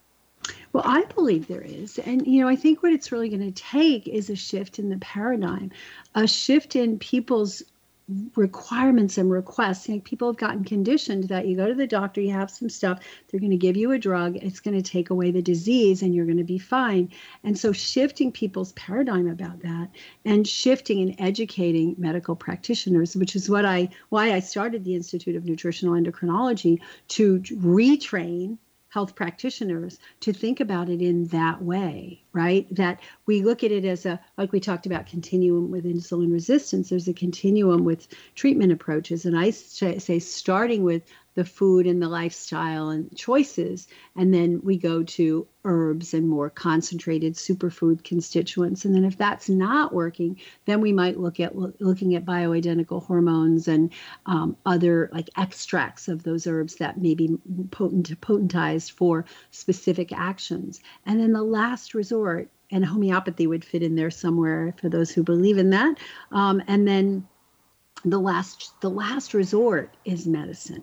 Well, 0.72 0.82
I 0.86 1.04
believe 1.04 1.46
there 1.46 1.62
is. 1.62 1.98
And, 1.98 2.26
you 2.26 2.40
know, 2.40 2.48
I 2.48 2.56
think 2.56 2.82
what 2.82 2.92
it's 2.92 3.12
really 3.12 3.28
going 3.28 3.52
to 3.52 3.62
take 3.62 4.08
is 4.08 4.28
a 4.28 4.34
shift 4.34 4.78
in 4.78 4.88
the 4.88 4.98
paradigm, 4.98 5.70
a 6.14 6.26
shift 6.26 6.74
in 6.74 6.98
people's 6.98 7.62
requirements 8.36 9.18
and 9.18 9.30
requests. 9.30 9.88
You 9.88 9.96
know, 9.96 10.00
people 10.00 10.28
have 10.28 10.36
gotten 10.36 10.64
conditioned 10.64 11.24
that 11.24 11.46
you 11.46 11.56
go 11.56 11.66
to 11.66 11.74
the 11.74 11.86
doctor, 11.86 12.20
you 12.20 12.32
have 12.32 12.50
some 12.50 12.68
stuff, 12.68 13.00
they're 13.28 13.40
going 13.40 13.50
to 13.50 13.56
give 13.56 13.76
you 13.76 13.92
a 13.92 13.98
drug, 13.98 14.36
it's 14.36 14.60
going 14.60 14.80
to 14.80 14.82
take 14.82 15.10
away 15.10 15.30
the 15.30 15.42
disease, 15.42 16.02
and 16.02 16.14
you're 16.14 16.26
going 16.26 16.38
to 16.38 16.44
be 16.44 16.58
fine. 16.58 17.10
And 17.44 17.58
so, 17.58 17.72
shifting 17.72 18.32
people's 18.32 18.72
paradigm 18.72 19.28
about 19.28 19.60
that, 19.60 19.88
and 20.24 20.46
shifting 20.46 21.00
and 21.00 21.14
educating 21.18 21.94
medical 21.98 22.36
practitioners, 22.36 23.16
which 23.16 23.36
is 23.36 23.48
what 23.48 23.64
I 23.64 23.88
why 24.08 24.32
I 24.32 24.40
started 24.40 24.84
the 24.84 24.94
Institute 24.94 25.36
of 25.36 25.44
Nutritional 25.44 25.94
Endocrinology 25.94 26.80
to 27.08 27.40
retrain 27.40 28.58
health 28.92 29.14
practitioners 29.14 29.98
to 30.20 30.34
think 30.34 30.60
about 30.60 30.90
it 30.90 31.00
in 31.00 31.24
that 31.28 31.62
way, 31.62 32.22
right? 32.34 32.66
That 32.74 33.00
we 33.24 33.40
look 33.40 33.64
at 33.64 33.72
it 33.72 33.86
as 33.86 34.04
a, 34.04 34.20
like 34.36 34.52
we 34.52 34.60
talked 34.60 34.84
about, 34.84 35.06
continuum 35.06 35.70
with 35.70 35.86
insulin 35.86 36.30
resistance. 36.30 36.90
There's 36.90 37.08
a 37.08 37.14
continuum 37.14 37.84
with 37.84 38.06
treatment 38.34 38.70
approaches. 38.70 39.24
And 39.24 39.38
I 39.38 39.48
say, 39.48 40.18
starting 40.18 40.82
with 40.82 41.04
the 41.34 41.44
food 41.44 41.86
and 41.86 42.02
the 42.02 42.08
lifestyle 42.08 42.90
and 42.90 43.14
choices. 43.16 43.88
And 44.16 44.32
then 44.34 44.60
we 44.62 44.76
go 44.76 45.02
to 45.02 45.46
herbs 45.64 46.12
and 46.12 46.28
more 46.28 46.50
concentrated 46.50 47.34
superfood 47.34 48.04
constituents. 48.04 48.84
And 48.84 48.94
then 48.94 49.04
if 49.04 49.16
that's 49.16 49.48
not 49.48 49.94
working, 49.94 50.38
then 50.66 50.80
we 50.80 50.92
might 50.92 51.18
look 51.18 51.40
at 51.40 51.56
looking 51.56 52.14
at 52.14 52.24
bioidentical 52.24 53.04
hormones 53.04 53.68
and 53.68 53.92
um, 54.26 54.56
other 54.66 55.08
like 55.12 55.30
extracts 55.36 56.08
of 56.08 56.22
those 56.22 56.46
herbs 56.46 56.76
that 56.76 57.00
may 57.00 57.14
be 57.14 57.38
potent 57.70 58.20
potentized 58.20 58.92
for 58.92 59.24
specific 59.50 60.12
actions. 60.12 60.80
And 61.06 61.20
then 61.20 61.32
the 61.32 61.42
last 61.42 61.94
resort, 61.94 62.50
and 62.70 62.84
homeopathy 62.84 63.46
would 63.46 63.64
fit 63.64 63.82
in 63.82 63.96
there 63.96 64.10
somewhere 64.10 64.74
for 64.80 64.88
those 64.88 65.10
who 65.10 65.22
believe 65.22 65.58
in 65.58 65.70
that. 65.70 65.98
Um, 66.30 66.62
and 66.66 66.88
then 66.88 67.28
the 68.04 68.18
last 68.18 68.80
the 68.80 68.90
last 68.90 69.34
resort 69.34 69.94
is 70.04 70.26
medicine 70.26 70.82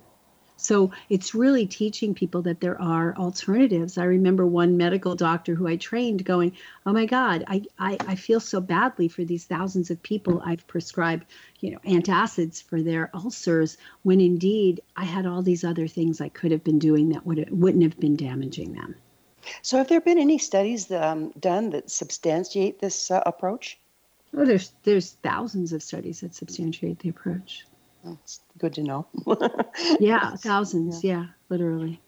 so 0.59 0.91
it's 1.09 1.33
really 1.33 1.65
teaching 1.65 2.13
people 2.13 2.41
that 2.41 2.59
there 2.59 2.79
are 2.81 3.15
alternatives. 3.15 3.97
I 3.97 4.03
remember 4.03 4.45
one 4.45 4.75
medical 4.75 5.15
doctor 5.15 5.55
who 5.55 5.67
I 5.67 5.77
trained 5.77 6.25
going, 6.25 6.51
Oh 6.85 6.91
my 6.91 7.05
God, 7.05 7.45
I, 7.47 7.63
I, 7.79 7.97
I 8.07 8.15
feel 8.15 8.39
so 8.41 8.59
badly 8.59 9.07
for 9.07 9.23
these 9.23 9.45
thousands 9.45 9.89
of 9.89 10.03
people 10.03 10.41
I've 10.43 10.67
prescribed, 10.67 11.25
you 11.61 11.71
know, 11.71 11.79
antacids 11.85 12.61
for 12.61 12.81
their 12.81 13.09
ulcers 13.13 13.77
when 14.03 14.19
indeed 14.19 14.81
I 14.95 15.05
had 15.05 15.25
all 15.25 15.41
these 15.41 15.63
other 15.63 15.87
things 15.87 16.19
I 16.19 16.29
could 16.29 16.51
have 16.51 16.63
been 16.63 16.79
doing 16.79 17.09
that 17.09 17.25
would 17.25 17.49
wouldn't 17.49 17.83
have 17.83 17.99
been 17.99 18.17
damaging 18.17 18.73
them. 18.73 18.95
So 19.61 19.77
have 19.77 19.87
there 19.87 20.01
been 20.01 20.19
any 20.19 20.37
studies 20.37 20.91
um, 20.91 21.31
done 21.39 21.69
that 21.69 21.89
substantiate 21.89 22.79
this 22.79 23.09
uh, 23.09 23.23
approach? 23.25 23.79
Oh, 24.35 24.45
there's 24.45 24.73
there's 24.83 25.11
thousands 25.11 25.71
of 25.71 25.81
studies 25.81 26.19
that 26.19 26.35
substantiate 26.35 26.99
the 26.99 27.09
approach. 27.09 27.65
That's 28.03 28.41
good 28.57 28.73
to 28.75 28.83
know. 28.83 29.07
yeah, 29.99 30.35
thousands. 30.37 31.03
Yeah. 31.03 31.19
yeah, 31.19 31.25
literally. 31.49 32.01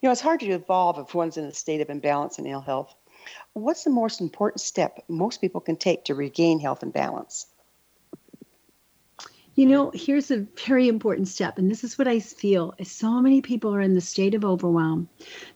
You 0.00 0.08
know, 0.08 0.12
it's 0.12 0.20
hard 0.20 0.40
to 0.40 0.46
evolve 0.46 0.98
if 0.98 1.14
one's 1.14 1.36
in 1.36 1.44
a 1.44 1.52
state 1.52 1.80
of 1.80 1.90
imbalance 1.90 2.38
and 2.38 2.46
ill 2.46 2.60
health. 2.60 2.94
What's 3.52 3.84
the 3.84 3.90
most 3.90 4.20
important 4.20 4.60
step 4.60 5.04
most 5.08 5.40
people 5.40 5.60
can 5.60 5.76
take 5.76 6.04
to 6.04 6.14
regain 6.14 6.60
health 6.60 6.82
and 6.82 6.92
balance? 6.92 7.46
You 9.54 9.66
know, 9.66 9.90
here's 9.92 10.30
a 10.30 10.46
very 10.66 10.86
important 10.86 11.26
step, 11.26 11.58
and 11.58 11.68
this 11.68 11.82
is 11.82 11.98
what 11.98 12.06
I 12.06 12.20
feel: 12.20 12.74
is 12.78 12.92
so 12.92 13.20
many 13.20 13.40
people 13.40 13.74
are 13.74 13.80
in 13.80 13.94
the 13.94 14.00
state 14.00 14.34
of 14.34 14.44
overwhelm, 14.44 15.08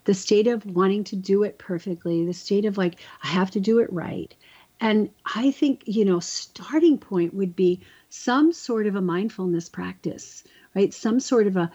the 0.05 0.15
state 0.15 0.49
of 0.49 0.67
wanting 0.67 1.05
to 1.05 1.17
do 1.17 1.45
it 1.45 1.57
perfectly, 1.59 2.27
the 2.27 2.33
state 2.33 2.65
of 2.65 2.77
like 2.77 2.97
I 3.23 3.29
have 3.29 3.53
to 3.53 3.61
do 3.61 3.79
it 3.79 3.93
right, 3.93 4.35
And 4.81 5.11
I 5.37 5.53
think, 5.53 5.85
you 5.87 6.05
know, 6.05 6.19
starting 6.19 6.99
point 6.99 7.33
would 7.35 7.55
be 7.55 7.81
some 8.15 8.53
sort 8.53 8.87
of 8.87 8.95
a 8.95 9.01
mindfulness 9.01 9.71
practice, 9.71 10.45
right? 10.75 10.93
Some 10.93 11.19
sort 11.19 11.47
of 11.47 11.57
a 11.57 11.73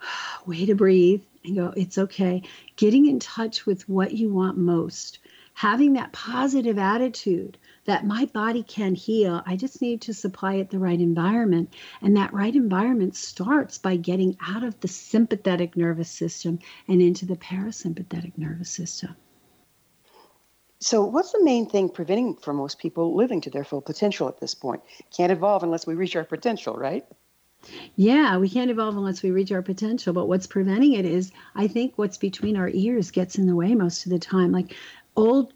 way 0.46 0.64
to 0.64 0.74
breathe 0.74 1.22
and 1.44 1.54
go, 1.54 1.74
it's 1.76 1.98
okay. 1.98 2.44
Getting 2.76 3.06
in 3.06 3.20
touch 3.20 3.66
with 3.66 3.86
what 3.86 4.12
you 4.12 4.32
want 4.32 4.56
most, 4.56 5.18
having 5.52 5.92
that 5.92 6.12
positive 6.12 6.78
attitude 6.78 7.58
that 7.84 8.06
my 8.06 8.24
body 8.24 8.62
can 8.62 8.94
heal. 8.94 9.42
I 9.44 9.56
just 9.56 9.82
need 9.82 10.00
to 10.02 10.14
supply 10.14 10.54
it 10.54 10.70
the 10.70 10.78
right 10.78 10.98
environment. 10.98 11.74
And 12.00 12.16
that 12.16 12.32
right 12.32 12.56
environment 12.56 13.14
starts 13.14 13.76
by 13.76 13.96
getting 13.96 14.38
out 14.40 14.64
of 14.64 14.80
the 14.80 14.88
sympathetic 14.88 15.76
nervous 15.76 16.10
system 16.10 16.58
and 16.88 17.02
into 17.02 17.26
the 17.26 17.36
parasympathetic 17.36 18.38
nervous 18.38 18.70
system. 18.70 19.14
So, 20.78 21.04
what's 21.04 21.32
the 21.32 21.42
main 21.42 21.66
thing 21.66 21.88
preventing 21.88 22.36
for 22.36 22.52
most 22.52 22.78
people 22.78 23.14
living 23.14 23.40
to 23.42 23.50
their 23.50 23.64
full 23.64 23.80
potential 23.80 24.28
at 24.28 24.40
this 24.40 24.54
point? 24.54 24.82
Can't 25.16 25.32
evolve 25.32 25.62
unless 25.62 25.86
we 25.86 25.94
reach 25.94 26.16
our 26.16 26.24
potential, 26.24 26.74
right? 26.74 27.04
Yeah, 27.96 28.36
we 28.36 28.48
can't 28.48 28.70
evolve 28.70 28.96
unless 28.96 29.22
we 29.22 29.30
reach 29.30 29.50
our 29.50 29.62
potential. 29.62 30.12
But 30.12 30.28
what's 30.28 30.46
preventing 30.46 30.92
it 30.92 31.06
is, 31.06 31.32
I 31.54 31.66
think, 31.66 31.94
what's 31.96 32.18
between 32.18 32.56
our 32.56 32.68
ears 32.68 33.10
gets 33.10 33.38
in 33.38 33.46
the 33.46 33.56
way 33.56 33.74
most 33.74 34.04
of 34.04 34.12
the 34.12 34.18
time. 34.18 34.52
Like 34.52 34.74
old 35.16 35.54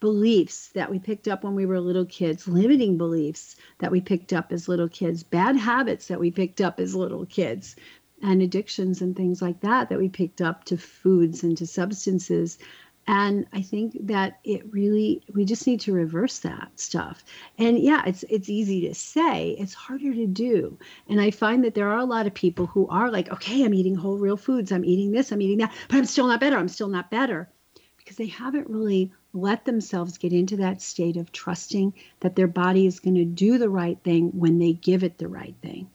beliefs 0.00 0.70
that 0.70 0.90
we 0.90 0.98
picked 0.98 1.28
up 1.28 1.44
when 1.44 1.54
we 1.54 1.66
were 1.66 1.78
little 1.78 2.06
kids, 2.06 2.48
limiting 2.48 2.98
beliefs 2.98 3.56
that 3.78 3.92
we 3.92 4.00
picked 4.00 4.32
up 4.32 4.50
as 4.50 4.68
little 4.68 4.88
kids, 4.88 5.22
bad 5.22 5.56
habits 5.56 6.08
that 6.08 6.18
we 6.18 6.30
picked 6.30 6.60
up 6.60 6.80
as 6.80 6.96
little 6.96 7.26
kids, 7.26 7.76
and 8.22 8.40
addictions 8.40 9.02
and 9.02 9.16
things 9.16 9.42
like 9.42 9.60
that 9.60 9.88
that 9.88 9.98
we 9.98 10.08
picked 10.08 10.40
up 10.40 10.64
to 10.64 10.76
foods 10.76 11.42
and 11.42 11.58
to 11.58 11.66
substances. 11.66 12.58
And 13.06 13.46
I 13.52 13.62
think 13.62 14.06
that 14.06 14.38
it 14.44 14.62
really 14.72 15.22
we 15.34 15.44
just 15.44 15.66
need 15.66 15.80
to 15.80 15.92
reverse 15.92 16.38
that 16.40 16.70
stuff. 16.76 17.24
And 17.58 17.78
yeah, 17.78 18.02
it's 18.06 18.24
it's 18.28 18.48
easy 18.48 18.86
to 18.88 18.94
say, 18.94 19.56
it's 19.58 19.74
harder 19.74 20.14
to 20.14 20.26
do. 20.26 20.78
And 21.08 21.20
I 21.20 21.32
find 21.32 21.64
that 21.64 21.74
there 21.74 21.90
are 21.90 21.98
a 21.98 22.04
lot 22.04 22.26
of 22.26 22.34
people 22.34 22.66
who 22.66 22.86
are 22.88 23.10
like, 23.10 23.30
okay, 23.32 23.64
I'm 23.64 23.74
eating 23.74 23.96
whole 23.96 24.18
real 24.18 24.36
foods, 24.36 24.70
I'm 24.70 24.84
eating 24.84 25.10
this, 25.10 25.32
I'm 25.32 25.42
eating 25.42 25.58
that, 25.58 25.72
but 25.88 25.96
I'm 25.96 26.04
still 26.04 26.28
not 26.28 26.40
better, 26.40 26.56
I'm 26.56 26.68
still 26.68 26.88
not 26.88 27.10
better 27.10 27.48
because 27.96 28.16
they 28.16 28.26
haven't 28.26 28.68
really 28.68 29.12
let 29.32 29.64
themselves 29.64 30.18
get 30.18 30.32
into 30.32 30.56
that 30.58 30.82
state 30.82 31.16
of 31.16 31.32
trusting 31.32 31.94
that 32.20 32.36
their 32.36 32.46
body 32.46 32.86
is 32.86 33.00
going 33.00 33.14
to 33.14 33.24
do 33.24 33.58
the 33.58 33.70
right 33.70 33.98
thing 34.02 34.30
when 34.38 34.58
they 34.58 34.72
give 34.72 35.02
it 35.02 35.18
the 35.18 35.28
right 35.28 35.54
thing. 35.62 35.88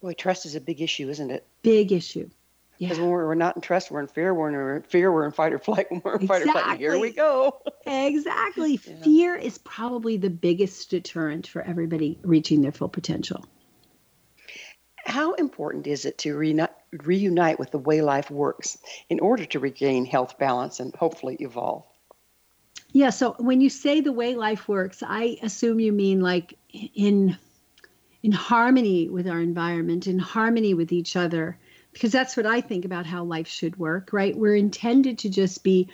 Boy, 0.00 0.14
trust 0.14 0.46
is 0.46 0.54
a 0.54 0.60
big 0.60 0.80
issue, 0.80 1.08
isn't 1.08 1.30
it? 1.30 1.46
Big 1.62 1.92
issue. 1.92 2.28
Because 2.78 2.96
yeah. 2.96 3.02
when 3.02 3.10
we're, 3.10 3.26
we're, 3.26 3.34
not 3.34 3.56
in 3.56 3.62
trust, 3.62 3.90
we're 3.90 4.00
in 4.00 4.06
fear. 4.06 4.32
When 4.32 4.52
we're 4.52 4.76
in 4.76 4.82
fear, 4.82 5.10
we're 5.12 5.26
in 5.26 5.32
fight 5.32 5.52
or 5.52 5.58
flight. 5.58 5.90
When 5.90 6.00
we're 6.04 6.16
in 6.16 6.22
exactly. 6.22 6.52
fight 6.52 6.60
or 6.60 6.62
flight, 6.62 6.78
here 6.78 6.98
we 6.98 7.10
go. 7.10 7.60
exactly. 7.86 8.80
Yeah. 8.84 8.94
Fear 9.02 9.36
is 9.36 9.58
probably 9.58 10.16
the 10.16 10.30
biggest 10.30 10.90
deterrent 10.90 11.46
for 11.46 11.60
everybody 11.62 12.18
reaching 12.22 12.62
their 12.62 12.72
full 12.72 12.88
potential. 12.88 13.44
How 15.04 15.34
important 15.34 15.86
is 15.86 16.04
it 16.04 16.18
to 16.18 16.36
reunite, 16.36 16.70
reunite 16.92 17.58
with 17.58 17.70
the 17.70 17.78
way 17.78 18.02
life 18.02 18.30
works 18.30 18.78
in 19.08 19.20
order 19.20 19.44
to 19.46 19.58
regain 19.58 20.04
health 20.04 20.38
balance 20.38 20.80
and 20.80 20.94
hopefully 20.94 21.36
evolve? 21.40 21.84
Yeah, 22.92 23.10
so 23.10 23.34
when 23.38 23.60
you 23.60 23.70
say 23.70 24.00
the 24.00 24.12
way 24.12 24.34
life 24.34 24.68
works, 24.68 25.02
I 25.06 25.38
assume 25.42 25.80
you 25.80 25.92
mean 25.92 26.20
like 26.20 26.54
in 26.72 27.36
in 28.22 28.32
harmony 28.32 29.08
with 29.08 29.28
our 29.28 29.40
environment, 29.40 30.06
in 30.06 30.18
harmony 30.18 30.74
with 30.74 30.92
each 30.92 31.14
other, 31.14 31.58
because 31.98 32.12
that's 32.12 32.36
what 32.36 32.46
I 32.46 32.60
think 32.60 32.84
about 32.84 33.06
how 33.06 33.24
life 33.24 33.48
should 33.48 33.76
work, 33.76 34.10
right? 34.12 34.36
We're 34.36 34.54
intended 34.54 35.18
to 35.18 35.28
just 35.28 35.64
be 35.64 35.88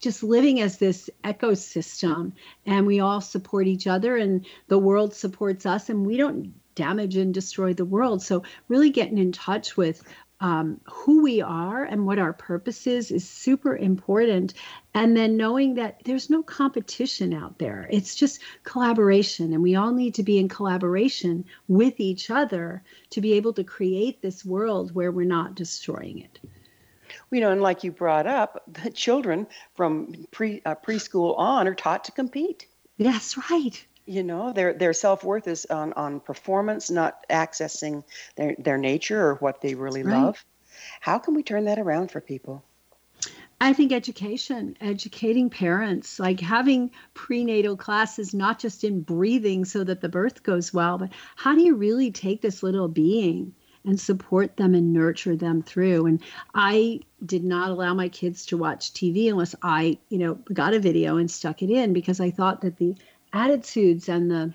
just 0.00 0.22
living 0.22 0.58
as 0.62 0.78
this 0.78 1.10
ecosystem 1.22 2.32
and 2.64 2.86
we 2.86 3.00
all 3.00 3.20
support 3.20 3.66
each 3.66 3.86
other 3.86 4.16
and 4.16 4.46
the 4.68 4.78
world 4.78 5.12
supports 5.12 5.66
us 5.66 5.90
and 5.90 6.06
we 6.06 6.16
don't 6.16 6.54
damage 6.74 7.18
and 7.18 7.34
destroy 7.34 7.74
the 7.74 7.84
world. 7.84 8.22
So 8.22 8.42
really 8.68 8.88
getting 8.88 9.18
in 9.18 9.32
touch 9.32 9.76
with 9.76 10.02
um, 10.40 10.80
who 10.84 11.22
we 11.22 11.42
are 11.42 11.84
and 11.84 12.06
what 12.06 12.18
our 12.18 12.32
purpose 12.32 12.86
is 12.86 13.10
is 13.10 13.28
super 13.28 13.76
important. 13.76 14.54
And 14.94 15.16
then 15.16 15.36
knowing 15.36 15.74
that 15.74 16.02
there's 16.04 16.30
no 16.30 16.42
competition 16.42 17.32
out 17.32 17.58
there, 17.58 17.88
it's 17.90 18.14
just 18.14 18.40
collaboration. 18.62 19.52
And 19.52 19.62
we 19.62 19.74
all 19.74 19.92
need 19.92 20.14
to 20.14 20.22
be 20.22 20.38
in 20.38 20.48
collaboration 20.48 21.44
with 21.66 21.98
each 21.98 22.30
other 22.30 22.82
to 23.10 23.20
be 23.20 23.34
able 23.34 23.52
to 23.54 23.64
create 23.64 24.22
this 24.22 24.44
world 24.44 24.94
where 24.94 25.10
we're 25.10 25.26
not 25.26 25.54
destroying 25.54 26.20
it. 26.20 26.38
You 27.30 27.40
know, 27.40 27.50
and 27.50 27.60
like 27.60 27.84
you 27.84 27.92
brought 27.92 28.26
up, 28.26 28.62
the 28.68 28.90
children 28.90 29.46
from 29.74 30.26
pre 30.30 30.62
uh, 30.64 30.76
preschool 30.76 31.38
on 31.38 31.66
are 31.66 31.74
taught 31.74 32.04
to 32.04 32.12
compete. 32.12 32.66
That's 32.98 33.36
right 33.50 33.86
you 34.08 34.22
know 34.22 34.52
their 34.52 34.72
their 34.72 34.92
self-worth 34.92 35.46
is 35.46 35.66
on 35.66 35.92
on 35.92 36.20
performance 36.20 36.90
not 36.90 37.24
accessing 37.28 38.02
their 38.36 38.56
their 38.58 38.78
nature 38.78 39.20
or 39.20 39.34
what 39.36 39.60
they 39.60 39.74
really 39.74 40.02
right. 40.02 40.22
love 40.22 40.44
how 41.00 41.18
can 41.18 41.34
we 41.34 41.42
turn 41.42 41.64
that 41.64 41.78
around 41.78 42.10
for 42.10 42.20
people 42.20 42.64
I 43.60 43.72
think 43.72 43.90
education, 43.90 44.76
educating 44.80 45.50
parents, 45.50 46.20
like 46.20 46.38
having 46.38 46.92
prenatal 47.12 47.76
classes, 47.76 48.32
not 48.32 48.60
just 48.60 48.84
in 48.84 49.00
breathing 49.00 49.64
so 49.64 49.82
that 49.82 50.00
the 50.00 50.08
birth 50.08 50.44
goes 50.44 50.72
well, 50.72 50.96
but 50.98 51.10
how 51.34 51.56
do 51.56 51.62
you 51.62 51.74
really 51.74 52.12
take 52.12 52.40
this 52.40 52.62
little 52.62 52.86
being 52.86 53.54
and 53.84 53.98
support 53.98 54.56
them 54.56 54.76
and 54.76 54.92
nurture 54.92 55.34
them 55.34 55.64
through? 55.64 56.06
And 56.06 56.22
I 56.54 57.00
did 57.24 57.42
not 57.42 57.70
allow 57.70 57.94
my 57.94 58.08
kids 58.08 58.46
to 58.46 58.56
watch 58.56 58.92
TV 58.92 59.28
unless 59.28 59.56
I, 59.60 59.98
you 60.08 60.18
know, 60.18 60.34
got 60.34 60.74
a 60.74 60.78
video 60.78 61.16
and 61.16 61.28
stuck 61.28 61.60
it 61.60 61.70
in 61.70 61.92
because 61.92 62.20
I 62.20 62.30
thought 62.30 62.60
that 62.60 62.76
the 62.76 62.94
attitudes 63.32 64.08
and 64.08 64.30
the 64.30 64.52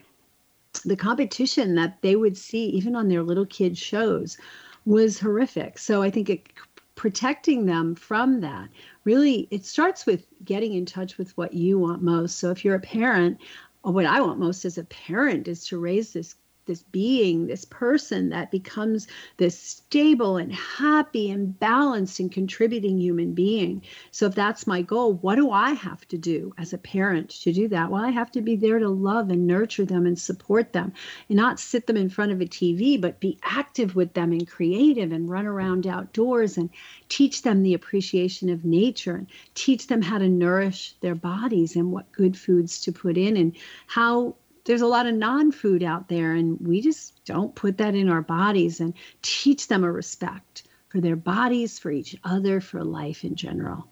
the 0.85 0.95
competition 0.95 1.75
that 1.75 2.01
they 2.01 2.15
would 2.15 2.35
see 2.35 2.65
even 2.65 2.95
on 2.95 3.07
their 3.07 3.21
little 3.21 3.45
kid 3.45 3.77
shows 3.77 4.37
was 4.85 5.19
horrific. 5.19 5.77
So 5.77 6.01
I 6.01 6.09
think 6.09 6.29
it, 6.29 6.47
protecting 6.95 7.65
them 7.65 7.95
from 7.95 8.41
that 8.41 8.69
really 9.03 9.47
it 9.51 9.65
starts 9.65 10.05
with 10.05 10.25
getting 10.45 10.73
in 10.73 10.85
touch 10.85 11.17
with 11.17 11.35
what 11.37 11.53
you 11.53 11.77
want 11.77 12.01
most. 12.01 12.37
So 12.39 12.49
if 12.51 12.65
you're 12.65 12.75
a 12.75 12.79
parent, 12.79 13.39
what 13.83 14.05
I 14.05 14.21
want 14.21 14.39
most 14.39 14.65
as 14.65 14.77
a 14.77 14.83
parent 14.85 15.47
is 15.47 15.65
to 15.67 15.79
raise 15.79 16.13
this 16.13 16.35
this 16.65 16.83
being, 16.83 17.47
this 17.47 17.65
person 17.65 18.29
that 18.29 18.51
becomes 18.51 19.07
this 19.37 19.59
stable 19.59 20.37
and 20.37 20.53
happy 20.53 21.29
and 21.29 21.57
balanced 21.59 22.19
and 22.19 22.31
contributing 22.31 22.97
human 22.97 23.33
being. 23.33 23.81
So, 24.11 24.27
if 24.27 24.35
that's 24.35 24.67
my 24.67 24.81
goal, 24.81 25.13
what 25.13 25.35
do 25.35 25.51
I 25.51 25.71
have 25.71 26.07
to 26.09 26.17
do 26.17 26.53
as 26.57 26.73
a 26.73 26.77
parent 26.77 27.29
to 27.41 27.51
do 27.51 27.67
that? 27.69 27.91
Well, 27.91 28.03
I 28.03 28.11
have 28.11 28.31
to 28.31 28.41
be 28.41 28.55
there 28.55 28.79
to 28.79 28.89
love 28.89 29.29
and 29.29 29.47
nurture 29.47 29.85
them 29.85 30.05
and 30.05 30.17
support 30.17 30.73
them 30.73 30.93
and 31.29 31.35
not 31.35 31.59
sit 31.59 31.87
them 31.87 31.97
in 31.97 32.09
front 32.09 32.31
of 32.31 32.41
a 32.41 32.45
TV, 32.45 32.99
but 32.99 33.19
be 33.19 33.37
active 33.43 33.95
with 33.95 34.13
them 34.13 34.31
and 34.31 34.47
creative 34.47 35.11
and 35.11 35.29
run 35.29 35.45
around 35.45 35.87
outdoors 35.87 36.57
and 36.57 36.69
teach 37.09 37.41
them 37.41 37.63
the 37.63 37.73
appreciation 37.73 38.49
of 38.49 38.65
nature 38.65 39.15
and 39.15 39.27
teach 39.55 39.87
them 39.87 40.01
how 40.01 40.17
to 40.17 40.29
nourish 40.29 40.95
their 41.01 41.15
bodies 41.15 41.75
and 41.75 41.91
what 41.91 42.11
good 42.11 42.37
foods 42.37 42.79
to 42.81 42.91
put 42.91 43.17
in 43.17 43.37
and 43.37 43.55
how 43.87 44.35
there's 44.65 44.81
a 44.81 44.87
lot 44.87 45.07
of 45.07 45.15
non-food 45.15 45.83
out 45.83 46.07
there 46.07 46.33
and 46.33 46.59
we 46.59 46.81
just 46.81 47.23
don't 47.25 47.55
put 47.55 47.77
that 47.77 47.95
in 47.95 48.09
our 48.09 48.21
bodies 48.21 48.79
and 48.79 48.93
teach 49.21 49.67
them 49.67 49.83
a 49.83 49.91
respect 49.91 50.63
for 50.89 51.01
their 51.01 51.15
bodies 51.15 51.79
for 51.79 51.91
each 51.91 52.15
other 52.23 52.61
for 52.61 52.83
life 52.83 53.23
in 53.23 53.35
general. 53.35 53.87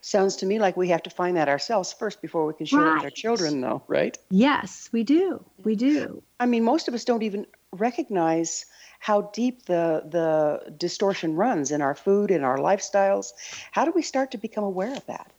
Sounds 0.00 0.36
to 0.36 0.46
me 0.46 0.58
like 0.58 0.76
we 0.76 0.88
have 0.88 1.02
to 1.02 1.10
find 1.10 1.36
that 1.36 1.48
ourselves 1.48 1.92
first 1.92 2.22
before 2.22 2.46
we 2.46 2.54
can 2.54 2.66
share 2.66 2.80
right. 2.80 2.92
it 2.92 2.94
with 2.94 3.04
our 3.04 3.10
children 3.10 3.60
though 3.60 3.82
right? 3.88 4.16
Yes 4.30 4.88
we 4.92 5.04
do. 5.04 5.44
We 5.62 5.76
do. 5.76 6.22
I 6.40 6.46
mean 6.46 6.64
most 6.64 6.88
of 6.88 6.94
us 6.94 7.04
don't 7.04 7.22
even 7.22 7.46
recognize 7.72 8.66
how 8.98 9.30
deep 9.34 9.66
the 9.66 10.02
the 10.08 10.72
distortion 10.78 11.36
runs 11.36 11.70
in 11.70 11.82
our 11.82 11.94
food 11.94 12.30
in 12.30 12.44
our 12.44 12.56
lifestyles. 12.58 13.32
How 13.72 13.84
do 13.84 13.92
we 13.94 14.02
start 14.02 14.30
to 14.30 14.38
become 14.38 14.64
aware 14.64 14.94
of 14.94 15.04
that 15.06 15.30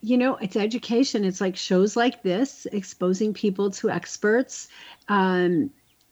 you 0.00 0.16
know, 0.18 0.36
it's 0.36 0.56
education. 0.56 1.24
It's 1.24 1.40
like 1.40 1.56
shows 1.56 1.96
like 1.96 2.22
this, 2.22 2.66
exposing 2.72 3.34
people 3.34 3.70
to 3.72 3.90
experts. 3.90 4.68
Um, 5.08 5.70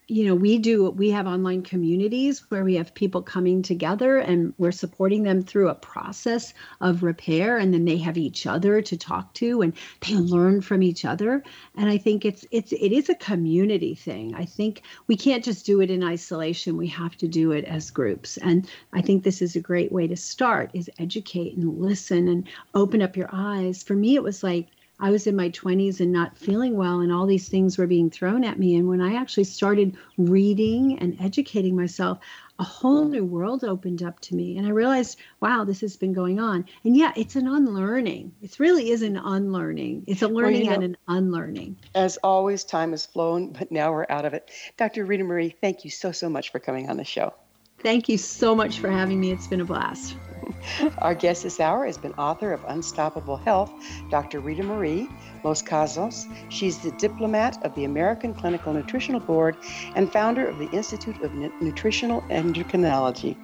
you 0.08 0.26
know, 0.26 0.34
we 0.34 0.58
do, 0.58 0.90
we 0.90 1.10
have 1.10 1.26
online 1.26 1.62
communities 1.62 2.50
where 2.50 2.64
we 2.64 2.74
have 2.74 2.92
people 2.92 3.22
coming 3.22 3.62
together 3.62 4.18
and 4.18 4.52
we're 4.58 4.72
supporting 4.72 5.22
them 5.22 5.42
through 5.42 5.68
a 5.68 5.74
process 5.74 6.52
of 6.80 7.02
repair. 7.02 7.56
And 7.56 7.72
then 7.72 7.84
they 7.84 7.96
have 7.98 8.18
each 8.18 8.46
other 8.46 8.82
to 8.82 8.96
talk 8.96 9.32
to 9.34 9.62
and 9.62 9.72
they 10.00 10.14
learn 10.14 10.60
from 10.60 10.82
each 10.82 11.04
other. 11.04 11.42
And 11.76 11.88
I 11.88 11.98
think 11.98 12.24
it's, 12.24 12.44
it's, 12.50 12.72
it 12.72 12.92
is 12.92 13.08
a 13.08 13.14
community 13.14 13.94
thing. 13.94 14.34
I 14.34 14.44
think 14.44 14.82
we 15.06 15.16
can't 15.16 15.44
just 15.44 15.64
do 15.64 15.80
it 15.80 15.90
in 15.90 16.02
isolation. 16.02 16.76
We 16.76 16.88
have 16.88 17.16
to 17.18 17.28
do 17.28 17.52
it 17.52 17.64
as 17.64 17.90
groups. 17.90 18.36
And 18.38 18.68
I 18.92 19.02
think 19.02 19.22
this 19.22 19.40
is 19.40 19.54
a 19.54 19.60
great 19.60 19.92
way 19.92 20.08
to 20.08 20.16
start 20.16 20.70
is 20.74 20.90
educate 20.98 21.56
and 21.56 21.80
listen 21.80 22.28
and 22.28 22.48
open 22.74 23.02
up 23.02 23.16
your 23.16 23.30
eyes. 23.32 23.82
For 23.82 23.94
me, 23.94 24.16
it 24.16 24.22
was 24.22 24.42
like, 24.42 24.68
I 25.02 25.10
was 25.10 25.26
in 25.26 25.34
my 25.34 25.50
20s 25.50 25.98
and 25.98 26.12
not 26.12 26.38
feeling 26.38 26.76
well, 26.76 27.00
and 27.00 27.12
all 27.12 27.26
these 27.26 27.48
things 27.48 27.76
were 27.76 27.88
being 27.88 28.08
thrown 28.08 28.44
at 28.44 28.56
me. 28.56 28.76
And 28.76 28.88
when 28.88 29.00
I 29.00 29.16
actually 29.16 29.44
started 29.44 29.96
reading 30.16 31.00
and 31.00 31.20
educating 31.20 31.74
myself, 31.74 32.20
a 32.60 32.62
whole 32.62 33.06
new 33.06 33.24
world 33.24 33.64
opened 33.64 34.04
up 34.04 34.20
to 34.20 34.36
me. 34.36 34.56
And 34.56 34.64
I 34.64 34.70
realized, 34.70 35.18
wow, 35.40 35.64
this 35.64 35.80
has 35.80 35.96
been 35.96 36.12
going 36.12 36.38
on. 36.38 36.66
And 36.84 36.96
yeah, 36.96 37.12
it's 37.16 37.34
an 37.34 37.48
unlearning. 37.48 38.30
It 38.42 38.60
really 38.60 38.90
is 38.90 39.02
an 39.02 39.16
unlearning. 39.16 40.04
It's 40.06 40.22
a 40.22 40.28
learning 40.28 40.52
well, 40.52 40.60
you 40.60 40.66
know, 40.68 40.74
and 40.74 40.84
an 40.84 40.96
unlearning. 41.08 41.78
As 41.96 42.16
always, 42.18 42.62
time 42.62 42.92
has 42.92 43.04
flown, 43.04 43.52
but 43.52 43.72
now 43.72 43.90
we're 43.90 44.06
out 44.08 44.24
of 44.24 44.34
it. 44.34 44.52
Dr. 44.76 45.04
Ritamarie, 45.04 45.56
thank 45.60 45.84
you 45.84 45.90
so, 45.90 46.12
so 46.12 46.28
much 46.28 46.52
for 46.52 46.60
coming 46.60 46.88
on 46.88 46.96
the 46.96 47.04
show. 47.04 47.34
Thank 47.82 48.08
you 48.08 48.18
so 48.18 48.54
much 48.54 48.78
for 48.78 48.90
having 48.90 49.20
me. 49.20 49.32
It's 49.32 49.46
been 49.46 49.60
a 49.60 49.64
blast. 49.64 50.16
Our 50.98 51.14
guest 51.14 51.42
this 51.42 51.60
hour 51.60 51.86
has 51.86 51.96
been 51.98 52.12
author 52.14 52.52
of 52.52 52.64
Unstoppable 52.68 53.36
Health, 53.36 53.72
Dr. 54.10 54.40
Ritamarie 54.40 55.08
Los 55.44 55.62
Cazos. 55.62 56.26
She's 56.48 56.78
the 56.78 56.90
diplomat 56.92 57.62
of 57.64 57.74
the 57.74 57.84
American 57.84 58.32
Clinical 58.34 58.72
Nutritional 58.72 59.20
Board 59.20 59.56
and 59.96 60.10
founder 60.12 60.46
of 60.46 60.58
the 60.58 60.70
Institute 60.70 61.20
of 61.22 61.34
Nutritional 61.34 62.22
Endocrinology. 62.22 63.36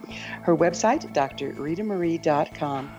Her 0.42 0.56
website, 0.56 1.12
drritamarie.com. 1.12 2.90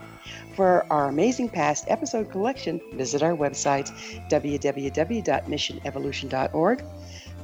For 0.54 0.86
our 0.92 1.08
amazing 1.08 1.48
past 1.48 1.86
episode 1.88 2.30
collection, 2.30 2.78
visit 2.94 3.22
our 3.22 3.34
website, 3.34 3.90
www.missionevolution.org. 4.28 6.84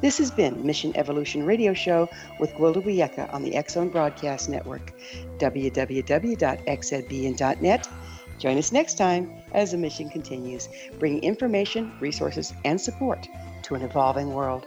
This 0.00 0.18
has 0.18 0.30
been 0.30 0.64
Mission 0.64 0.94
Evolution 0.94 1.44
Radio 1.46 1.72
Show 1.72 2.08
with 2.38 2.52
Gwilda 2.54 2.82
Wiyaka 2.84 3.32
on 3.32 3.42
the 3.42 3.56
X 3.56 3.72
Zone 3.74 3.88
Broadcast 3.88 4.48
Network, 4.48 4.92
www.xzbn.net. 5.38 5.88
Join 8.38 8.58
us 8.58 8.72
next 8.72 8.98
time 8.98 9.30
as 9.52 9.72
the 9.72 9.78
mission 9.78 10.10
continues, 10.10 10.68
bringing 10.98 11.22
information, 11.22 11.92
resources, 12.00 12.52
and 12.66 12.78
support 12.78 13.26
to 13.62 13.74
an 13.74 13.80
evolving 13.82 14.34
world. 14.34 14.66